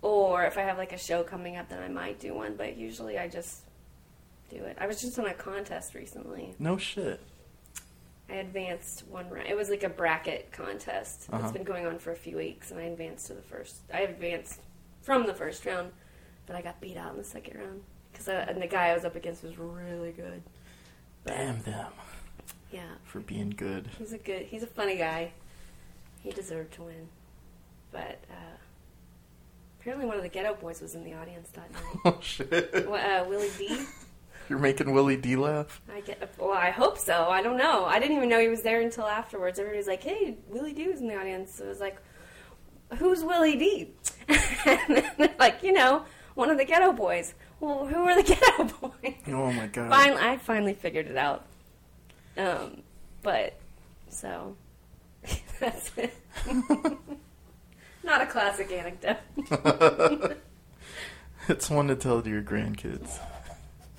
Or 0.00 0.44
if 0.44 0.56
I 0.56 0.62
have 0.62 0.78
like 0.78 0.92
a 0.92 0.98
show 0.98 1.22
coming 1.24 1.56
up, 1.56 1.68
then 1.68 1.82
I 1.82 1.88
might 1.88 2.20
do 2.20 2.34
one. 2.34 2.54
But 2.56 2.76
usually, 2.76 3.18
I 3.18 3.28
just 3.28 3.62
do 4.48 4.56
it. 4.56 4.76
I 4.80 4.86
was 4.86 5.00
just 5.00 5.18
on 5.18 5.26
a 5.26 5.34
contest 5.34 5.94
recently. 5.94 6.54
No 6.58 6.76
shit. 6.78 7.20
I 8.28 8.34
advanced 8.34 9.04
one 9.08 9.28
round. 9.28 9.48
It 9.48 9.56
was 9.56 9.68
like 9.70 9.82
a 9.82 9.88
bracket 9.88 10.52
contest. 10.52 11.26
Uh-huh. 11.32 11.42
It's 11.42 11.52
been 11.52 11.64
going 11.64 11.84
on 11.84 11.98
for 11.98 12.12
a 12.12 12.16
few 12.16 12.36
weeks, 12.36 12.70
and 12.70 12.78
I 12.78 12.84
advanced 12.84 13.26
to 13.26 13.34
the 13.34 13.42
first. 13.42 13.80
I 13.92 14.02
advanced 14.02 14.60
from 15.02 15.26
the 15.26 15.34
first 15.34 15.66
round, 15.66 15.90
but 16.46 16.54
I 16.54 16.62
got 16.62 16.80
beat 16.80 16.96
out 16.96 17.10
in 17.10 17.18
the 17.18 17.24
second 17.24 17.58
round 17.58 17.82
because 18.12 18.28
and 18.28 18.62
the 18.62 18.68
guy 18.68 18.88
I 18.90 18.94
was 18.94 19.04
up 19.04 19.16
against 19.16 19.42
was 19.42 19.58
really 19.58 20.12
good. 20.12 20.42
But, 21.24 21.34
Damn 21.34 21.60
them 21.62 21.92
Yeah, 22.70 22.82
for 23.04 23.18
being 23.18 23.50
good. 23.50 23.88
he's 23.98 24.12
a 24.12 24.18
good. 24.18 24.42
He's 24.46 24.62
a 24.62 24.68
funny 24.68 24.96
guy. 24.96 25.32
He 26.22 26.30
deserved 26.30 26.74
to 26.74 26.82
win, 26.82 27.08
but 27.92 28.18
uh, 28.30 28.56
apparently 29.80 30.06
one 30.06 30.16
of 30.16 30.22
the 30.22 30.28
Geto 30.28 30.58
Boys 30.60 30.80
was 30.80 30.94
in 30.94 31.04
the 31.04 31.14
audience 31.14 31.48
that 31.50 31.70
night. 31.72 31.82
Oh 32.04 32.18
shit! 32.20 32.86
Well, 32.88 33.24
uh, 33.24 33.28
Willie 33.28 33.50
D. 33.58 33.84
You're 34.48 34.58
making 34.58 34.92
Willie 34.92 35.16
D 35.16 35.36
laugh. 35.36 35.80
I 35.94 36.00
get. 36.00 36.34
Well, 36.38 36.52
I 36.52 36.70
hope 36.70 36.98
so. 36.98 37.28
I 37.28 37.40
don't 37.40 37.56
know. 37.56 37.84
I 37.84 37.98
didn't 38.00 38.16
even 38.16 38.28
know 38.28 38.40
he 38.40 38.48
was 38.48 38.62
there 38.62 38.80
until 38.80 39.06
afterwards. 39.06 39.58
Everybody's 39.58 39.86
like, 39.86 40.02
"Hey, 40.02 40.36
Willie 40.48 40.72
D 40.72 40.88
was 40.88 41.00
in 41.00 41.08
the 41.08 41.16
audience." 41.16 41.54
So 41.54 41.64
it 41.64 41.68
was 41.68 41.80
like, 41.80 41.98
"Who's 42.98 43.22
Willie 43.22 43.56
D?" 43.56 43.90
and 44.28 44.96
then 44.96 45.10
they're 45.18 45.34
like, 45.38 45.62
you 45.62 45.72
know, 45.72 46.04
one 46.34 46.50
of 46.50 46.58
the 46.58 46.64
Geto 46.64 46.94
Boys. 46.96 47.34
Well, 47.60 47.86
who 47.86 47.96
are 47.96 48.20
the 48.20 48.34
Geto 48.34 48.80
Boys? 48.80 49.14
Oh 49.28 49.52
my 49.52 49.66
god. 49.68 49.88
Finally, 49.88 50.20
I 50.22 50.36
finally 50.36 50.74
figured 50.74 51.06
it 51.06 51.16
out. 51.16 51.46
Um, 52.36 52.82
but 53.22 53.54
so 54.08 54.56
that's 55.60 55.90
it. 55.96 56.14
Not 58.02 58.22
a 58.22 58.26
classic 58.26 58.72
anecdote. 58.72 59.18
it's 61.48 61.68
one 61.70 61.88
to 61.88 61.96
tell 61.96 62.22
to 62.22 62.30
your 62.30 62.42
grandkids. 62.42 63.18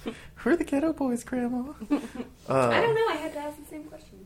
Who 0.35 0.49
are 0.49 0.55
the 0.55 0.63
ghetto 0.63 0.91
boys, 0.93 1.23
Grandma? 1.23 1.73
Uh, 2.49 2.69
I 2.69 2.81
don't 2.81 2.95
know. 2.95 3.07
I 3.09 3.17
had 3.21 3.33
to 3.33 3.39
ask 3.39 3.57
the 3.59 3.65
same 3.69 3.83
question. 3.83 4.25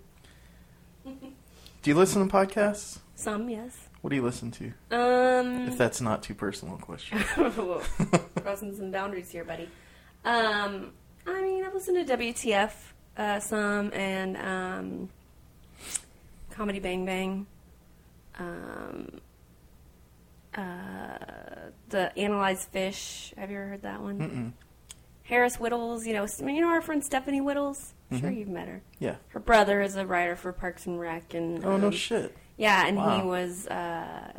Do 1.04 1.90
you 1.92 1.96
listen 1.96 2.28
to 2.28 2.34
podcasts? 2.34 3.00
Some, 3.16 3.50
yes. 3.50 3.90
What 4.02 4.10
do 4.12 4.16
you 4.16 4.22
listen 4.24 4.52
to? 4.52 4.66
Um, 4.92 5.68
If 5.68 5.78
that's 5.78 6.00
not 6.00 6.24
too 6.24 6.34
personal 6.34 6.76
a 6.76 6.78
question. 6.78 7.20
crossing 8.42 8.76
some 8.76 8.92
boundaries 8.92 9.30
here, 9.30 9.44
buddy. 9.44 9.68
Um, 10.24 10.94
I 11.28 11.42
mean, 11.42 11.64
I've 11.66 11.74
listened 11.74 12.08
to 12.08 12.18
WTF 12.18 12.72
uh, 13.18 13.40
some 13.40 13.92
and 13.94 14.38
um, 14.38 15.10
Comedy 16.56 16.80
Bang 16.80 17.06
Bang. 17.06 17.46
Um, 18.38 19.20
uh, 20.54 21.18
the 21.90 22.18
Analyze 22.18 22.68
Phish. 22.74 23.36
Have 23.38 23.52
you 23.52 23.58
ever 23.58 23.68
heard 23.68 23.82
that 23.84 24.02
one? 24.02 24.20
Mm-mm. 24.20 24.52
Harris 25.24 25.58
Wittels. 25.58 26.06
You 26.06 26.14
know, 26.14 26.26
you 26.52 26.62
know 26.62 26.70
our 26.70 26.82
friend 26.82 27.04
Stephanie 27.04 27.42
Wittels. 27.42 27.92
Sure, 28.12 28.30
Mhm. 28.30 28.38
you've 28.38 28.48
met 28.50 28.68
her. 28.68 28.82
Yeah. 29.00 29.16
Her 29.30 29.40
brother 29.40 29.82
is 29.82 29.96
a 29.96 30.06
writer 30.06 30.36
for 30.36 30.54
Parks 30.54 30.86
and 30.86 31.00
Rec, 31.00 31.34
and 31.34 31.66
Oh 31.66 31.76
no 31.78 31.88
um, 31.88 31.92
shit. 31.92 32.36
yeah, 32.56 32.86
and 32.88 32.98
he 33.00 33.28
was 33.28 33.68
uh, 33.68 34.32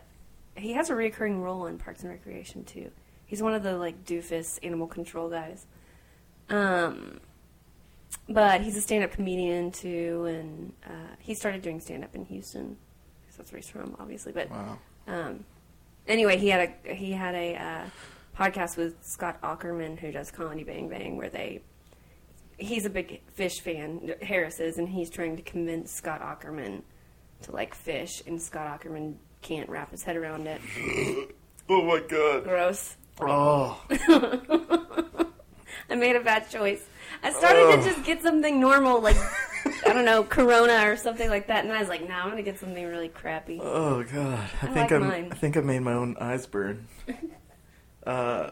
he 0.57 0.73
has 0.75 0.89
a 0.89 0.95
recurring 0.95 1.43
role 1.43 1.67
in 1.67 1.77
Parks 1.77 2.03
and 2.03 2.11
Recreation 2.11 2.64
too. 2.64 2.91
He's 3.27 3.43
one 3.43 3.55
of 3.55 3.62
the 3.64 3.77
like 3.77 4.05
doofus 4.05 4.59
animal 4.62 4.87
control 4.87 5.29
guys. 5.29 5.67
Um, 6.49 7.21
but 8.29 8.61
he's 8.61 8.77
a 8.77 8.81
stand-up 8.81 9.12
comedian 9.12 9.71
too, 9.71 10.25
and 10.27 10.73
uh, 10.87 11.14
he 11.19 11.35
started 11.35 11.62
doing 11.62 11.81
stand-up 11.81 12.14
in 12.14 12.25
Houston. 12.27 12.77
'cause 13.27 13.37
That's 13.37 13.53
where 13.53 13.59
he's 13.61 13.69
from, 13.69 13.95
obviously. 13.99 14.33
But 14.33 14.51
Wow. 14.51 14.79
um, 15.07 15.45
anyway, 16.09 16.37
he 16.39 16.49
had 16.49 16.73
a 16.85 16.95
he 16.95 17.12
had 17.12 17.35
a 17.35 17.55
uh, 17.57 17.85
podcast 18.37 18.77
with 18.77 18.97
Scott 19.05 19.41
Aukerman, 19.43 19.99
who 19.99 20.11
does 20.12 20.31
Comedy 20.31 20.64
Bang 20.64 20.89
Bang, 20.89 21.17
where 21.17 21.29
they 21.31 21.62
he's 22.59 22.85
a 22.87 22.91
big 22.91 23.21
Phish 23.39 23.61
fan, 23.61 24.14
Harris 24.23 24.61
is, 24.61 24.79
and 24.79 24.89
he's 24.89 25.11
trying 25.11 25.37
to 25.37 25.43
convince 25.43 25.93
Scott 25.93 26.23
Aukerman 26.23 26.83
to 27.43 27.53
like 27.53 27.77
Phish, 27.77 28.27
and 28.27 28.41
Scott 28.41 28.81
Aukerman 28.81 29.17
can't 29.43 29.69
wrap 29.69 29.91
his 29.91 30.03
head 30.03 30.17
around 30.17 30.47
it. 30.47 30.61
Oh 31.69 31.83
my 31.83 31.99
god. 31.99 32.45
Gross. 32.45 32.95
Oh. 33.21 33.83
I 35.91 35.95
made 35.97 36.14
a 36.14 36.21
bad 36.21 36.49
choice. 36.49 36.85
I 37.22 37.32
started 37.32 37.66
Ugh. 37.66 37.82
to 37.82 37.90
just 37.90 38.04
get 38.04 38.22
something 38.22 38.61
normal, 38.61 39.00
like 39.00 39.16
I 39.86 39.92
don't 39.92 40.04
know, 40.04 40.22
Corona 40.22 40.88
or 40.90 40.96
something 40.96 41.28
like 41.28 41.46
that, 41.48 41.64
and 41.64 41.72
I 41.72 41.80
was 41.80 41.88
like, 41.88 42.07
"No, 42.09 42.14
I'm 42.14 42.28
gonna 42.30 42.42
get 42.42 42.59
something 42.59 42.84
really 42.86 43.09
crappy." 43.09 43.59
Oh 43.62 44.02
god. 44.04 44.38
I, 44.62 44.66
I 44.66 44.66
think 44.66 44.76
like 44.76 44.92
I'm. 44.92 45.09
mine. 45.09 45.28
I 45.32 45.34
think 45.34 45.57
I 45.57 45.61
made 45.61 45.80
my 45.80 45.92
own 45.92 46.16
eyes 46.20 46.46
burn. 46.46 46.86
uh, 48.07 48.50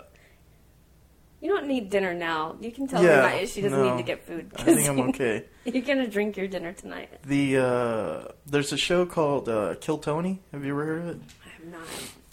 You 1.40 1.50
don't 1.55 1.66
need 1.66 1.90
dinner 1.90 2.14
now. 2.14 2.57
You 2.61 2.72
can 2.72 2.86
tell 2.88 3.02
Yeah, 3.02 3.28
her 3.28 3.40
not, 3.40 3.48
she 3.48 3.61
doesn't 3.61 3.78
no. 3.78 3.90
need 3.94 3.98
to 4.02 4.07
get 4.07 4.24
food. 4.26 4.50
I 4.57 4.62
think 4.64 4.88
I'm 4.88 5.00
okay. 5.11 5.44
You're 5.64 5.82
gonna 5.82 6.09
drink 6.09 6.36
your 6.36 6.48
dinner 6.48 6.72
tonight. 6.72 7.11
The 7.24 7.59
uh, 7.59 8.28
there's 8.46 8.72
a 8.72 8.76
show 8.78 9.05
called 9.07 9.48
uh, 9.48 9.74
Kill 9.80 9.98
Tony. 9.98 10.40
Have 10.52 10.64
you 10.64 10.72
ever 10.72 10.84
heard 10.84 11.02
of 11.02 11.09
it? 11.09 11.20
I 11.44 11.48
have 11.62 11.72
not. 11.72 11.88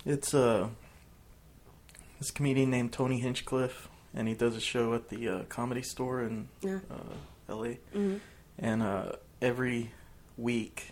It's 0.06 0.34
uh, 0.34 0.70
this 2.20 2.32
comedian 2.32 2.70
named 2.72 2.92
Tony 2.94 3.20
Hinchcliffe, 3.20 3.88
and 4.14 4.28
he 4.28 4.34
does 4.34 4.56
a 4.56 4.62
show 4.62 4.94
at 4.94 5.10
the 5.10 5.28
uh, 5.28 5.44
Comedy 5.50 5.82
Store 5.82 6.22
in 6.24 6.50
Yeah. 6.62 6.80
uh, 6.90 7.14
L.A. 7.50 7.76
hmm 7.94 8.18
And 8.60 8.82
uh, 8.84 9.14
every 9.42 9.92
week, 10.38 10.92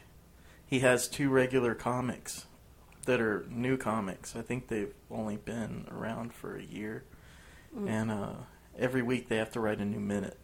he 0.65 0.79
has 0.79 1.07
two 1.07 1.29
regular 1.29 1.75
comics 1.75 2.45
that 3.05 3.19
are 3.21 3.45
new 3.49 3.77
comics. 3.77 4.35
I 4.35 4.41
think 4.41 4.67
they've 4.67 4.93
only 5.09 5.37
been 5.37 5.87
around 5.91 6.33
for 6.33 6.55
a 6.57 6.63
year, 6.63 7.03
Mm. 7.75 7.87
and 7.89 8.11
uh, 8.11 8.29
every 8.79 9.01
week 9.03 9.29
they 9.29 9.37
have 9.37 9.51
to 9.51 9.59
write 9.59 9.77
a 9.79 9.85
new 9.85 9.99
minute. 9.99 10.37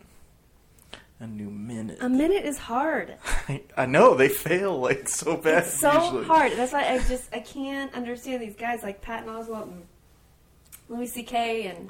A 1.19 1.25
new 1.25 1.49
minute. 1.49 1.97
A 2.01 2.09
minute 2.09 2.43
is 2.45 2.57
hard. 2.57 3.15
I, 3.47 3.63
I 3.77 3.85
know 3.87 4.15
they 4.15 4.27
fail 4.29 4.77
like 4.79 5.07
so 5.09 5.37
bad. 5.37 5.63
It's 5.63 5.79
so 5.79 5.91
usually. 6.03 6.25
hard. 6.25 6.51
That's 6.51 6.73
why 6.73 6.87
I 6.91 6.97
just 6.99 7.33
I 7.33 7.39
can't 7.39 7.91
understand 7.95 8.41
these 8.43 8.55
guys 8.55 8.83
like 8.83 9.01
Patton 9.01 9.29
Oswalt 9.29 9.63
and 9.63 9.85
Louis 10.89 11.07
C.K. 11.07 11.67
and 11.67 11.89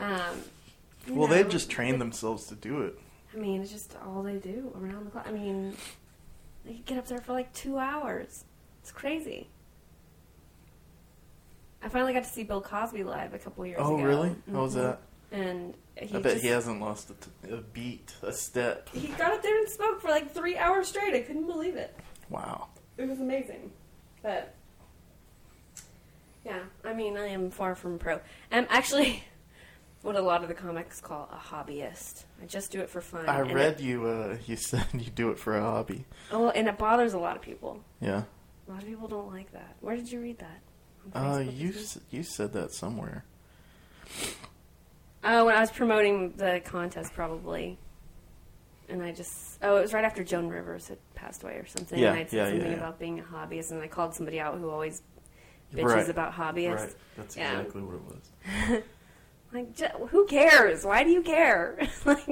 um. 0.00 0.42
Well, 1.08 1.26
know, 1.28 1.34
they've 1.34 1.48
just 1.48 1.68
trained 1.70 2.00
themselves 2.00 2.46
to 2.46 2.54
do 2.54 2.82
it. 2.82 2.98
I 3.34 3.38
mean, 3.38 3.60
it's 3.62 3.72
just 3.72 3.96
all 4.06 4.22
they 4.22 4.36
do 4.36 4.72
around 4.80 5.06
the 5.06 5.10
clock. 5.10 5.26
I 5.26 5.32
mean, 5.32 5.74
they 6.64 6.74
could 6.74 6.84
get 6.86 6.98
up 6.98 7.06
there 7.08 7.18
for 7.20 7.32
like 7.32 7.52
two 7.52 7.78
hours. 7.78 8.44
It's 8.80 8.92
crazy. 8.92 9.48
I 11.82 11.88
finally 11.88 12.12
got 12.12 12.22
to 12.24 12.30
see 12.30 12.44
Bill 12.44 12.60
Cosby 12.60 13.02
live 13.02 13.34
a 13.34 13.38
couple 13.38 13.66
years 13.66 13.78
Oh, 13.82 13.96
ago. 13.96 14.04
really? 14.04 14.36
How 14.52 14.62
was 14.62 14.74
Mhm. 14.74 14.82
that? 14.82 15.00
And 15.32 15.74
he 15.96 16.16
I 16.16 16.20
bet 16.20 16.32
just, 16.34 16.42
he 16.44 16.48
hasn't 16.50 16.80
lost 16.80 17.10
a, 17.10 17.14
t- 17.14 17.52
a 17.54 17.56
beat, 17.56 18.14
a 18.22 18.32
step. 18.32 18.88
he 18.90 19.08
got 19.08 19.32
up 19.32 19.42
there 19.42 19.58
and 19.58 19.68
spoke 19.68 20.00
for 20.00 20.08
like 20.08 20.30
three 20.32 20.56
hours 20.56 20.88
straight. 20.88 21.14
I 21.14 21.20
couldn't 21.22 21.46
believe 21.46 21.74
it. 21.74 21.96
Wow. 22.28 22.68
It 22.98 23.08
was 23.08 23.18
amazing. 23.18 23.72
But 24.22 24.54
yeah, 26.44 26.60
I 26.84 26.92
mean, 26.92 27.16
I 27.16 27.26
am 27.28 27.50
far 27.50 27.74
from 27.74 27.98
pro. 27.98 28.20
I'm 28.52 28.66
actually 28.70 29.24
what 30.02 30.16
a 30.16 30.20
lot 30.20 30.42
of 30.42 30.48
the 30.48 30.54
comics 30.54 31.00
call 31.00 31.28
a 31.32 31.36
hobbyist. 31.36 32.24
I 32.42 32.46
just 32.46 32.70
do 32.72 32.80
it 32.80 32.90
for 32.90 33.00
fun. 33.00 33.28
I 33.28 33.40
and 33.40 33.52
read 33.52 33.74
It, 33.74 33.80
you. 33.80 34.06
Uh, 34.06 34.36
you 34.46 34.56
said 34.56 34.84
you 34.92 35.10
do 35.10 35.30
it 35.30 35.38
for 35.38 35.56
a 35.56 35.62
hobby. 35.62 36.04
oh, 36.30 36.50
and 36.50 36.68
it 36.68 36.78
bothers 36.78 37.12
a 37.14 37.18
lot 37.18 37.36
of 37.36 37.42
people. 37.42 37.80
Yeah. 38.00 38.22
A 38.68 38.70
lot 38.70 38.82
of 38.82 38.88
people 38.88 39.08
don't 39.08 39.32
like 39.32 39.52
that. 39.52 39.74
Where 39.80 39.96
did 39.96 40.10
you 40.10 40.20
read 40.20 40.38
that? 40.38 40.60
Uh, 41.14 41.38
you 41.40 41.70
s- 41.70 41.98
you 42.10 42.22
said 42.22 42.52
that 42.52 42.72
somewhere. 42.72 43.24
Oh, 45.24 45.44
when 45.46 45.54
I 45.54 45.60
was 45.60 45.70
promoting 45.70 46.32
the 46.36 46.60
contest, 46.64 47.12
probably. 47.12 47.78
And 48.88 49.02
I 49.02 49.12
just 49.12 49.58
oh, 49.62 49.76
it 49.76 49.82
was 49.82 49.92
right 49.94 50.04
after 50.04 50.22
Joan 50.24 50.48
Rivers 50.48 50.88
had 50.88 50.98
passed 51.14 51.42
away 51.42 51.54
or 51.54 51.66
something. 51.66 51.98
Yeah, 51.98 52.10
and 52.12 52.18
I 52.18 52.24
said 52.24 52.32
yeah, 52.32 52.44
yeah, 52.44 52.50
something 52.50 52.70
yeah. 52.72 52.76
about 52.76 52.98
being 52.98 53.20
a 53.20 53.22
hobbyist, 53.22 53.70
and 53.70 53.80
I 53.80 53.88
called 53.88 54.14
somebody 54.14 54.38
out 54.40 54.58
who 54.58 54.68
always 54.70 55.02
bitches 55.74 55.84
Right. 55.86 56.08
about 56.08 56.32
hobbyists. 56.32 56.76
Right. 56.76 56.94
That's 57.16 57.36
Yeah. 57.36 57.58
exactly 57.60 57.82
what 57.82 57.94
it 57.94 58.02
was. 58.04 58.82
Like, 59.52 59.78
who 60.08 60.26
cares? 60.26 60.84
Why 60.84 61.04
do 61.04 61.10
you 61.10 61.22
care? 61.22 61.76
like, 62.06 62.26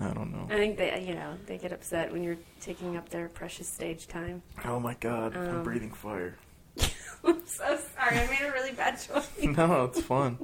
I 0.00 0.08
don't 0.12 0.32
know. 0.32 0.46
I 0.50 0.56
think 0.56 0.76
they, 0.76 1.04
you 1.06 1.14
know, 1.14 1.34
they 1.46 1.56
get 1.58 1.72
upset 1.72 2.10
when 2.12 2.22
you're 2.24 2.38
taking 2.60 2.96
up 2.96 3.08
their 3.10 3.28
precious 3.28 3.68
stage 3.68 4.08
time. 4.08 4.42
Oh 4.64 4.80
my 4.80 4.94
god, 4.98 5.36
I'm 5.36 5.56
Um, 5.58 5.62
breathing 5.62 5.92
fire. 5.92 6.34
I'm 7.24 7.46
so 7.46 7.78
sorry. 7.96 8.18
I 8.18 8.26
made 8.28 8.40
a 8.46 8.50
really 8.52 8.72
bad 8.72 8.98
choice. 9.00 9.28
No, 9.42 9.84
it's 9.84 10.00
fun. 10.00 10.38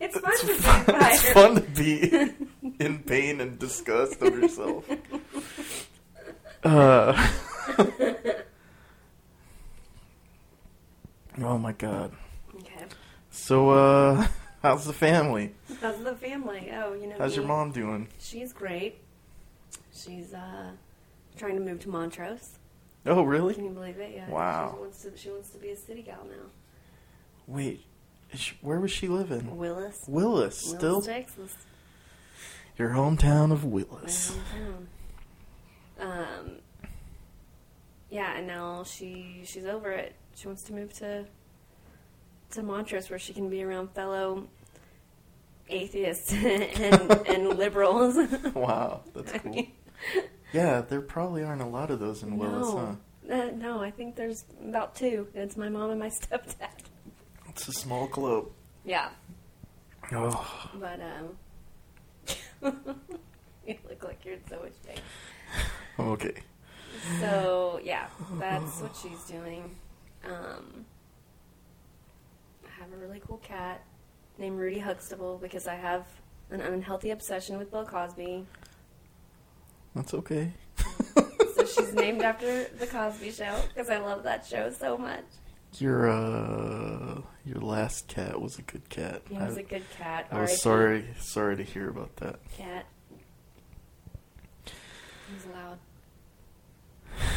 It's 0.00 0.18
fun 0.18 0.32
It's 0.32 0.40
to 0.42 0.54
fun, 0.54 0.84
breathe 0.84 0.96
fire. 1.00 1.10
it's 1.12 1.32
fun 1.32 1.54
to 1.56 1.60
be 1.60 2.84
in 2.84 2.98
pain 3.00 3.40
and 3.40 3.58
disgust 3.58 4.20
of 4.22 4.34
yourself. 4.38 4.84
Uh, 6.62 7.28
oh 11.42 11.58
my 11.58 11.72
god. 11.72 12.12
Okay. 12.56 12.84
So, 13.30 13.70
uh, 13.70 14.26
how's 14.62 14.84
the 14.84 14.92
family? 14.92 15.54
How's 15.80 16.02
the 16.02 16.14
family? 16.14 16.70
Oh, 16.72 16.94
you 16.94 17.06
know. 17.06 17.16
How's 17.18 17.36
your 17.36 17.46
mom 17.46 17.72
doing? 17.72 18.08
She's 18.18 18.52
great. 18.52 18.98
She's 19.94 20.34
uh, 20.34 20.70
trying 21.36 21.56
to 21.56 21.62
move 21.62 21.80
to 21.80 21.88
Montrose. 21.88 22.58
Oh, 23.06 23.22
really? 23.22 23.54
Can 23.54 23.64
you 23.64 23.70
believe 23.70 23.98
it? 23.98 24.12
Yeah. 24.14 24.28
Wow. 24.28 24.72
She 24.74 24.80
wants 24.80 25.02
to. 25.02 25.16
She 25.16 25.30
wants 25.30 25.50
to 25.50 25.58
be 25.58 25.70
a 25.70 25.76
city 25.76 26.02
gal 26.02 26.26
now. 26.28 26.50
Wait, 27.46 27.84
she, 28.34 28.56
where 28.60 28.80
was 28.80 28.90
she 28.90 29.06
living? 29.06 29.56
Willis. 29.56 30.04
Willis, 30.08 30.56
still 30.58 31.00
Texas. 31.00 31.54
your 32.76 32.90
hometown 32.90 33.52
of 33.52 33.64
Willis. 33.64 34.34
My 34.34 34.42
Willis. 34.58 34.86
hometown. 36.00 36.40
Um. 36.44 36.50
Yeah, 38.10 38.36
and 38.36 38.46
now 38.46 38.84
she 38.84 39.42
she's 39.44 39.64
over 39.66 39.90
it. 39.92 40.14
She 40.34 40.46
wants 40.48 40.62
to 40.64 40.72
move 40.72 40.92
to 40.94 41.26
to 42.56 42.62
Montrose, 42.62 43.08
where 43.08 43.18
she 43.18 43.32
can 43.32 43.48
be 43.48 43.62
around 43.62 43.90
fellow 43.92 44.46
atheists 45.68 46.32
and 46.34 47.10
and 47.26 47.48
liberals. 47.58 48.16
Wow, 48.54 49.00
that's 49.14 49.32
I 49.32 49.38
cool. 49.38 49.52
mean, 49.52 49.72
Yeah, 50.52 50.80
there 50.82 51.00
probably 51.00 51.42
aren't 51.42 51.62
a 51.62 51.66
lot 51.66 51.90
of 51.90 51.98
those 52.00 52.22
in 52.22 52.36
Willis, 52.38 52.68
huh? 52.72 52.94
no, 53.26 53.40
uh, 53.48 53.50
no, 53.56 53.80
I 53.82 53.90
think 53.90 54.14
there's 54.16 54.44
about 54.62 54.94
two. 54.94 55.26
It's 55.34 55.56
my 55.56 55.68
mom 55.68 55.90
and 55.90 55.98
my 56.00 56.08
stepdad. 56.22 56.68
It's 57.48 57.68
a 57.68 57.72
small 57.72 58.06
club. 58.06 58.46
Yeah, 58.84 59.08
Oh, 60.12 60.70
but 60.78 61.00
um, 61.00 61.36
you 63.66 63.74
look 63.88 64.04
like 64.04 64.24
you're 64.24 64.34
in 64.34 64.48
so 64.48 64.60
much 64.62 64.72
pain. 64.86 65.00
okay. 65.98 66.34
So 67.20 67.80
yeah, 67.82 68.06
that's 68.38 68.80
what 68.80 68.94
she's 69.02 69.22
doing. 69.24 69.74
Um, 70.24 70.84
I 70.84 70.95
have 72.90 72.98
a 72.98 73.02
really 73.02 73.20
cool 73.26 73.38
cat 73.38 73.84
named 74.38 74.58
Rudy 74.58 74.78
Huxtable 74.78 75.38
because 75.38 75.66
I 75.66 75.74
have 75.74 76.06
an 76.50 76.60
unhealthy 76.60 77.10
obsession 77.10 77.58
with 77.58 77.70
Bill 77.70 77.84
Cosby. 77.84 78.46
That's 79.94 80.14
okay. 80.14 80.52
So 81.56 81.64
she's 81.64 81.94
named 81.94 82.22
after 82.22 82.64
the 82.78 82.86
Cosby 82.86 83.32
Show 83.32 83.58
because 83.68 83.90
I 83.90 83.98
love 83.98 84.22
that 84.24 84.44
show 84.46 84.70
so 84.70 84.96
much. 84.98 85.24
Your 85.78 86.08
uh, 86.08 87.22
your 87.44 87.60
last 87.60 88.06
cat 88.08 88.40
was 88.40 88.58
a 88.58 88.62
good 88.62 88.88
cat. 88.88 89.22
He 89.28 89.36
was 89.36 89.56
I, 89.56 89.60
a 89.60 89.64
good 89.64 89.90
cat. 89.98 90.28
I 90.30 90.42
was 90.42 90.60
sorry 90.62 91.06
sorry 91.18 91.56
to 91.56 91.62
hear 91.64 91.88
about 91.88 92.14
that. 92.16 92.38
Cat. 92.56 92.86
He 94.66 95.34
was 95.34 95.46
loud. 95.46 95.78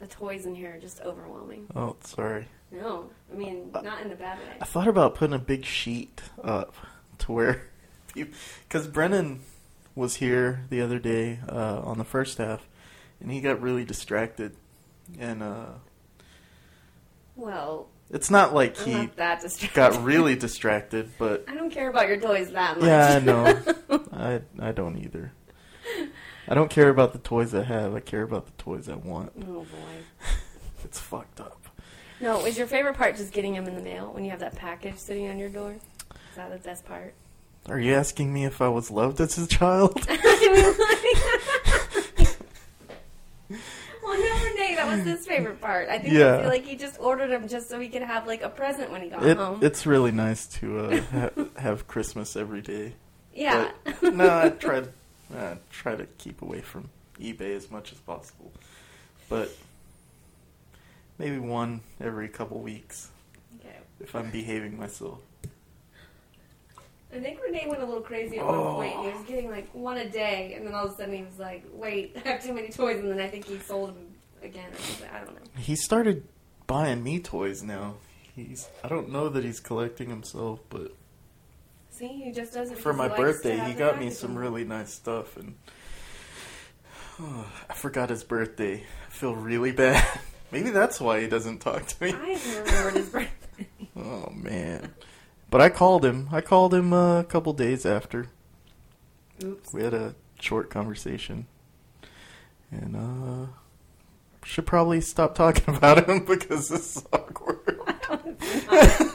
The 0.00 0.08
toys 0.08 0.46
in 0.46 0.56
here 0.56 0.74
are 0.74 0.80
just 0.80 1.00
overwhelming. 1.02 1.68
Oh, 1.76 1.94
sorry. 2.02 2.48
No, 2.72 3.10
I 3.30 3.36
mean 3.36 3.70
not 3.72 4.00
in 4.02 4.10
a 4.10 4.16
bad 4.16 4.38
way. 4.38 4.56
I 4.60 4.64
thought 4.64 4.88
about 4.88 5.14
putting 5.14 5.34
a 5.34 5.38
big 5.38 5.64
sheet 5.64 6.22
up 6.42 6.74
to 7.18 7.32
where, 7.32 7.62
because 8.14 8.86
Brennan 8.88 9.40
was 9.94 10.16
here 10.16 10.64
the 10.70 10.80
other 10.80 10.98
day 10.98 11.38
uh, 11.48 11.80
on 11.84 11.98
the 11.98 12.04
first 12.04 12.38
half, 12.38 12.66
and 13.20 13.30
he 13.30 13.40
got 13.40 13.60
really 13.60 13.84
distracted, 13.84 14.56
and 15.18 15.42
uh, 15.42 15.66
Well, 17.36 17.88
it's 18.10 18.30
not 18.30 18.54
like 18.54 18.78
I'm 18.80 18.86
he 18.86 18.92
not 18.94 19.16
that 19.16 19.70
got 19.74 20.02
really 20.02 20.34
distracted, 20.34 21.10
but 21.18 21.44
I 21.48 21.54
don't 21.54 21.70
care 21.70 21.90
about 21.90 22.08
your 22.08 22.18
toys 22.18 22.52
that 22.52 22.78
much. 22.78 22.86
yeah, 22.86 23.16
I 23.16 23.18
know. 23.20 23.62
I 24.12 24.40
I 24.58 24.72
don't 24.72 24.96
either. 24.98 25.32
I 26.48 26.54
don't 26.54 26.70
care 26.70 26.88
about 26.88 27.12
the 27.12 27.18
toys 27.18 27.54
I 27.54 27.62
have. 27.62 27.94
I 27.94 28.00
care 28.00 28.22
about 28.22 28.46
the 28.46 28.52
toys 28.62 28.88
I 28.88 28.96
want. 28.96 29.32
oh 29.46 29.60
boy. 29.60 29.66
It's 30.84 30.98
fucked 30.98 31.40
up. 31.40 31.68
No, 32.22 32.46
is 32.46 32.56
your 32.56 32.66
favorite 32.68 32.96
part 32.96 33.16
just 33.16 33.32
getting 33.32 33.54
them 33.54 33.66
in 33.66 33.74
the 33.74 33.82
mail 33.82 34.12
when 34.12 34.24
you 34.24 34.30
have 34.30 34.40
that 34.40 34.54
package 34.54 34.96
sitting 34.96 35.28
on 35.28 35.38
your 35.38 35.48
door? 35.48 35.72
Is 35.72 36.36
that 36.36 36.50
the 36.50 36.58
best 36.58 36.86
part? 36.86 37.14
Are 37.68 37.78
you 37.80 37.94
asking 37.94 38.32
me 38.32 38.44
if 38.44 38.60
I 38.62 38.68
was 38.68 38.90
loved 38.90 39.20
as 39.20 39.36
a 39.38 39.46
child? 39.46 39.94
well, 40.08 40.18
no, 44.18 44.44
Renee, 44.44 44.74
that 44.76 44.86
was 44.88 45.04
his 45.04 45.26
favorite 45.26 45.60
part. 45.60 45.88
I 45.88 45.98
think 45.98 46.14
Yeah. 46.14 46.38
I 46.38 46.46
like 46.46 46.64
he 46.64 46.76
just 46.76 46.98
ordered 47.00 47.28
them 47.28 47.48
just 47.48 47.68
so 47.68 47.78
he 47.80 47.88
could 47.88 48.02
have 48.02 48.26
like 48.26 48.42
a 48.42 48.48
present 48.48 48.90
when 48.90 49.02
he 49.02 49.08
got 49.08 49.24
It, 49.24 49.36
home. 49.36 49.58
it's 49.62 49.86
really 49.86 50.12
nice 50.12 50.46
to 50.58 50.78
uh, 50.78 51.00
ha- 51.12 51.30
have 51.58 51.86
Christmas 51.88 52.36
every 52.36 52.62
day. 52.62 52.94
yeah. 53.34 53.70
But, 54.00 54.14
no, 54.14 54.28
I 54.38 54.50
try 54.50 54.80
to 54.80 54.88
uh, 55.36 55.54
try 55.70 55.94
to 55.96 56.06
keep 56.18 56.42
away 56.42 56.60
from 56.60 56.88
eBay 57.20 57.56
as 57.56 57.70
much 57.70 57.92
as 57.92 57.98
possible, 57.98 58.52
but 59.28 59.50
maybe 61.18 61.38
one 61.38 61.80
every 62.00 62.28
couple 62.28 62.58
weeks 62.60 63.08
okay. 63.60 63.76
if 64.00 64.14
I'm 64.14 64.30
behaving 64.30 64.78
myself. 64.78 65.18
I 67.14 67.20
think 67.20 67.40
Renee 67.42 67.66
went 67.68 67.82
a 67.82 67.84
little 67.84 68.00
crazy 68.00 68.38
at 68.38 68.44
Oh. 68.46 68.76
one 68.78 68.88
point. 68.90 69.06
He 69.06 69.18
was 69.18 69.26
getting 69.26 69.50
like 69.50 69.68
one 69.74 69.98
a 69.98 70.08
day, 70.08 70.54
and 70.56 70.66
then 70.66 70.74
all 70.74 70.86
of 70.86 70.92
a 70.92 70.96
sudden 70.96 71.14
he 71.14 71.22
was 71.22 71.38
like, 71.38 71.62
"Wait, 71.74 72.16
I 72.24 72.28
have 72.28 72.42
too 72.42 72.54
many 72.54 72.70
toys," 72.70 73.00
and 73.00 73.10
then 73.10 73.20
I 73.20 73.28
think 73.28 73.44
he 73.44 73.58
sold 73.58 73.90
them 73.90 74.06
again. 74.42 74.70
I 75.14 75.18
don't 75.18 75.34
know. 75.34 75.42
He 75.58 75.76
started 75.76 76.24
buying 76.66 77.02
me 77.02 77.20
toys 77.20 77.62
now. 77.62 77.96
He's 78.34 78.68
I 78.82 78.88
don't 78.88 79.10
know 79.10 79.28
that 79.28 79.44
he's 79.44 79.60
collecting 79.60 80.08
himself, 80.08 80.60
but 80.70 80.92
See, 81.90 82.08
he 82.08 82.32
just 82.32 82.54
does 82.54 82.70
it 82.70 82.78
for 82.78 82.94
my 82.94 83.04
he 83.04 83.10
likes 83.10 83.18
to 83.18 83.22
birthday 83.22 83.58
he 83.70 83.74
got 83.74 84.00
me 84.00 84.08
some 84.08 84.36
really 84.36 84.64
nice 84.64 84.94
stuff 84.94 85.36
and 85.36 85.54
I 87.20 87.74
forgot 87.74 88.08
his 88.08 88.24
birthday. 88.24 88.76
I 89.06 89.10
feel 89.10 89.34
really 89.36 89.72
bad. 89.72 90.02
Maybe 90.52 90.70
that's 90.70 91.00
why 91.00 91.20
he 91.20 91.26
doesn't 91.26 91.58
talk 91.60 91.86
to 91.86 92.04
me. 92.04 92.12
I 92.12 92.38
remembered 92.64 92.94
his 92.94 93.08
birthday. 93.08 93.28
Oh 93.96 94.30
man. 94.30 94.94
But 95.50 95.60
I 95.60 95.68
called 95.68 96.02
him. 96.04 96.28
I 96.32 96.40
called 96.40 96.72
him 96.72 96.92
uh, 96.94 97.20
a 97.20 97.24
couple 97.24 97.52
days 97.52 97.84
after. 97.84 98.28
Oops. 99.44 99.72
We 99.72 99.82
had 99.82 99.92
a 99.92 100.14
short 100.40 100.70
conversation. 100.70 101.46
And 102.70 102.96
uh 102.96 103.46
should 104.44 104.66
probably 104.66 105.00
stop 105.00 105.34
talking 105.34 105.74
about 105.76 106.08
him 106.08 106.24
because 106.24 106.68
this 106.68 106.96
is 106.96 107.04
awkward. 107.12 107.78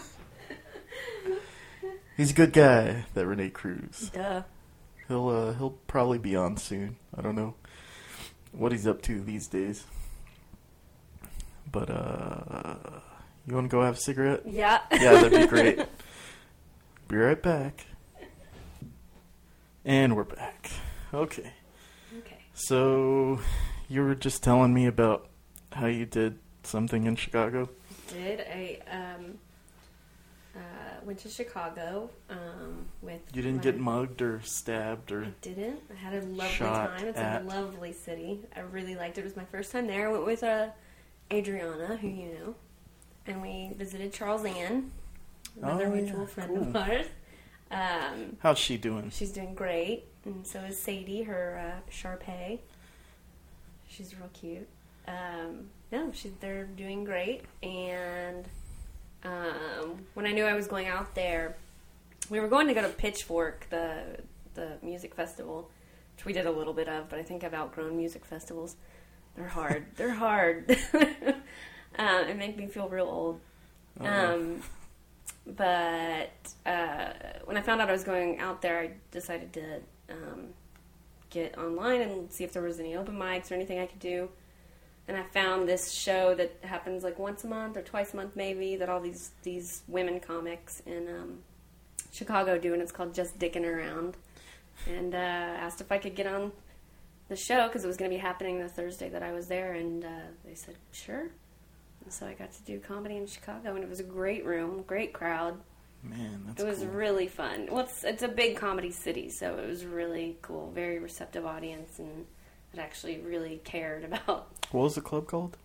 He's 2.17 2.31
a 2.31 2.35
good 2.35 2.53
guy, 2.53 3.05
that 3.13 3.27
Renee 3.27 3.49
Cruz. 3.49 4.11
Duh. 4.13 4.43
He'll 5.07 5.27
uh 5.29 5.53
he'll 5.53 5.77
probably 5.87 6.17
be 6.19 6.35
on 6.35 6.57
soon. 6.57 6.97
I 7.15 7.21
don't 7.21 7.35
know 7.35 7.55
what 8.51 8.71
he's 8.71 8.87
up 8.87 9.01
to 9.03 9.21
these 9.21 9.47
days. 9.47 9.85
But 11.71 11.89
uh 11.89 12.75
you 13.45 13.55
wanna 13.55 13.67
go 13.67 13.81
have 13.83 13.95
a 13.95 13.99
cigarette? 13.99 14.43
Yeah. 14.45 14.81
Yeah, 14.91 15.13
that'd 15.21 15.31
be 15.31 15.47
great. 15.47 15.79
Be 17.07 17.15
right 17.15 17.41
back. 17.41 17.85
And 19.85 20.15
we're 20.17 20.25
back. 20.25 20.69
Okay. 21.13 21.53
okay. 22.19 22.37
So 22.53 23.39
you 23.87 24.01
were 24.03 24.15
just 24.15 24.43
telling 24.43 24.73
me 24.73 24.85
about 24.87 25.29
how 25.71 25.85
you 25.87 26.05
did 26.05 26.39
something 26.63 27.05
in 27.05 27.15
Chicago. 27.15 27.69
Did 28.09 28.41
I 28.41 28.79
um 28.91 29.37
uh 30.55 30.59
went 31.05 31.19
to 31.19 31.29
Chicago 31.29 32.09
um 32.29 32.85
with 33.01 33.21
You 33.33 33.41
didn't 33.41 33.57
my- 33.57 33.63
get 33.63 33.79
mugged 33.79 34.21
or 34.21 34.41
stabbed 34.43 35.11
or 35.13 35.23
I 35.23 35.33
didn't. 35.41 35.79
I 35.89 35.95
had 35.95 36.13
a 36.15 36.25
lovely 36.25 36.57
time. 36.65 37.05
It's 37.07 37.17
at. 37.17 37.43
a 37.43 37.45
lovely 37.45 37.93
city. 37.93 38.41
I 38.55 38.59
really 38.61 38.95
liked 38.95 39.17
it. 39.17 39.21
It 39.21 39.25
was 39.25 39.37
my 39.37 39.45
first 39.45 39.71
time 39.71 39.87
there. 39.87 40.09
I 40.09 40.11
went 40.11 40.25
with 40.25 40.43
uh, 40.43 40.67
Adriana, 41.31 41.97
who 41.97 42.07
you 42.07 42.25
know, 42.39 42.55
and 43.25 43.41
we 43.41 43.71
visited 43.75 44.13
Charles 44.13 44.45
Ann, 44.45 44.91
another 45.61 45.87
Oh, 45.87 45.91
mutual 45.91 46.21
yeah, 46.21 46.25
friend 46.27 46.49
cool. 46.55 46.67
of 46.67 46.75
ours. 46.75 47.05
Um, 47.69 48.37
how's 48.39 48.57
she 48.57 48.77
doing? 48.77 49.09
she's 49.09 49.31
doing 49.31 49.53
great, 49.53 50.05
and 50.23 50.47
so 50.47 50.59
is 50.61 50.79
Sadie, 50.79 51.23
her 51.23 51.73
uh, 51.75 51.91
Shar-Pei. 51.91 52.61
She's 53.89 54.15
real 54.17 54.29
cute. 54.33 54.67
Um, 55.07 55.69
no, 55.91 56.11
she, 56.13 56.31
they're 56.39 56.65
doing 56.65 57.03
great. 57.03 57.41
And 57.63 58.45
um, 59.23 60.05
when 60.13 60.25
I 60.25 60.31
knew 60.31 60.45
I 60.45 60.53
was 60.53 60.67
going 60.67 60.87
out 60.87 61.13
there, 61.15 61.57
we 62.29 62.39
were 62.39 62.47
going 62.47 62.67
to 62.67 62.73
go 62.73 62.81
to 62.81 62.89
Pitchfork, 62.89 63.67
the 63.69 64.19
the 64.53 64.71
music 64.81 65.13
festival, 65.13 65.69
which 66.15 66.25
we 66.25 66.33
did 66.33 66.45
a 66.47 66.51
little 66.51 66.73
bit 66.73 66.87
of, 66.89 67.09
but 67.09 67.19
I 67.19 67.23
think 67.23 67.43
I've 67.43 67.53
outgrown 67.53 67.95
music 67.95 68.25
festivals. 68.25 68.75
They're 69.37 69.47
hard. 69.47 69.85
They're 69.95 70.13
hard. 70.13 70.77
uh, 70.93 72.23
it 72.27 72.37
make 72.37 72.57
me 72.57 72.67
feel 72.67 72.89
real 72.89 73.05
old. 73.05 73.39
Uh-oh. 74.01 74.33
Um, 74.33 74.61
but 75.45 76.53
uh, 76.65 77.13
when 77.45 77.55
I 77.55 77.61
found 77.61 77.79
out 77.79 77.89
I 77.89 77.91
was 77.91 78.03
going 78.03 78.39
out 78.39 78.61
there, 78.61 78.79
I 78.79 78.91
decided 79.11 79.53
to 79.53 79.79
um, 80.09 80.47
get 81.29 81.57
online 81.57 82.01
and 82.01 82.31
see 82.31 82.43
if 82.43 82.51
there 82.51 82.63
was 82.63 82.79
any 82.79 82.95
open 82.95 83.15
mics 83.15 83.51
or 83.51 83.53
anything 83.53 83.79
I 83.79 83.85
could 83.85 83.99
do. 83.99 84.29
And 85.07 85.15
I 85.15 85.23
found 85.23 85.69
this 85.69 85.91
show 85.91 86.35
that 86.35 86.57
happens 86.61 87.03
like 87.03 87.17
once 87.17 87.43
a 87.43 87.47
month 87.47 87.77
or 87.77 87.81
twice 87.81 88.13
a 88.13 88.17
month, 88.17 88.35
maybe, 88.35 88.75
that 88.75 88.89
all 88.89 88.99
these 88.99 89.31
these 89.43 89.83
women 89.87 90.19
comics 90.19 90.81
in 90.85 91.07
um, 91.07 91.37
Chicago 92.11 92.57
do, 92.57 92.73
and 92.73 92.81
it's 92.81 92.91
called 92.91 93.13
Just 93.13 93.39
Dicking 93.39 93.65
Around. 93.65 94.17
And 94.85 95.15
uh, 95.15 95.17
asked 95.17 95.79
if 95.79 95.91
I 95.91 95.97
could 95.97 96.15
get 96.15 96.27
on 96.27 96.51
the 97.27 97.35
show 97.35 97.67
because 97.67 97.83
it 97.83 97.87
was 97.87 97.97
going 97.97 98.09
to 98.09 98.15
be 98.15 98.21
happening 98.21 98.59
the 98.59 98.69
Thursday 98.69 99.09
that 99.09 99.23
I 99.23 99.31
was 99.31 99.47
there, 99.47 99.73
and 99.73 100.03
uh, 100.03 100.09
they 100.45 100.55
said 100.55 100.75
sure. 100.91 101.29
And 102.03 102.13
so 102.13 102.25
I 102.25 102.33
got 102.33 102.51
to 102.53 102.61
do 102.63 102.79
comedy 102.79 103.17
in 103.17 103.27
Chicago, 103.27 103.75
and 103.75 103.83
it 103.83 103.89
was 103.89 103.99
a 103.99 104.03
great 104.03 104.45
room, 104.45 104.83
great 104.87 105.13
crowd. 105.13 105.59
Man, 106.03 106.43
that's 106.45 106.61
it 106.61 106.65
was 106.65 106.79
cool. 106.79 106.87
really 106.87 107.27
fun. 107.27 107.67
Well, 107.69 107.81
it's, 107.81 108.03
it's 108.03 108.23
a 108.23 108.27
big 108.27 108.55
comedy 108.55 108.91
city, 108.91 109.29
so 109.29 109.57
it 109.57 109.67
was 109.67 109.85
really 109.85 110.37
cool. 110.41 110.71
Very 110.71 110.99
receptive 110.99 111.45
audience, 111.45 111.99
and 111.99 112.25
it 112.73 112.79
actually 112.79 113.19
really 113.19 113.59
cared 113.63 114.03
about. 114.05 114.47
What 114.71 114.83
was 114.83 114.95
the 114.95 115.01
club 115.01 115.27
called? 115.27 115.57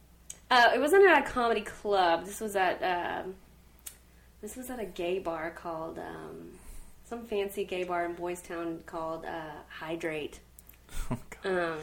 Uh, 0.50 0.70
it 0.74 0.80
wasn't 0.80 1.06
at 1.08 1.26
a 1.26 1.30
comedy 1.30 1.62
club. 1.62 2.26
This 2.26 2.40
was 2.40 2.56
at 2.56 2.82
um, 2.82 3.34
this 4.42 4.56
was 4.56 4.68
at 4.68 4.80
a 4.80 4.84
gay 4.84 5.18
bar 5.18 5.50
called 5.50 5.98
um, 5.98 6.50
some 7.04 7.24
fancy 7.24 7.64
gay 7.64 7.84
bar 7.84 8.04
in 8.04 8.14
Boys 8.14 8.42
Town 8.42 8.80
called 8.84 9.24
uh, 9.24 9.62
Hydrate. 9.68 10.40
Oh, 11.10 11.18
Um, 11.44 11.78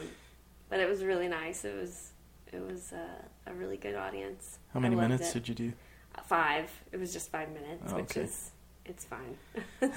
but 0.68 0.80
it 0.80 0.88
was 0.88 1.04
really 1.04 1.28
nice. 1.28 1.64
It 1.64 1.74
was 1.76 2.10
it 2.52 2.60
was 2.60 2.92
uh, 2.92 3.50
a 3.50 3.54
really 3.54 3.76
good 3.76 3.94
audience. 3.94 4.58
How 4.74 4.80
many 4.80 4.96
minutes 4.96 5.30
it. 5.30 5.34
did 5.34 5.48
you 5.48 5.54
do? 5.54 5.72
Uh, 6.16 6.22
Five. 6.22 6.70
It 6.92 6.98
was 6.98 7.12
just 7.12 7.30
five 7.30 7.48
minutes, 7.52 7.92
Oh, 7.92 7.96
which 7.96 8.10
okay. 8.16 8.22
is 8.22 8.50
it's 8.84 9.04
fine. 9.04 9.36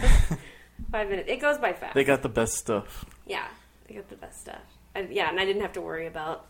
five 0.92 1.10
minutes. 1.10 1.30
It 1.30 1.40
goes 1.40 1.58
by 1.58 1.74
fast. 1.74 1.96
They 1.96 2.04
got 2.04 2.22
the 2.22 2.30
best 2.30 2.54
stuff. 2.56 3.06
yeah, 3.26 3.48
they 3.88 3.96
got 3.96 4.10
the 4.10 4.16
best 4.16 4.42
stuff. 4.42 4.62
I, 4.96 5.08
yeah, 5.10 5.30
and 5.30 5.40
I 5.40 5.46
didn't 5.46 5.62
have 5.64 5.74
to 5.74 5.82
worry 5.82 6.06
about 6.08 6.46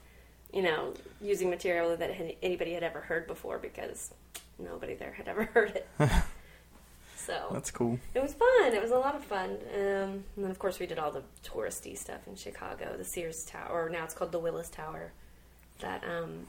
you 0.52 0.62
know 0.62 0.94
using 1.22 1.50
material 1.50 1.96
that 1.98 2.12
anybody 2.42 2.74
had 2.74 2.84
ever 2.84 3.00
heard 3.02 3.28
before 3.28 3.58
because 3.60 4.14
nobody 4.60 4.96
there 4.96 5.14
had 5.14 5.28
ever 5.28 5.44
heard 5.54 5.76
it. 5.76 5.88
so 7.26 7.50
That's 7.52 7.72
cool. 7.72 8.00
it 8.14 8.22
was 8.22 8.34
fun. 8.34 8.74
It 8.74 8.82
was 8.82 8.92
a 8.92 8.98
lot 8.98 9.16
of 9.16 9.24
fun. 9.24 9.58
Um, 9.74 9.80
and 9.80 10.24
then, 10.38 10.52
of 10.52 10.60
course, 10.60 10.80
we 10.80 10.86
did 10.86 11.00
all 11.00 11.12
the 11.12 11.24
touristy 11.44 11.98
stuff 11.98 12.28
in 12.28 12.36
Chicago. 12.36 12.96
The 12.98 13.06
Sears 13.06 13.44
Tower, 13.46 13.86
or 13.86 13.90
now 13.90 14.04
it's 14.04 14.14
called 14.14 14.32
the 14.32 14.40
Willis 14.40 14.70
Tower. 14.70 15.12
That 15.80 16.04
um, 16.04 16.48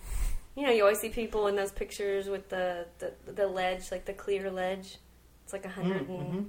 you 0.56 0.64
know, 0.64 0.70
you 0.72 0.82
always 0.82 1.00
see 1.00 1.08
people 1.08 1.46
in 1.48 1.56
those 1.56 1.72
pictures 1.72 2.28
with 2.28 2.48
the 2.48 2.86
the, 2.98 3.12
the 3.32 3.46
ledge, 3.46 3.90
like 3.90 4.04
the 4.04 4.12
clear 4.12 4.50
ledge. 4.50 4.98
It's 5.44 5.52
like 5.52 5.64
a 5.64 5.68
100 5.68 6.08
and 6.08 6.32
Mhm. 6.32 6.46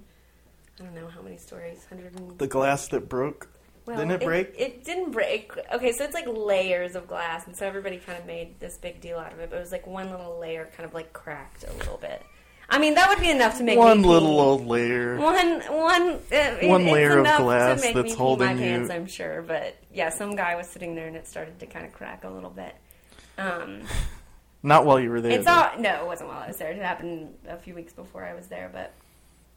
I 0.80 0.84
don't 0.84 0.95
know 0.95 1.07
how 1.07 1.21
many 1.21 1.38
stories. 1.38 1.86
Hundred 1.86 2.19
and 2.19 2.38
The 2.38 2.47
glass 2.47 2.88
that 2.89 3.07
broke. 3.09 3.49
well, 3.86 3.95
Didn't 3.97 4.11
it 4.11 4.21
break? 4.26 4.53
It, 4.57 4.84
didn't 4.84 5.11
break. 5.11 5.51
Okay, 5.73 5.91
so 5.93 6.03
it's 6.03 6.13
like 6.13 6.26
layers 6.28 6.95
of 6.95 7.07
glass, 7.07 7.45
and 7.47 7.55
so 7.55 7.65
everybody 7.65 7.97
kind 7.97 8.17
of 8.19 8.26
made 8.26 8.59
this 8.59 8.78
big 8.78 8.99
deal 8.99 9.17
out 9.17 9.32
of 9.34 9.39
it. 9.39 9.49
But 9.49 9.57
it 9.57 9.59
was 9.61 9.71
like 9.71 9.88
one 9.88 10.09
little 10.11 10.38
layer 10.39 10.69
kind 10.76 10.86
of 10.88 10.93
like 10.93 11.13
cracked 11.13 11.63
a 11.63 11.73
little 11.73 11.97
bit. 11.97 12.21
I 12.70 12.80
mean, 12.80 12.95
that 12.95 13.09
would 13.09 13.20
be 13.20 13.30
enough 13.30 13.57
to 13.59 13.63
make 13.63 13.78
One 13.78 13.97
me 13.97 14.03
pee. 14.03 14.09
little 14.09 14.39
old 14.39 14.66
layer. 14.66 15.18
One, 15.18 15.61
one, 15.61 16.01
uh, 16.13 16.18
it- 16.32 16.68
One 16.68 16.82
it's 16.82 16.91
layer 16.91 17.20
of 17.20 17.26
glass 17.38 17.80
to 17.82 17.86
make 17.88 17.95
that's 17.95 18.05
me 18.05 18.11
pee 18.11 18.18
holding 18.18 18.47
my 18.47 18.53
you- 18.53 18.59
pants, 18.59 18.89
I'm 18.89 19.05
sure. 19.07 19.41
But 19.43 19.76
yeah, 19.93 20.09
some 20.09 20.36
guy 20.36 20.55
was 20.55 20.68
sitting 20.68 20.95
there 20.95 21.07
and 21.07 21.16
it 21.16 21.28
started 21.28 21.59
to 21.59 21.66
kind 21.68 21.86
of 21.86 21.93
crack 21.93 22.24
a 22.24 22.30
little 22.30 22.49
bit. 22.49 22.76
Um, 23.38 23.82
Not 24.63 24.86
while 24.86 24.99
you 24.99 25.11
were 25.11 25.22
there. 25.22 25.34
it's 25.34 25.45
though. 25.45 25.51
all 25.53 25.72
no, 25.80 26.01
it 26.01 26.05
wasn't 26.07 26.30
while 26.30 26.39
I 26.41 26.47
was 26.47 26.57
there. 26.57 26.72
It 26.72 26.82
happened 26.82 27.36
a 27.47 27.57
few 27.57 27.76
weeks 27.76 27.93
before 27.93 28.24
I 28.26 28.34
was 28.34 28.47
there, 28.47 28.70
but 28.74 28.93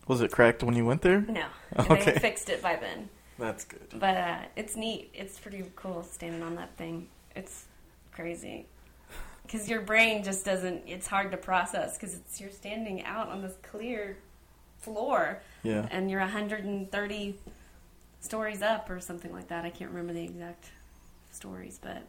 Was 0.07 0.21
it 0.21 0.31
cracked 0.31 0.63
when 0.63 0.77
you 0.77 0.85
went 0.85 1.01
there? 1.01 1.21
no, 1.23 1.45
Okay. 1.79 2.13
they 2.13 2.19
fixed 2.19 2.51
it 2.51 2.61
by 2.61 2.77
then. 2.77 3.09
That's 3.39 3.65
good. 3.65 3.87
But 3.95 4.17
uh, 4.19 4.39
it's 4.57 4.77
neat. 4.77 5.11
It's 5.15 5.39
pretty 5.39 5.65
cool 5.77 6.03
standing 6.03 6.43
on 6.43 6.57
that 6.57 6.77
thing. 6.77 7.09
It's 7.35 7.65
crazy 8.13 8.67
because 9.51 9.69
your 9.69 9.81
brain 9.81 10.23
just 10.23 10.45
doesn't. 10.45 10.83
It's 10.87 11.07
hard 11.07 11.31
to 11.31 11.37
process 11.39 11.97
because 11.97 12.15
it's 12.15 12.41
you're 12.41 12.51
standing 12.51 13.03
out 13.05 13.29
on 13.31 13.41
this 13.43 13.55
clear 13.63 14.19
floor 14.79 15.41
Yeah. 15.63 15.89
and 15.91 16.11
you're 16.11 16.21
130 16.21 17.35
stories 18.21 18.63
up 18.63 18.91
or 18.91 19.01
something 19.01 19.33
like 19.33 19.49
that. 19.49 19.65
I 19.65 19.71
can't 19.71 19.91
remember 19.91 20.13
the 20.13 20.23
exact 20.23 20.71
stories, 21.33 21.79
but 21.83 22.03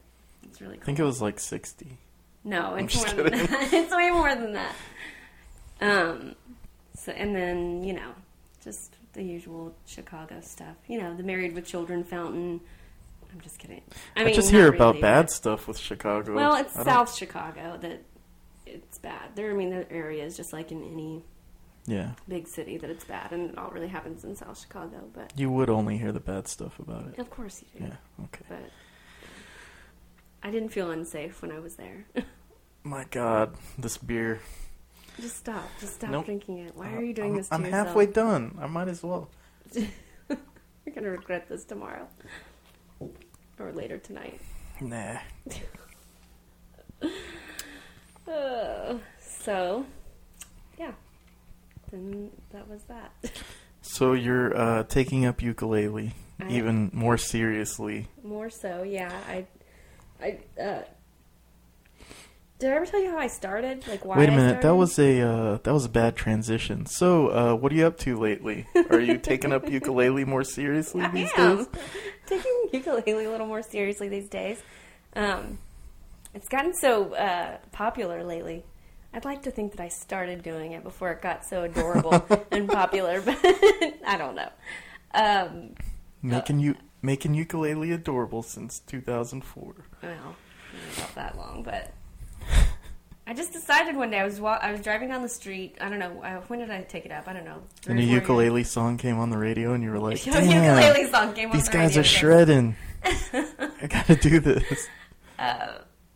it's 0.44 0.60
really 0.62 0.76
cool. 0.76 0.84
I 0.84 0.86
think 0.86 1.00
it 1.00 1.04
was 1.04 1.22
like 1.22 1.40
60. 1.40 1.98
No, 2.44 2.76
it's 2.76 2.96
more 2.96 3.24
than 3.30 3.32
that. 3.48 3.70
it's 3.74 3.96
way 3.96 4.10
more 4.12 4.36
than 4.36 4.54
that. 4.54 4.76
Um, 5.82 6.36
so 6.96 7.12
and 7.14 7.34
then 7.36 7.84
you 7.84 7.94
know, 7.94 8.12
just 8.64 8.96
the 9.14 9.24
usual 9.24 9.74
Chicago 9.86 10.42
stuff. 10.42 10.76
You 10.88 11.02
know, 11.02 11.16
the 11.16 11.24
Married 11.24 11.56
with 11.56 11.66
Children 11.66 12.04
fountain. 12.04 12.60
I'm 13.34 13.42
just 13.42 13.60
kidding. 13.60 13.82
I, 14.16 14.22
I, 14.22 14.26
mean, 14.26 14.34
just 14.34 14.50
hear 14.52 14.68
about 14.68 14.96
really, 14.96 15.02
bad 15.02 15.22
but- 15.28 15.32
stuff 15.32 15.68
with 15.68 15.78
Chicago. 15.78 16.34
Well, 16.34 16.56
it's 16.56 16.76
I 16.76 16.84
don't- 16.84 16.86
South 16.94 17.16
Chicago 17.16 17.78
that 17.82 18.02
it's 18.66 18.98
bad. 19.00 19.36
There, 19.36 19.52
I 19.52 19.54
mean, 19.54 19.70
there 19.70 19.82
are 19.82 19.92
areas 19.94 20.36
just 20.38 20.52
like 20.54 20.72
in 20.72 20.84
any 20.84 21.24
Yeah. 21.86 22.12
big 22.28 22.48
city 22.48 22.78
that 22.78 22.90
it's 22.90 23.04
bad, 23.06 23.32
and 23.32 23.52
it 23.52 23.58
all 23.58 23.70
really 23.72 23.88
happens 23.88 24.24
in 24.24 24.36
South 24.36 24.60
Chicago. 24.60 25.10
But 25.14 25.34
You 25.38 25.50
would 25.52 25.70
only 25.70 25.98
hear 25.98 26.12
the 26.12 26.20
bad 26.20 26.48
stuff 26.48 26.80
about 26.80 27.08
it. 27.08 27.20
of 27.20 27.30
course 27.30 27.62
you 27.74 27.80
do. 27.80 27.86
Yeah. 27.88 28.26
Okay. 28.26 28.46
But 28.50 28.70
I 30.44 30.52
didn't 30.52 30.70
feel 30.70 30.90
unsafe 30.92 31.42
when 31.42 31.52
I 31.52 31.60
was 31.60 31.76
there. 31.76 32.06
My 32.84 33.06
God, 33.12 33.56
this 33.78 33.98
beer. 33.98 34.40
just 35.20 35.36
stop. 35.38 35.68
Just 35.80 35.96
stop 35.96 36.10
Nope. 36.12 36.26
drinking 36.26 36.60
it. 36.60 36.76
Why 36.76 36.94
are 36.94 36.98
Uh, 36.98 37.02
you 37.02 37.14
doing 37.14 37.32
I'm, 37.32 37.38
this 37.38 37.50
to 37.50 37.54
I'm 37.56 37.66
yourself? 37.66 37.88
halfway 37.88 38.06
done. 38.06 38.58
I 38.62 38.68
might 38.68 38.88
as 38.88 39.04
well. 39.04 39.30
You're 39.74 40.96
gonna 40.96 41.10
regret 41.12 41.48
this 41.50 41.66
tomorrow. 41.66 42.08
Or 43.60 43.72
later 43.72 43.97
tonight. 43.97 44.39
Nah. 44.82 45.18
Uh, 48.28 48.97
so, 49.20 49.84
yeah. 50.78 50.91
Then 51.91 52.30
that 52.51 52.68
was 52.70 52.84
that. 52.84 53.12
So 53.82 54.14
you're 54.14 54.55
uh, 54.55 54.84
taking 54.84 55.26
up 55.26 55.41
ukulele 55.41 56.14
I- 56.39 56.51
even 56.51 56.91
more 56.93 57.18
seriously. 57.18 58.07
More 58.24 58.51
so, 58.51 58.84
yeah. 58.84 59.12
I, 59.28 59.47
I, 60.22 60.62
uh, 60.62 60.82
did 62.60 62.72
I 62.72 62.76
ever 62.76 62.86
tell 62.86 63.01
you 63.01 63.10
how 63.12 63.18
I 63.18 63.28
started? 63.28 63.88
Like 63.88 64.05
why? 64.05 64.18
Wait 64.18 64.30
a 64.30 64.32
minute, 64.32 64.62
that 64.62 64.76
was 64.76 64.99
a 64.99 65.22
uh, 65.22 65.57
that 65.64 65.74
was 65.74 65.86
a 65.86 65.89
bad 65.89 66.16
transition. 66.16 66.86
So, 66.86 67.28
uh, 67.30 67.55
what 67.55 67.72
are 67.72 67.76
you 67.76 67.88
up 67.88 67.97
to 67.99 68.18
lately? 68.20 68.68
Are 68.89 68.99
you 68.99 69.18
taking 69.18 69.51
up 69.53 69.70
ukulele 69.70 70.26
more 70.26 70.43
seriously 70.43 71.01
I 71.05 71.07
these 71.10 71.32
am 71.38 71.57
days? 71.57 71.68
taking 72.28 72.70
ukulele 72.74 73.26
a 73.26 73.30
little 73.30 73.47
more 73.47 73.62
seriously 73.64 74.10
these 74.10 74.28
days. 74.30 74.62
Um, 75.16 75.57
it's 76.34 76.47
gotten 76.49 76.74
so 76.76 77.14
uh, 77.16 77.57
popular 77.72 78.24
lately. 78.24 78.64
I'd 79.14 79.26
like 79.26 79.41
to 79.43 79.51
think 79.51 79.72
that 79.72 79.82
I 79.82 79.88
started 79.88 80.43
doing 80.43 80.74
it 80.74 80.84
before 80.84 81.10
it 81.12 81.22
got 81.22 81.43
so 81.45 81.64
adorable 81.64 82.24
and 82.51 82.70
popular, 82.70 83.22
but 83.22 83.39
I 84.05 84.18
don't 84.18 84.36
know. 84.36 84.49
Um, 85.16 85.72
Making 86.22 86.60
you 86.60 86.76
making 87.01 87.34
ukulele 87.34 87.91
adorable 87.91 88.43
since 88.43 88.80
2004. 88.82 89.74
well, 90.03 90.36
not 90.99 91.16
that 91.16 91.38
long, 91.38 91.64
but 91.64 91.91
I 93.30 93.34
just 93.34 93.54
decided 93.54 93.96
one 93.96 94.10
day 94.10 94.20
I 94.20 94.26
was 94.26 94.42
wa- 94.42 94.58
I 94.60 94.72
was 94.72 94.82
driving 94.82 95.10
down 95.10 95.22
the 95.22 95.30
street. 95.30 95.78
I 95.80 95.88
don't 95.88 96.00
know 96.00 96.24
uh, 96.24 96.42
when 96.48 96.58
did 96.58 96.72
I 96.72 96.82
take 96.82 97.06
it 97.06 97.12
up. 97.12 97.28
I 97.28 97.34
don't 97.34 97.46
know. 97.46 97.62
And 97.88 98.00
a 98.00 98.04
ukulele 98.04 98.64
song 98.64 98.98
came 98.98 99.20
on 99.20 99.30
the 99.30 99.38
radio, 99.38 99.74
and 99.74 99.84
you 99.84 99.92
were 99.92 100.00
like, 100.00 100.26
years. 100.26 100.36
"Damn, 100.36 100.80
ukulele 100.80 101.12
song 101.12 101.34
came 101.36 101.52
on 101.52 101.56
these 101.56 101.68
the 101.68 101.72
guys 101.72 101.96
are 101.96 102.04
shredding. 102.04 102.76
I 103.04 103.88
gotta 103.88 104.16
do 104.16 104.40
this." 104.40 104.88
Uh, 105.38 105.74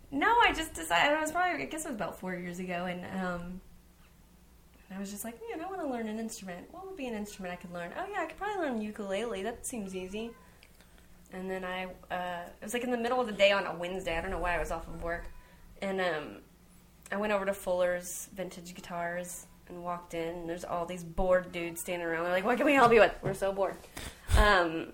no, 0.09 0.26
I 0.26 0.53
just 0.53 0.74
decided. 0.74 1.16
I 1.16 1.22
was 1.22 1.32
probably, 1.32 1.61
I 1.64 1.68
guess 1.68 1.86
it 1.86 1.89
was 1.89 1.95
about 1.97 2.20
four 2.20 2.34
years 2.34 2.57
ago, 2.57 2.86
and 2.86 3.05
um, 3.24 3.61
I 4.93 4.99
was 4.99 5.11
just 5.11 5.24
like, 5.24 5.36
man, 5.51 5.64
I 5.64 5.70
want 5.70 5.82
to 5.82 5.88
learn 5.88 6.07
an 6.07 6.18
instrument. 6.18 6.66
What 6.72 6.88
would 6.88 6.97
be 6.97 7.05
an 7.05 7.14
instrument 7.14 7.53
I 7.53 7.57
could 7.57 7.72
learn? 7.72 7.91
Oh 7.95 8.05
yeah, 8.11 8.22
I 8.22 8.26
could 8.26 8.38
probably 8.38 8.66
learn 8.66 8.82
ukulele. 8.82 9.43
That 9.43 9.68
seems 9.68 9.95
easy. 9.95 10.32
And 11.32 11.47
then 11.47 11.64
I, 11.64 11.86
uh, 12.09 12.47
it 12.59 12.64
was 12.64 12.74
like 12.74 12.84
in 12.84 12.89
the 12.89 12.97
middle 12.97 13.22
of 13.22 13.28
the 13.28 13.34
day 13.34 13.51
on 13.51 13.68
a 13.68 13.76
Wednesday. 13.76 14.18
I 14.18 14.22
don't 14.22 14.32
know 14.32 14.39
why 14.39 14.55
I 14.55 14.59
was 14.59 14.72
off 14.72 14.88
of 14.88 15.03
work, 15.03 15.26
and 15.80 16.01
um, 16.01 16.38
I 17.14 17.18
went 17.18 17.32
over 17.32 17.45
to 17.45 17.53
Fuller's 17.53 18.28
Vintage 18.36 18.74
Guitars 18.74 19.45
and 19.70 19.84
walked 19.84 20.16
in. 20.16 20.30
And 20.36 20.49
there's 20.49 20.64
all 20.66 20.86
these 20.88 21.03
bored 21.03 21.51
dudes 21.51 21.80
standing 21.82 22.07
around. 22.07 22.24
They're 22.24 22.34
like, 22.34 22.43
"What 22.43 22.57
can 22.57 22.66
we 22.66 22.74
help 22.74 22.91
you 22.91 23.01
with? 23.01 23.14
We're 23.22 23.36
so 23.36 23.51
bored." 23.53 23.76
Um, 24.36 24.93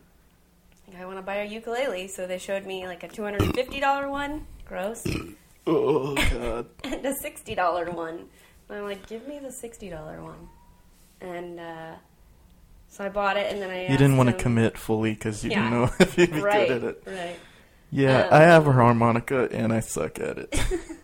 I 0.99 1.05
want 1.05 1.17
to 1.17 1.21
buy 1.21 1.35
a 1.37 1.45
ukulele, 1.45 2.07
so 2.09 2.27
they 2.27 2.37
showed 2.37 2.65
me 2.65 2.85
like 2.87 3.03
a 3.03 3.07
two 3.07 3.23
hundred 3.23 3.43
and 3.43 3.55
fifty 3.55 3.79
dollar 3.79 4.09
one, 4.09 4.45
gross, 4.65 5.05
Oh 5.67 6.15
God! 6.15 6.65
and 6.83 7.05
a 7.05 7.15
sixty 7.15 7.55
dollar 7.55 7.89
one. 7.89 8.25
And 8.67 8.77
I'm 8.77 8.83
like, 8.83 9.07
give 9.07 9.25
me 9.27 9.39
the 9.39 9.51
sixty 9.51 9.89
dollar 9.89 10.21
one, 10.21 10.49
and 11.21 11.57
uh, 11.59 11.91
so 12.89 13.05
I 13.05 13.09
bought 13.09 13.37
it, 13.37 13.51
and 13.53 13.61
then 13.61 13.69
I 13.69 13.83
You 13.83 13.97
didn't 13.97 14.17
want 14.17 14.29
to 14.29 14.35
commit 14.35 14.77
fully 14.77 15.13
because 15.13 15.41
you 15.43 15.51
Yeah. 15.51 15.61
didn't 15.61 15.71
know 15.71 15.91
if 16.01 16.17
you'd 16.17 16.33
be 16.33 16.41
right, 16.41 16.67
good 16.67 16.83
at 16.83 16.89
it. 16.89 17.03
right. 17.07 17.39
Yeah, 17.91 18.23
Um, 18.25 18.33
I 18.33 18.39
have 18.41 18.67
a 18.67 18.71
harmonica 18.73 19.47
and 19.51 19.71
I 19.73 19.79
suck 19.79 20.19
at 20.19 20.37
it. 20.37 20.59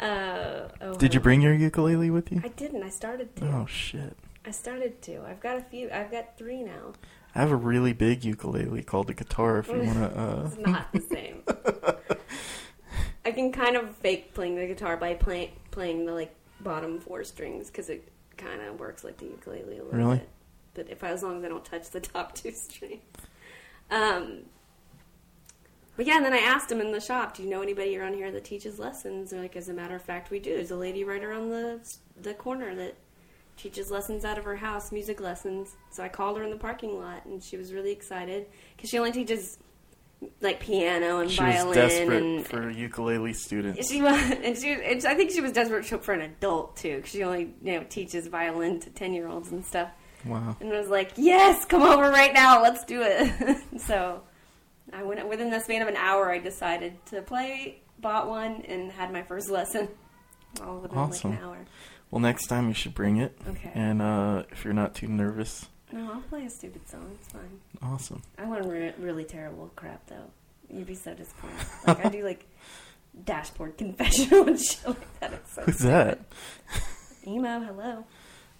Uh, 0.00 0.68
oh, 0.80 0.94
Did 0.96 1.14
you 1.14 1.20
bring 1.20 1.40
your 1.42 1.54
ukulele 1.54 2.10
with 2.10 2.30
you? 2.30 2.40
I 2.44 2.48
didn't. 2.48 2.82
I 2.82 2.88
started 2.90 3.34
to. 3.36 3.46
Oh 3.48 3.66
shit! 3.66 4.16
I 4.46 4.50
started 4.52 5.02
to. 5.02 5.22
I've 5.26 5.40
got 5.40 5.58
a 5.58 5.62
few. 5.62 5.90
I've 5.90 6.10
got 6.10 6.36
three 6.38 6.62
now. 6.62 6.92
I 7.34 7.40
have 7.40 7.50
a 7.50 7.56
really 7.56 7.92
big 7.92 8.24
ukulele 8.24 8.82
called 8.82 9.10
a 9.10 9.14
guitar. 9.14 9.58
If 9.58 9.68
you 9.68 9.78
want 9.80 9.98
to, 9.98 10.18
uh, 10.18 10.42
It's 10.46 10.58
not 10.58 10.92
the 10.92 11.00
same. 11.00 11.42
I 13.24 13.32
can 13.32 13.52
kind 13.52 13.76
of 13.76 13.94
fake 13.96 14.32
playing 14.34 14.54
the 14.56 14.66
guitar 14.66 14.96
by 14.96 15.14
play, 15.14 15.52
playing 15.70 16.06
the 16.06 16.12
like 16.14 16.34
bottom 16.60 16.98
four 17.00 17.24
strings 17.24 17.68
because 17.68 17.88
it 17.90 18.08
kind 18.36 18.62
of 18.62 18.78
works 18.80 19.04
like 19.04 19.18
the 19.18 19.26
ukulele 19.26 19.78
a 19.78 19.84
little 19.84 19.98
Really? 19.98 20.18
bit. 20.18 20.28
But 20.74 20.90
if 20.90 21.04
I, 21.04 21.08
as 21.08 21.22
long 21.22 21.38
as 21.38 21.44
I 21.44 21.48
don't 21.48 21.64
touch 21.64 21.90
the 21.90 22.00
top 22.00 22.34
two 22.34 22.50
strings. 22.52 23.02
Um, 23.90 24.42
but 25.98 26.06
yeah, 26.06 26.16
and 26.16 26.24
then 26.24 26.32
I 26.32 26.38
asked 26.38 26.70
him 26.70 26.80
in 26.80 26.92
the 26.92 27.00
shop, 27.00 27.36
"Do 27.36 27.42
you 27.42 27.50
know 27.50 27.60
anybody 27.60 27.98
around 27.98 28.14
here 28.14 28.30
that 28.30 28.44
teaches 28.44 28.78
lessons?" 28.78 29.30
They're 29.30 29.42
like, 29.42 29.56
"As 29.56 29.68
a 29.68 29.72
matter 29.72 29.96
of 29.96 30.02
fact, 30.02 30.30
we 30.30 30.38
do. 30.38 30.54
There's 30.54 30.70
a 30.70 30.76
lady 30.76 31.02
right 31.02 31.22
around 31.22 31.50
the 31.50 31.80
the 32.22 32.34
corner 32.34 32.72
that 32.76 32.94
teaches 33.56 33.90
lessons 33.90 34.24
out 34.24 34.38
of 34.38 34.44
her 34.44 34.54
house, 34.54 34.92
music 34.92 35.20
lessons." 35.20 35.74
So 35.90 36.04
I 36.04 36.08
called 36.08 36.38
her 36.38 36.44
in 36.44 36.50
the 36.50 36.56
parking 36.56 36.96
lot, 36.96 37.26
and 37.26 37.42
she 37.42 37.56
was 37.56 37.72
really 37.72 37.90
excited 37.90 38.46
because 38.76 38.90
she 38.90 38.98
only 38.98 39.10
teaches 39.10 39.58
like 40.40 40.60
piano 40.60 41.18
and 41.18 41.30
she 41.30 41.42
was 41.42 41.74
desperate 41.74 42.22
and 42.22 42.46
for 42.46 42.70
ukulele 42.70 43.32
students. 43.32 43.90
she 43.90 44.00
was, 44.00 44.30
and 44.30 44.56
she, 44.56 44.72
and 44.72 45.04
I 45.04 45.16
think 45.16 45.32
she 45.32 45.40
was 45.40 45.50
desperate 45.50 45.84
for 45.84 46.14
an 46.14 46.20
adult 46.20 46.76
too, 46.76 46.96
because 46.96 47.10
she 47.10 47.24
only 47.24 47.54
you 47.60 47.72
know 47.72 47.84
teaches 47.88 48.28
violin 48.28 48.78
to 48.80 48.90
ten 48.90 49.12
year 49.14 49.26
olds 49.26 49.50
and 49.50 49.66
stuff. 49.66 49.90
Wow. 50.24 50.56
And 50.60 50.72
I 50.72 50.78
was 50.78 50.90
like, 50.90 51.10
"Yes, 51.16 51.64
come 51.64 51.82
over 51.82 52.08
right 52.08 52.32
now, 52.32 52.62
let's 52.62 52.84
do 52.84 53.02
it." 53.02 53.58
so 53.80 54.22
I 54.92 55.02
went 55.02 55.26
within 55.28 55.50
the 55.50 55.60
span 55.60 55.82
of 55.82 55.88
an 55.88 55.96
hour. 55.96 56.30
I 56.30 56.38
decided 56.38 57.04
to 57.06 57.22
play, 57.22 57.80
bought 58.00 58.28
one, 58.28 58.62
and 58.66 58.90
had 58.92 59.12
my 59.12 59.22
first 59.22 59.50
lesson. 59.50 59.88
All 60.62 60.78
within 60.78 60.98
Awesome. 60.98 61.30
like 61.30 61.38
an 61.40 61.44
hour. 61.44 61.58
Well, 62.10 62.20
next 62.20 62.46
time 62.46 62.68
you 62.68 62.74
should 62.74 62.94
bring 62.94 63.18
it, 63.18 63.36
Okay. 63.46 63.70
and 63.74 64.00
uh, 64.00 64.44
if 64.50 64.64
you're 64.64 64.72
not 64.72 64.94
too 64.94 65.08
nervous, 65.08 65.66
No, 65.92 66.10
I'll 66.12 66.20
play 66.22 66.46
a 66.46 66.50
stupid 66.50 66.88
song. 66.88 67.10
It's 67.20 67.28
fine. 67.32 67.60
awesome. 67.82 68.22
I 68.38 68.48
learn 68.48 68.66
re- 68.68 68.94
really 68.98 69.24
terrible 69.24 69.70
crap 69.76 70.06
though. 70.06 70.30
You'd 70.70 70.86
be 70.86 70.94
so 70.94 71.12
disappointed. 71.14 71.66
Like 71.86 72.06
I 72.06 72.08
do 72.08 72.24
like 72.24 72.46
dashboard 73.24 73.76
confessional 73.76 74.48
and 74.48 74.58
shit 74.58 74.86
like 74.88 75.20
that. 75.20 75.32
It's 75.34 75.54
so 75.54 75.62
Who's 75.62 75.74
stupid. 75.76 75.90
that? 75.92 76.18
Emo, 77.26 77.60
hello. 77.60 78.04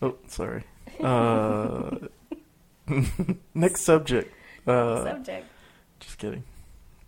Oh, 0.02 0.16
sorry. 0.26 0.64
Uh, 1.02 1.90
next 3.54 3.82
subject. 3.84 4.32
Uh, 4.66 5.04
Subject. 5.04 5.46
Just 6.00 6.18
kidding. 6.18 6.44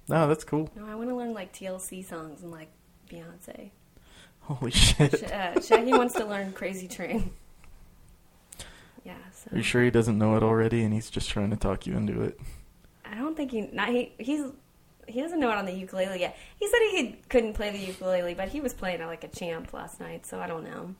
No, 0.09 0.27
that's 0.29 0.45
cool. 0.45 0.71
No, 0.77 0.87
I 0.87 0.95
want 0.95 1.09
to 1.09 1.15
learn 1.17 1.33
like 1.35 1.53
TLC 1.53 2.05
songs 2.05 2.43
and 2.43 2.51
like 2.51 2.69
Beyonce. 3.11 3.71
Holy 4.41 4.71
Sh- 4.73 4.95
shit. 4.97 5.31
uh, 5.31 5.61
Shaggy 5.61 5.93
wants 5.93 6.15
to 6.15 6.25
learn 6.25 6.53
Crazy 6.53 6.89
Train. 6.89 7.31
Yeah, 9.05 9.15
so 9.33 9.51
Are 9.53 9.57
you 9.57 9.63
sure 9.63 9.83
he 9.83 9.91
doesn't 9.91 10.19
know 10.19 10.37
it 10.37 10.43
already, 10.43 10.83
and 10.85 10.93
he's 10.93 11.09
just 11.09 11.31
trying 11.31 11.49
to 11.51 11.57
talk 11.57 11.87
you 11.87 11.97
into 11.97 12.21
it? 12.21 12.39
I 13.05 13.15
don't 13.15 13.35
think 13.35 13.51
he 13.51 13.63
not 13.73 13.89
he 13.89 14.13
he's 14.19 14.43
he 15.09 15.23
doesn't 15.23 15.41
know 15.41 15.51
it 15.51 15.57
on 15.57 15.65
the 15.65 15.73
ukulele 15.73 16.21
yet. 16.21 16.37
He 16.59 16.69
said 16.69 16.79
he 16.91 17.17
couldn't 17.31 17.55
play 17.55 17.71
the 17.71 17.79
ukulele, 17.79 18.35
but 18.35 18.49
he 18.51 18.61
was 18.61 18.75
playing 18.75 19.01
it 19.01 19.07
like 19.07 19.25
a 19.25 19.29
champ 19.29 19.73
last 19.73 20.01
night, 20.01 20.27
so 20.27 20.39
I 20.39 20.47
don't 20.47 20.65
know. 20.65 20.95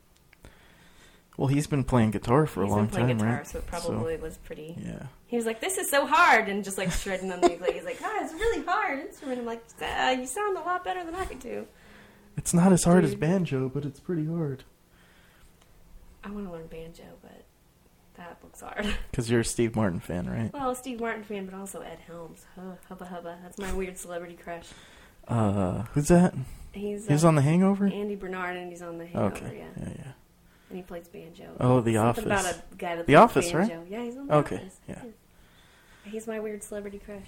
Well, 1.41 1.47
he's 1.49 1.67
been 1.67 1.85
playing 1.85 2.11
guitar 2.11 2.45
for 2.47 2.63
He's 2.63 2.71
a 2.71 2.77
long 2.77 2.85
been 2.85 2.91
playing 2.91 3.09
time, 3.09 3.17
guitar, 3.17 3.37
right? 3.37 3.47
so 3.47 3.59
it 3.61 3.67
probably 3.67 4.19
was 4.19 4.37
pretty. 4.37 4.77
yeah. 4.79 5.07
He 5.27 5.37
was 5.37 5.47
like, 5.47 5.63
"This 5.63 5.79
is 5.79 5.89
so 5.89 6.05
hard," 6.07 6.51
and 6.51 6.63
just 6.63 6.77
like 6.77 6.93
shredding 6.93 7.33
on 7.33 7.41
the 7.41 7.51
ukulele. 7.53 7.73
He's 7.73 7.85
like, 7.87 7.97
"Ah, 8.05 8.19
it's 8.23 8.35
really 8.35 8.63
hard 8.63 8.99
instrument." 8.99 9.41
I'm 9.41 9.47
like, 9.47 9.65
uh, 9.81 10.15
"You 10.19 10.27
sound 10.27 10.59
a 10.59 10.61
lot 10.61 10.85
better 10.85 11.03
than 11.03 11.15
I 11.15 11.25
could 11.25 11.41
do." 11.41 11.67
It's 12.37 12.53
not 12.53 12.75
as 12.75 12.85
hard 12.85 13.05
as 13.05 13.15
banjo, 13.15 13.71
but 13.71 13.87
it's 13.87 14.01
pretty 14.01 14.27
hard. 14.27 14.65
I 16.23 16.29
want 16.31 16.45
to 16.47 16.53
learn 16.53 16.67
banjo, 16.67 17.05
but 17.23 17.45
that 18.19 18.37
looks 18.43 18.61
hard. 18.61 18.95
Because 19.11 19.31
you're 19.31 19.41
a 19.41 19.45
Steve 19.45 19.75
Martin 19.75 20.01
fan, 20.01 20.29
right? 20.29 20.53
well, 20.53 20.75
Steve 20.75 21.01
Martin 21.01 21.25
fan, 21.25 21.47
but 21.47 21.55
also 21.55 21.81
Ed 21.81 22.01
Helms. 22.07 22.45
Huh, 22.55 22.73
hubba 22.87 23.07
hubba. 23.07 23.39
That's 23.43 23.57
my 23.57 23.73
weird 23.73 23.97
celebrity 23.97 24.37
crush. 24.37 24.69
Uh, 25.27 25.85
who's 25.95 26.09
that? 26.09 26.35
He's 26.73 27.07
He's 27.09 27.25
uh, 27.25 27.29
on 27.29 27.35
The 27.37 27.43
Hangover? 27.43 27.87
Andy 27.87 28.15
Bernard, 28.15 28.59
and 28.59 28.71
he's 28.71 28.83
on 28.83 28.99
the 28.99 29.07
Hangover. 29.07 29.37
Okay. 29.37 29.57
Yeah. 29.57 29.83
Yeah, 29.87 29.93
yeah. 29.97 30.13
And 30.71 30.77
he 30.79 30.83
plays 30.83 31.09
banjo. 31.09 31.45
Oh, 31.61 31.81
The 31.81 31.95
Something 31.95 31.99
Office. 31.99 32.25
about 32.25 32.45
a 32.73 32.77
guy 32.77 32.97
that 32.97 33.07
The 33.07 33.13
plays 33.13 33.19
Office, 33.23 33.53
right? 33.55 33.69
banjo. 33.69 33.87
Yeah, 33.91 34.03
he's 34.05 34.17
on 34.17 34.27
The 34.29 34.35
Okay, 34.37 34.57
Office. 34.57 34.81
yeah. 34.89 35.03
He's 36.05 36.27
my 36.27 36.41
weird 36.41 36.63
celebrity 36.63 36.99
crush. 37.05 37.21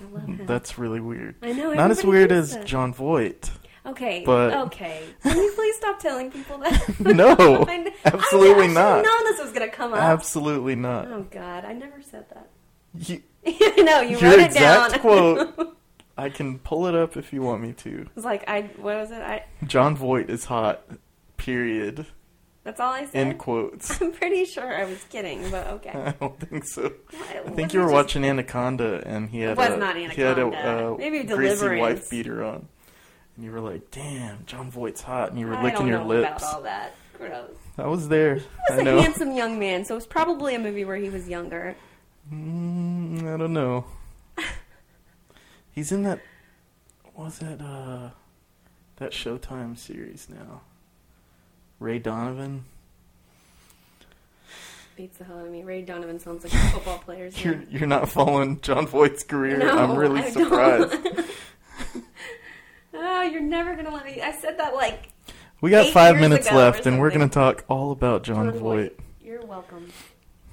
I 0.00 0.04
love 0.12 0.22
mm, 0.22 0.38
him. 0.38 0.46
That's 0.46 0.78
really 0.78 1.00
weird. 1.00 1.34
I 1.42 1.52
know. 1.52 1.72
Not 1.74 1.90
as 1.90 2.02
weird 2.02 2.32
as 2.32 2.54
that. 2.54 2.64
Jon 2.64 2.94
Voight. 2.94 3.50
Okay, 3.84 4.22
but- 4.24 4.54
okay. 4.66 5.02
Can 5.22 5.36
you 5.36 5.52
please 5.54 5.76
stop 5.76 5.98
telling 6.00 6.30
people 6.30 6.58
that? 6.58 7.00
No, 7.00 7.34
I 7.68 7.92
absolutely 8.04 8.64
I 8.64 8.68
not. 8.68 9.04
know 9.04 9.18
this 9.24 9.40
was 9.40 9.52
gonna 9.52 9.68
come 9.68 9.92
up. 9.92 10.00
Absolutely 10.00 10.76
not. 10.76 11.08
Oh 11.08 11.26
God, 11.30 11.64
I 11.64 11.72
never 11.72 12.00
said 12.02 12.26
that. 12.30 12.48
You, 12.94 13.22
know 13.84 14.00
you 14.00 14.18
your 14.18 14.30
wrote 14.30 14.38
it 14.40 14.46
exact 14.46 14.92
down. 14.92 15.00
quote. 15.00 15.76
I 16.18 16.28
can 16.28 16.58
pull 16.58 16.86
it 16.86 16.94
up 16.94 17.16
if 17.16 17.32
you 17.32 17.40
want 17.42 17.62
me 17.62 17.72
to. 17.74 18.06
It's 18.16 18.24
like 18.24 18.44
I. 18.48 18.62
What 18.76 18.96
was 18.96 19.10
it? 19.10 19.22
I. 19.22 19.44
Jon 19.64 19.96
Voight 19.96 20.28
is 20.30 20.44
hot. 20.44 20.82
Period. 21.38 22.06
That's 22.62 22.78
all 22.78 22.92
I 22.92 23.06
said. 23.06 23.14
End 23.14 23.38
quotes. 23.38 24.00
I'm 24.02 24.12
pretty 24.12 24.44
sure 24.44 24.76
I 24.76 24.84
was 24.84 25.02
kidding, 25.04 25.50
but 25.50 25.66
okay. 25.68 25.90
I 25.94 26.12
don't 26.12 26.38
think 26.38 26.64
so. 26.64 26.92
I 27.14 27.38
I 27.46 27.50
think 27.50 27.72
you 27.72 27.80
were 27.80 27.90
watching 27.90 28.24
Anaconda, 28.24 29.02
and 29.06 29.30
he 29.30 29.40
had 29.40 29.58
a, 29.58 29.76
not 29.76 29.96
he 29.96 30.20
had 30.20 30.38
a, 30.38 30.42
Anaconda. 30.42 30.92
uh, 30.92 30.96
Maybe 30.98 31.22
greasy 31.24 31.78
wife 31.78 32.10
beater 32.10 32.44
on, 32.44 32.68
and 33.36 33.44
you 33.44 33.50
were 33.50 33.60
like, 33.60 33.90
"Damn, 33.90 34.44
Jon 34.44 34.70
Voight's 34.70 35.00
hot," 35.00 35.30
and 35.30 35.38
you 35.40 35.46
were 35.46 35.54
I 35.56 35.62
licking 35.62 35.78
don't 35.80 35.88
your 35.88 35.98
know 36.00 36.06
lips. 36.06 36.42
about 36.42 36.54
all 36.54 36.62
that. 36.62 36.94
Gross. 37.16 37.50
I 37.78 37.86
was 37.86 38.08
there. 38.08 38.36
He 38.36 38.44
was 38.70 38.78
a 38.80 38.82
know. 38.84 39.00
handsome 39.02 39.32
young 39.32 39.58
man, 39.58 39.84
so 39.84 39.94
it 39.94 39.96
was 39.96 40.06
probably 40.06 40.54
a 40.54 40.58
movie 40.58 40.84
where 40.84 40.96
he 40.96 41.08
was 41.10 41.28
younger. 41.28 41.76
Mm, 42.32 43.34
I 43.34 43.36
don't 43.38 43.52
know. 43.54 43.84
He's 45.72 45.92
in 45.92 46.02
that. 46.02 46.20
Was 47.14 47.38
that 47.38 47.60
uh, 47.60 48.10
that 48.96 49.12
Showtime 49.12 49.78
series 49.78 50.28
now? 50.28 50.62
Ray 51.80 51.98
Donovan. 51.98 52.64
Beats 54.96 55.16
the 55.16 55.24
hell 55.24 55.38
out 55.38 55.46
of 55.46 55.50
me. 55.52 55.62
Ray 55.64 55.80
Donovan 55.80 56.20
sounds 56.20 56.44
like 56.44 56.52
a 56.52 56.56
football 56.72 56.98
player's 56.98 57.42
You're 57.42 57.56
name. 57.56 57.68
you're 57.70 57.86
not 57.86 58.08
following 58.10 58.60
Jon 58.60 58.86
Voight's 58.86 59.24
career. 59.24 59.56
No, 59.58 59.70
I'm 59.70 59.96
really 59.96 60.20
I 60.20 60.30
surprised. 60.30 60.94
oh, 62.94 63.22
you're 63.22 63.40
never 63.40 63.74
gonna 63.74 63.92
let 63.92 64.04
me. 64.04 64.20
I 64.20 64.32
said 64.32 64.58
that 64.58 64.74
like 64.74 65.08
We 65.62 65.70
got 65.70 65.90
five 65.90 66.16
minutes 66.16 66.52
left, 66.52 66.84
and 66.84 67.00
we're 67.00 67.10
going 67.10 67.26
to 67.26 67.32
talk 67.32 67.64
all 67.68 67.92
about 67.92 68.24
John, 68.24 68.50
Jon 68.50 68.58
Voight. 68.58 68.98
You're 69.22 69.44
welcome. 69.46 69.88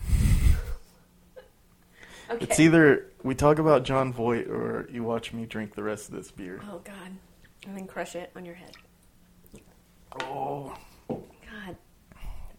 okay. 2.30 2.46
It's 2.46 2.60
either 2.60 3.08
we 3.24 3.36
talk 3.36 3.60
about 3.60 3.84
Jon 3.84 4.14
Voight 4.14 4.48
or 4.48 4.88
you 4.90 5.04
watch 5.04 5.34
me 5.34 5.46
drink 5.46 5.76
the 5.76 5.84
rest 5.84 6.08
of 6.08 6.16
this 6.16 6.32
beer. 6.32 6.62
Oh 6.72 6.80
God, 6.86 7.12
and 7.66 7.76
then 7.76 7.86
crush 7.86 8.16
it 8.16 8.32
on 8.34 8.46
your 8.46 8.56
head. 8.56 8.78
Oh, 10.22 10.74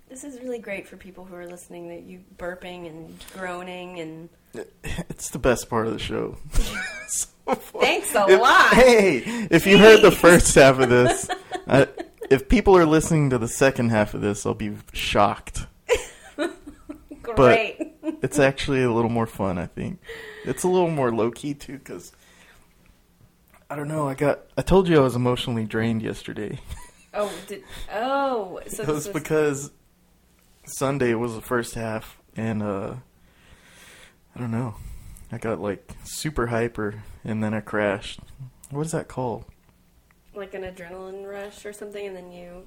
this 0.09 0.25
is 0.25 0.41
really 0.41 0.59
great 0.59 0.87
for 0.89 0.97
people 0.97 1.25
who 1.25 1.35
are 1.35 1.47
listening. 1.47 1.89
That 1.89 2.03
you 2.03 2.21
burping 2.37 2.87
and 2.89 3.15
groaning 3.35 4.01
and 4.01 4.29
it's 4.85 5.31
the 5.31 5.39
best 5.39 5.69
part 5.69 5.87
of 5.87 5.93
the 5.93 5.99
show. 5.99 6.37
So 7.09 7.27
thanks 7.81 8.15
a 8.15 8.27
If- 8.29 8.41
lot. 8.41 8.75
Hey, 8.75 9.19
if 9.51 9.67
you 9.67 9.79
heard 9.79 10.03
the 10.03 10.11
first 10.11 10.55
half 10.55 10.79
of 10.79 10.89
this, 10.89 11.29
I, 11.67 11.87
if 12.31 12.49
people 12.49 12.77
are 12.77 12.87
listening 12.87 13.31
to 13.31 13.39
the 13.39 13.49
second 13.49 13.91
half 13.91 14.15
of 14.15 14.21
this, 14.21 14.45
I'll 14.47 14.55
be 14.55 14.77
shocked. 14.93 15.67
Great. 17.23 17.95
It's 18.23 18.39
actually 18.39 18.83
a 18.83 18.91
little 18.91 19.11
more 19.11 19.27
fun, 19.27 19.59
I 19.59 19.67
think. 19.67 20.01
It's 20.45 20.63
a 20.65 20.69
little 20.69 20.91
more 20.91 21.13
low 21.15 21.31
key 21.31 21.53
too, 21.55 21.79
because 21.79 22.13
I 23.71 23.77
don't 23.77 23.89
know. 23.89 24.09
I 24.09 24.15
got. 24.15 24.41
I 24.57 24.63
told 24.63 24.89
you 24.89 24.97
I 24.97 25.01
was 25.01 25.15
emotionally 25.15 25.65
drained 25.65 26.03
yesterday. 26.03 26.59
oh, 27.15 27.31
did, 27.47 27.65
oh, 27.95 28.61
so 28.67 28.83
it 28.83 28.89
was 28.89 29.07
was 29.07 29.09
because 29.09 29.71
Sunday 30.69 31.15
was 31.15 31.35
the 31.35 31.41
first 31.41 31.75
half, 31.75 32.19
and 32.37 32.63
uh, 32.63 32.95
I 34.35 34.41
don't 34.41 34.51
know. 34.51 34.75
I 35.33 35.39
got 35.39 35.61
like 35.61 35.91
super 36.05 36.47
hyper, 36.49 37.03
and 37.25 37.43
then 37.43 37.55
I 37.55 37.61
crashed. 37.61 38.21
What 38.71 38.87
is 38.87 38.93
that 38.93 39.09
called? 39.09 39.45
like 40.35 40.55
an 40.55 40.63
adrenaline 40.63 41.29
rush 41.29 41.67
or 41.67 41.73
something, 41.73 42.07
and 42.07 42.15
then 42.17 42.31
you. 42.31 42.63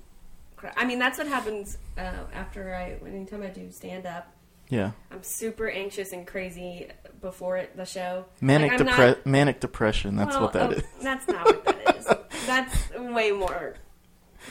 cra- 0.58 0.74
I 0.76 0.84
mean, 0.86 1.00
that's 1.00 1.18
what 1.18 1.28
happens 1.28 1.78
uh, 1.98 2.12
after 2.34 2.76
I. 2.76 2.98
Anytime 3.08 3.44
I 3.44 3.48
do 3.48 3.72
stand 3.72 4.06
up, 4.06 4.28
Yeah, 4.70 4.92
I'm 5.10 5.24
super 5.24 5.70
anxious 5.70 6.12
and 6.12 6.28
crazy 6.28 6.90
before 7.22 7.56
it, 7.58 7.78
the 7.78 7.86
show. 7.86 8.26
manic 8.42 8.72
Like, 8.72 8.82
I'm 8.82 8.88
depre- 8.88 8.98
not- 9.18 9.26
manic 9.26 9.60
depression. 9.62 10.18
That's 10.18 10.36
Well, 10.36 10.44
what 10.44 10.54
that 10.54 10.70
oh, 10.70 10.72
is. 10.74 10.84
That's 11.02 11.28
not 11.30 11.46
what 11.46 11.64
that 11.66 11.96
is. 11.98 12.06
That's 12.46 12.90
way 12.96 13.32
more. 13.32 13.76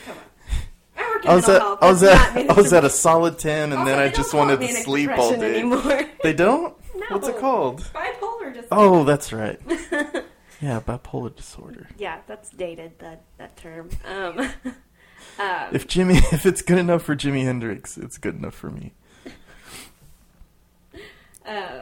Come 0.05 0.17
on. 0.17 0.23
I 1.11 1.15
work 1.15 1.25
in 1.25 1.31
I 1.31 1.35
was 1.35 1.47
mental 1.47 1.55
at 1.55 1.61
health. 1.61 1.79
I 1.83 1.89
was 1.91 2.03
at 2.03 2.49
I 2.49 2.53
was 2.53 2.73
at 2.73 2.85
a 2.85 2.89
solid 2.89 3.39
ten, 3.39 3.71
and 3.71 3.79
Also, 3.81 3.85
then 3.85 3.99
I 3.99 4.09
just 4.09 4.33
wanted 4.33 4.59
to 4.61 4.67
sleep 4.67 5.09
all 5.11 5.35
day. 5.35 5.59
Anymore. 5.59 6.01
They 6.23 6.33
don't. 6.33 6.75
No. 6.95 7.05
What's 7.09 7.27
it 7.27 7.37
called? 7.39 7.81
Bipolar 7.95 8.53
disorder. 8.53 8.67
Oh, 8.71 9.03
that's 9.03 9.33
right. 9.33 9.59
yeah, 10.61 10.79
bipolar 10.81 11.35
disorder. 11.35 11.87
Yeah, 11.97 12.19
that's 12.27 12.49
dated. 12.51 12.99
That 12.99 13.23
that 13.37 13.57
term. 13.57 13.89
Um, 14.05 14.39
um, 15.39 15.69
If 15.73 15.87
Jimmy, 15.87 16.17
if 16.31 16.45
it's 16.45 16.61
good 16.61 16.77
enough 16.77 17.01
for 17.03 17.15
Jimi 17.15 17.43
Hendrix, 17.43 17.97
it's 17.97 18.17
good 18.19 18.35
enough 18.35 18.53
for 18.53 18.69
me. 18.69 18.93
Uh, 21.45 21.81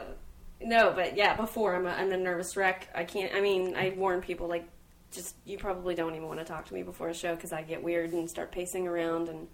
no, 0.62 0.92
but 0.94 1.16
yeah, 1.16 1.34
before 1.36 1.74
I'm 1.74 1.86
a, 1.86 1.90
I'm 1.90 2.12
a 2.12 2.16
nervous 2.16 2.56
wreck. 2.56 2.88
I 2.94 3.04
can't. 3.04 3.34
I 3.34 3.40
mean, 3.40 3.76
I 3.76 3.92
warn 3.96 4.20
people 4.20 4.48
like, 4.48 4.66
just 5.12 5.34
you 5.44 5.58
probably 5.58 5.94
don't 5.94 6.14
even 6.14 6.26
want 6.28 6.38
to 6.40 6.44
talk 6.44 6.66
to 6.66 6.74
me 6.74 6.82
before 6.82 7.08
a 7.08 7.14
show 7.14 7.34
because 7.34 7.52
I 7.52 7.62
get 7.62 7.82
weird 7.82 8.12
and 8.12 8.28
start 8.28 8.52
pacing 8.52 8.86
around, 8.86 9.28
and 9.28 9.48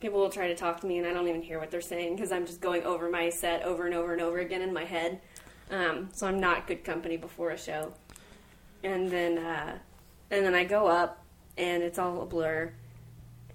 people 0.00 0.18
will 0.20 0.30
try 0.30 0.48
to 0.48 0.54
talk 0.56 0.80
to 0.80 0.86
me, 0.86 0.98
and 0.98 1.06
I 1.06 1.12
don't 1.12 1.28
even 1.28 1.42
hear 1.42 1.58
what 1.58 1.70
they're 1.70 1.80
saying 1.80 2.16
because 2.16 2.32
I'm 2.32 2.46
just 2.46 2.60
going 2.60 2.82
over 2.84 3.08
my 3.10 3.30
set 3.30 3.62
over 3.62 3.86
and 3.86 3.94
over 3.94 4.12
and 4.12 4.22
over 4.22 4.38
again 4.38 4.62
in 4.62 4.72
my 4.72 4.84
head. 4.84 5.20
Um, 5.70 6.08
so 6.12 6.26
I'm 6.26 6.40
not 6.40 6.66
good 6.66 6.82
company 6.84 7.16
before 7.16 7.50
a 7.50 7.58
show, 7.58 7.92
and 8.82 9.10
then 9.10 9.38
uh, 9.38 9.78
and 10.30 10.44
then 10.44 10.54
I 10.54 10.64
go 10.64 10.86
up, 10.86 11.22
and 11.56 11.82
it's 11.82 11.98
all 11.98 12.22
a 12.22 12.26
blur. 12.26 12.72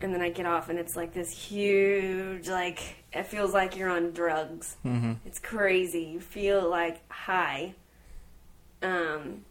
And 0.02 0.14
then 0.14 0.22
I 0.22 0.32
get 0.32 0.46
off, 0.46 0.68
and 0.68 0.78
it's 0.78 0.98
like 0.98 1.14
this 1.14 1.32
huge, 1.32 2.50
like 2.50 2.98
it 3.14 3.26
feels 3.26 3.54
like 3.54 3.78
you're 3.78 3.90
on 3.90 4.12
drugs. 4.12 4.76
hmm 4.84 5.14
It's 5.26 5.40
crazy. 5.40 6.02
You 6.04 6.20
feel 6.20 6.70
like 6.70 7.10
high. 7.10 7.76
Um, 8.82 9.46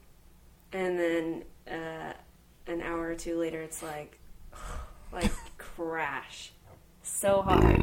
and 0.73 0.99
then 0.99 1.45
uh, 1.71 2.13
an 2.67 2.81
hour 2.83 3.09
or 3.09 3.15
two 3.15 3.39
later, 3.39 3.61
it's 3.61 3.83
like, 3.83 4.19
like 5.13 5.33
crash, 5.59 6.53
so 7.03 7.43
hard. 7.43 7.81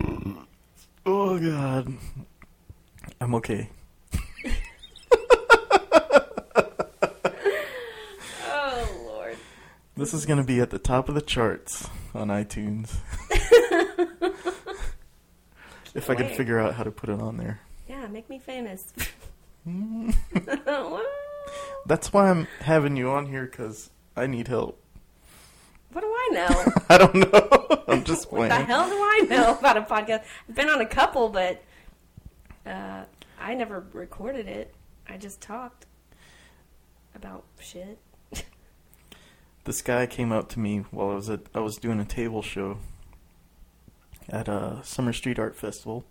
Oh 1.06 1.40
God, 1.40 1.94
I'm 3.22 3.36
okay. 3.36 3.70
Oh 8.46 9.04
lord. 9.06 9.38
This 9.96 10.14
is 10.14 10.26
gonna 10.26 10.44
be 10.44 10.60
at 10.60 10.70
the 10.70 10.80
top 10.80 11.10
of 11.10 11.16
the 11.16 11.22
charts 11.22 11.88
on 12.14 12.28
iTunes. 12.28 12.96
if 15.96 16.10
I 16.10 16.16
could 16.16 16.32
figure 16.32 16.60
out 16.60 16.76
how 16.76 16.84
to 16.84 16.92
put 16.92 17.10
it 17.10 17.22
on 17.22 17.38
there. 17.38 17.62
Yeah, 17.88 18.08
make 18.08 18.30
me 18.30 18.40
famous. 18.40 18.94
That's 21.86 22.14
why 22.14 22.30
I'm 22.30 22.48
having 22.62 22.98
you 22.98 23.10
on 23.10 23.26
here 23.28 23.46
because 23.46 23.90
I 24.16 24.28
need 24.28 24.48
help. 24.48 24.82
What 25.92 26.02
do 26.02 26.08
I 26.08 26.30
know? 26.34 26.72
I 26.90 26.98
don't 26.98 27.16
know. 27.16 27.84
I'm 27.88 28.04
just 28.04 28.30
playing. 28.30 28.50
what 28.50 28.60
the 28.60 28.66
hell 28.66 28.88
do 28.88 28.96
I 28.96 29.26
know 29.30 29.58
about 29.58 29.78
a 29.78 29.82
podcast? 29.82 30.24
I've 30.48 30.56
been 30.56 30.70
on 30.70 30.82
a 30.82 30.86
couple, 30.86 31.30
but 31.30 31.64
uh, 32.66 33.04
I 33.40 33.56
never 33.56 33.86
recorded 33.94 34.48
it. 34.48 34.74
I 35.08 35.18
just 35.18 35.42
talked 35.42 35.86
about 37.16 37.44
shit. 37.60 37.98
This 39.66 39.82
guy 39.82 40.06
came 40.08 40.32
up 40.32 40.50
to 40.50 40.60
me 40.60 40.80
while 40.90 41.12
I 41.12 41.16
was 41.16 41.30
at 41.30 41.42
I 41.54 41.60
was 41.60 41.78
doing 41.78 42.00
a 42.00 42.06
table 42.06 42.42
show 42.42 42.78
at 44.28 44.48
a 44.48 44.80
Summer 44.84 45.14
Street 45.14 45.38
Art 45.38 45.56
Festival, 45.56 46.06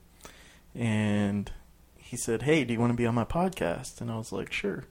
and 0.74 1.50
he 1.96 2.16
said, 2.16 2.42
"Hey, 2.42 2.64
do 2.64 2.72
you 2.72 2.80
want 2.80 2.92
to 2.92 2.96
be 2.96 3.06
on 3.06 3.14
my 3.14 3.24
podcast?" 3.24 4.00
And 4.00 4.10
I 4.10 4.16
was 4.16 4.32
like, 4.32 4.52
"Sure." 4.52 4.84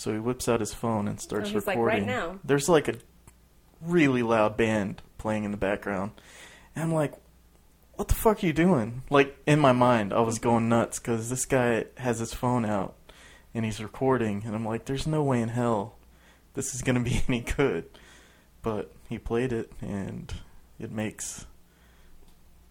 So 0.00 0.14
he 0.14 0.18
whips 0.18 0.48
out 0.48 0.60
his 0.60 0.72
phone 0.72 1.06
and 1.08 1.20
starts 1.20 1.50
Oh, 1.50 1.52
he's 1.52 1.66
like, 1.66 1.76
recording. 1.76 2.06
"Right 2.06 2.06
now." 2.06 2.38
There's 2.42 2.70
like 2.70 2.88
a 2.88 2.94
really 3.82 4.22
loud 4.22 4.56
band 4.56 5.02
playing 5.18 5.44
in 5.44 5.50
the 5.50 5.58
background, 5.58 6.12
and 6.74 6.84
I'm 6.84 6.94
like, 6.94 7.12
what 7.96 8.08
the 8.08 8.14
fuck 8.14 8.42
are 8.42 8.46
you 8.46 8.54
doing? 8.54 9.02
Like 9.10 9.36
in 9.46 9.60
my 9.60 9.72
mind, 9.72 10.14
I 10.14 10.20
was 10.20 10.36
mm-hmm. 10.36 10.48
going 10.48 10.68
nuts 10.70 10.98
because 10.98 11.28
this 11.28 11.44
guy 11.44 11.84
has 11.98 12.18
his 12.18 12.32
phone 12.32 12.64
out 12.64 12.94
and 13.52 13.62
he's 13.62 13.78
recording, 13.82 14.42
and 14.46 14.54
I'm 14.54 14.64
like, 14.64 14.86
there's 14.86 15.06
no 15.06 15.22
way 15.22 15.42
in 15.42 15.50
hell 15.50 15.98
this 16.54 16.74
is 16.74 16.80
gonna 16.80 17.00
be 17.00 17.22
any 17.28 17.40
good. 17.40 17.84
But 18.62 18.90
he 19.06 19.18
played 19.18 19.52
it, 19.52 19.70
and 19.82 20.32
it 20.78 20.90
makes 20.90 21.44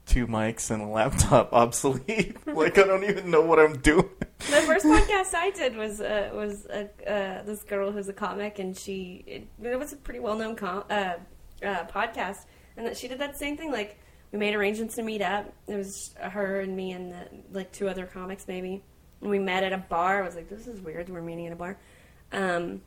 two 0.10 0.28
mics 0.28 0.72
and 0.72 0.82
a 0.82 0.88
laptop 0.88 1.54
obsolete. 1.54 2.36
like 2.48 2.78
I 2.78 2.84
don't 2.84 3.04
even 3.04 3.32
know 3.32 3.42
what 3.42 3.60
I'm 3.60 3.78
doing. 3.80 4.10
The 4.40 4.62
first 4.62 4.86
podcast 4.86 5.34
I 5.34 5.52
did 5.52 5.76
was 5.78 6.02
uh, 6.02 6.32
was 6.34 6.66
uh, 6.66 6.88
uh, 7.08 7.44
this 7.44 7.64
girl 7.64 7.92
who's 7.92 8.10
a 8.10 8.14
comic, 8.14 8.60
and 8.60 8.78
she 8.78 9.24
it, 9.26 9.48
it 9.64 9.80
was 9.80 9.94
a 9.94 9.98
pretty 9.98 10.20
well 10.20 10.36
known 10.36 10.56
com- 10.56 10.84
uh, 10.90 11.14
uh, 11.64 11.86
podcast, 11.86 12.46
and 12.76 12.86
that 12.86 12.98
she 12.98 13.08
did 13.08 13.20
that 13.20 13.38
same 13.38 13.56
thing. 13.56 13.72
Like 13.72 13.98
we 14.32 14.40
made 14.40 14.56
arrangements 14.56 14.96
to 14.96 15.04
meet 15.04 15.22
up. 15.22 15.54
It 15.68 15.76
was 15.76 16.14
her 16.20 16.60
and 16.60 16.76
me 16.76 16.92
and 16.92 17.12
the, 17.12 17.28
like 17.52 17.72
two 17.72 17.88
other 17.88 18.06
comics 18.06 18.48
maybe. 18.48 18.84
And 19.22 19.30
we 19.30 19.40
met 19.40 19.64
at 19.64 19.74
a 19.74 19.78
bar. 19.78 20.24
I 20.24 20.26
was 20.26 20.36
like, 20.36 20.50
this 20.50 20.68
is 20.68 20.80
weird. 20.82 21.10
We're 21.10 21.22
meeting 21.22 21.48
at 21.48 21.54
a 21.54 21.56
bar. 21.56 21.78
Um, 22.32 22.82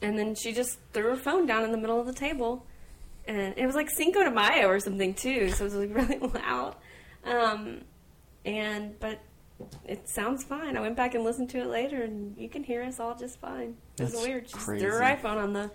and 0.00 0.18
then 0.18 0.34
she 0.34 0.52
just 0.52 0.78
threw 0.92 1.10
her 1.10 1.16
phone 1.16 1.46
down 1.46 1.64
in 1.64 1.72
the 1.72 1.78
middle 1.78 2.00
of 2.00 2.06
the 2.06 2.12
table, 2.12 2.66
and 3.28 3.54
it 3.56 3.66
was 3.66 3.74
like 3.74 3.90
Cinco 3.90 4.24
de 4.24 4.30
Mayo 4.30 4.68
or 4.68 4.80
something 4.80 5.14
too. 5.14 5.50
So 5.50 5.64
it 5.64 5.72
was 5.72 5.74
like 5.74 5.94
really 5.94 6.18
loud. 6.18 6.74
Um, 7.24 7.82
and 8.44 8.98
but 8.98 9.20
it 9.84 10.08
sounds 10.08 10.42
fine. 10.42 10.76
I 10.76 10.80
went 10.80 10.96
back 10.96 11.14
and 11.14 11.22
listened 11.22 11.50
to 11.50 11.58
it 11.58 11.66
later, 11.66 12.02
and 12.02 12.36
you 12.38 12.48
can 12.48 12.64
hear 12.64 12.82
us 12.82 12.98
all 12.98 13.14
just 13.14 13.38
fine. 13.38 13.76
It 13.98 14.04
was 14.04 14.12
That's 14.12 14.24
weird. 14.24 14.48
She 14.48 14.54
just 14.54 14.64
crazy. 14.64 14.84
threw 14.84 14.94
her 14.94 15.00
iPhone 15.00 15.36
on 15.36 15.52
the 15.52 15.70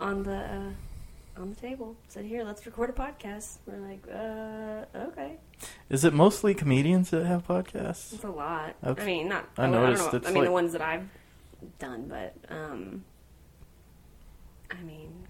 on 0.00 0.22
the 0.22 0.36
uh, 0.36 1.40
on 1.40 1.50
the 1.50 1.56
table. 1.56 1.94
Said, 2.08 2.24
"Here, 2.24 2.42
let's 2.42 2.64
record 2.64 2.90
a 2.90 2.92
podcast." 2.94 3.58
We're 3.66 3.78
like, 3.78 4.06
"Uh, 4.10 5.08
okay." 5.08 5.36
Is 5.90 6.04
it 6.04 6.14
mostly 6.14 6.54
comedians 6.54 7.10
that 7.10 7.26
have 7.26 7.46
podcasts? 7.46 8.14
It's 8.14 8.24
a 8.24 8.30
lot. 8.30 8.76
Okay. 8.84 9.02
I 9.02 9.06
mean, 9.06 9.28
not. 9.28 9.48
I 9.58 9.64
I, 9.64 9.66
don't 9.66 9.72
noticed 9.72 10.12
know. 10.12 10.20
I 10.24 10.32
mean, 10.32 10.44
the 10.44 10.52
ones 10.52 10.72
that 10.72 10.82
I've 10.82 11.06
done, 11.78 12.06
but 12.08 12.34
um, 12.48 13.04
I 14.70 14.80
mean, 14.82 15.21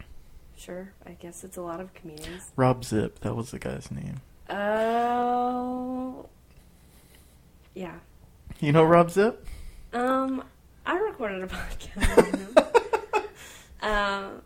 sure. 0.62 0.92
I 1.06 1.12
guess 1.12 1.44
it's 1.44 1.56
a 1.56 1.62
lot 1.62 1.80
of 1.80 1.92
comedians. 1.94 2.52
Rob 2.56 2.84
Zip, 2.84 3.20
that 3.20 3.34
was 3.34 3.50
the 3.50 3.58
guy's 3.58 3.90
name. 3.90 4.20
Oh, 4.48 6.26
yeah. 7.74 7.98
You 8.60 8.72
know 8.72 8.84
Rob 8.84 9.10
Zip? 9.10 9.46
Um, 9.92 10.44
I 10.86 10.98
recorded 10.98 11.42
a 11.42 11.46
podcast. 11.48 13.24
um, 13.82 14.42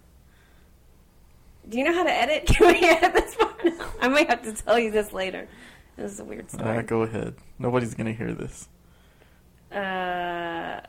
do 1.69 1.79
you 1.79 1.85
know 1.85 1.95
how 1.95 2.05
to 2.05 2.13
edit? 2.13 2.47
Can 2.47 2.67
we 2.69 2.89
edit 2.89 3.13
this 3.13 3.35
part? 3.35 3.67
out? 3.67 3.93
I 4.01 4.09
might 4.09 4.29
have 4.29 4.43
to 4.43 4.53
tell 4.53 4.79
you 4.79 4.91
this 4.91 5.13
later. 5.13 5.49
This 5.97 6.13
is 6.13 6.21
a 6.21 6.25
weird 6.25 6.51
story. 6.51 6.79
Uh, 6.79 6.83
go 6.83 7.03
ahead. 7.03 7.35
Nobody's 7.59 7.95
gonna 7.95 8.13
hear 8.13 8.33
this. 8.33 8.69
Uh, 9.73 10.81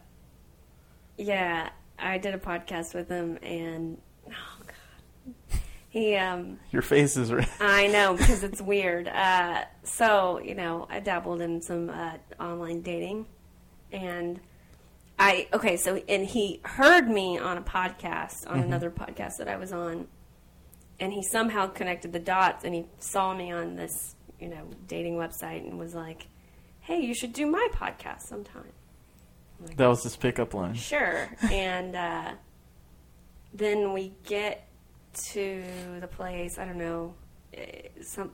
yeah, 1.17 1.69
I 1.97 2.17
did 2.17 2.33
a 2.33 2.37
podcast 2.37 2.93
with 2.93 3.09
him, 3.09 3.39
and 3.41 3.97
he 5.89 6.15
um, 6.15 6.59
Your 6.71 6.81
face 6.81 7.17
is 7.17 7.31
red. 7.31 7.47
I 7.59 7.87
know 7.87 8.15
because 8.15 8.43
it's 8.43 8.61
weird. 8.61 9.07
Uh, 9.07 9.63
so 9.83 10.39
you 10.39 10.55
know, 10.55 10.87
I 10.89 10.99
dabbled 10.99 11.41
in 11.41 11.61
some 11.61 11.89
uh, 11.89 12.13
online 12.39 12.81
dating, 12.81 13.25
and 13.91 14.39
I 15.19 15.47
okay. 15.53 15.77
So 15.77 16.01
and 16.07 16.25
he 16.25 16.61
heard 16.63 17.07
me 17.07 17.37
on 17.37 17.57
a 17.57 17.61
podcast 17.61 18.49
on 18.49 18.59
another 18.59 18.91
podcast 18.91 19.37
that 19.37 19.47
I 19.47 19.55
was 19.57 19.71
on, 19.71 20.07
and 20.99 21.11
he 21.13 21.23
somehow 21.23 21.67
connected 21.67 22.13
the 22.13 22.19
dots, 22.19 22.63
and 22.63 22.73
he 22.75 22.85
saw 22.99 23.33
me 23.33 23.51
on 23.51 23.75
this 23.75 24.15
you 24.39 24.49
know 24.49 24.67
dating 24.87 25.15
website, 25.15 25.67
and 25.67 25.79
was 25.79 25.95
like, 25.95 26.27
"Hey, 26.81 26.99
you 26.99 27.13
should 27.15 27.33
do 27.33 27.45
my 27.47 27.67
podcast 27.73 28.21
sometime." 28.23 28.71
Like, 29.59 29.77
That 29.77 29.87
was 29.87 30.03
his 30.03 30.15
pickup 30.15 30.53
line. 30.53 30.75
Sure. 30.75 31.27
and 31.51 31.95
uh, 31.95 32.31
then 33.53 33.91
we 33.93 34.13
get 34.23 34.66
to 35.33 35.63
the 35.99 36.07
place. 36.07 36.57
I 36.57 36.65
don't 36.65 36.77
know 36.77 37.13
eh, 37.53 37.87
some, 38.01 38.31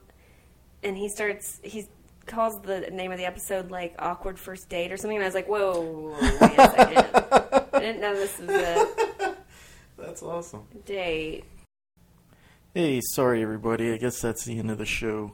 and 0.84 0.98
he 0.98 1.10
starts. 1.10 1.60
He 1.64 1.86
calls 2.26 2.60
the 2.62 2.82
name 2.92 3.12
of 3.12 3.18
the 3.18 3.26
episode 3.26 3.72
like 3.72 3.96
"awkward 4.00 4.40
first 4.40 4.70
date" 4.70 4.92
or 4.92 4.98
something. 4.98 5.18
And 5.18 5.24
I 5.24 5.28
was 5.28 5.36
like, 5.36 5.48
"Whoa, 5.48 6.16
wait 6.22 6.52
a 6.58 6.72
second! 6.72 7.68
I 7.74 7.80
didn't 7.80 8.02
know 8.02 8.16
this 8.16 8.40
was 8.40 8.50
a 8.50 9.36
That's 9.98 10.24
awesome. 10.24 10.64
date." 10.86 11.46
Hey, 12.74 13.02
sorry 13.14 13.44
everybody. 13.44 13.92
I 13.94 13.98
guess 13.98 14.20
that's 14.20 14.46
the 14.46 14.58
end 14.58 14.72
of 14.72 14.78
the 14.80 14.86
show. 14.86 15.34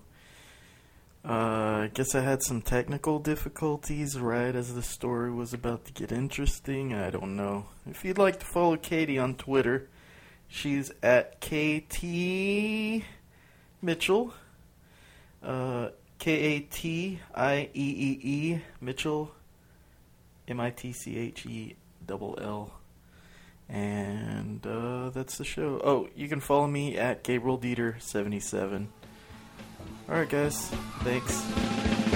Uh, 1.23 1.83
I 1.83 1.91
guess 1.93 2.15
I 2.15 2.21
had 2.21 2.41
some 2.43 2.61
technical 2.61 3.19
difficulties 3.19 4.17
right 4.19 4.55
as 4.55 4.73
the 4.73 4.81
story 4.81 5.31
was 5.31 5.53
about 5.53 5.85
to 5.85 5.93
get 5.93 6.11
interesting. 6.11 6.93
I 6.93 7.09
don't 7.09 7.35
know. 7.35 7.65
If 7.85 8.05
you'd 8.05 8.17
like 8.17 8.39
to 8.39 8.45
follow 8.45 8.77
Katie 8.77 9.19
on 9.19 9.35
Twitter, 9.35 9.89
she's 10.49 10.91
at 11.01 11.39
KT 11.39 13.03
Mitchell. 13.81 14.33
Uh, 15.41 15.89
K 16.17 16.31
A 16.31 16.59
T 16.59 17.19
I 17.33 17.69
E 17.73 17.89
E 17.97 18.19
E 18.21 18.61
Mitchell. 18.81 19.31
M 20.47 20.59
I 20.59 20.71
T 20.71 20.91
C 20.91 21.17
H 21.17 21.45
E 21.45 21.75
double 22.05 22.37
L. 22.41 22.73
And 23.69 24.65
uh, 24.65 25.11
that's 25.11 25.37
the 25.37 25.45
show. 25.45 25.79
Oh, 25.83 26.09
you 26.15 26.27
can 26.27 26.39
follow 26.39 26.67
me 26.67 26.97
at 26.97 27.23
Gabriel 27.23 27.57
Dieter77. 27.59 28.87
Alright, 30.09 30.29
guys. 30.29 30.71
Thanks. 31.03 32.08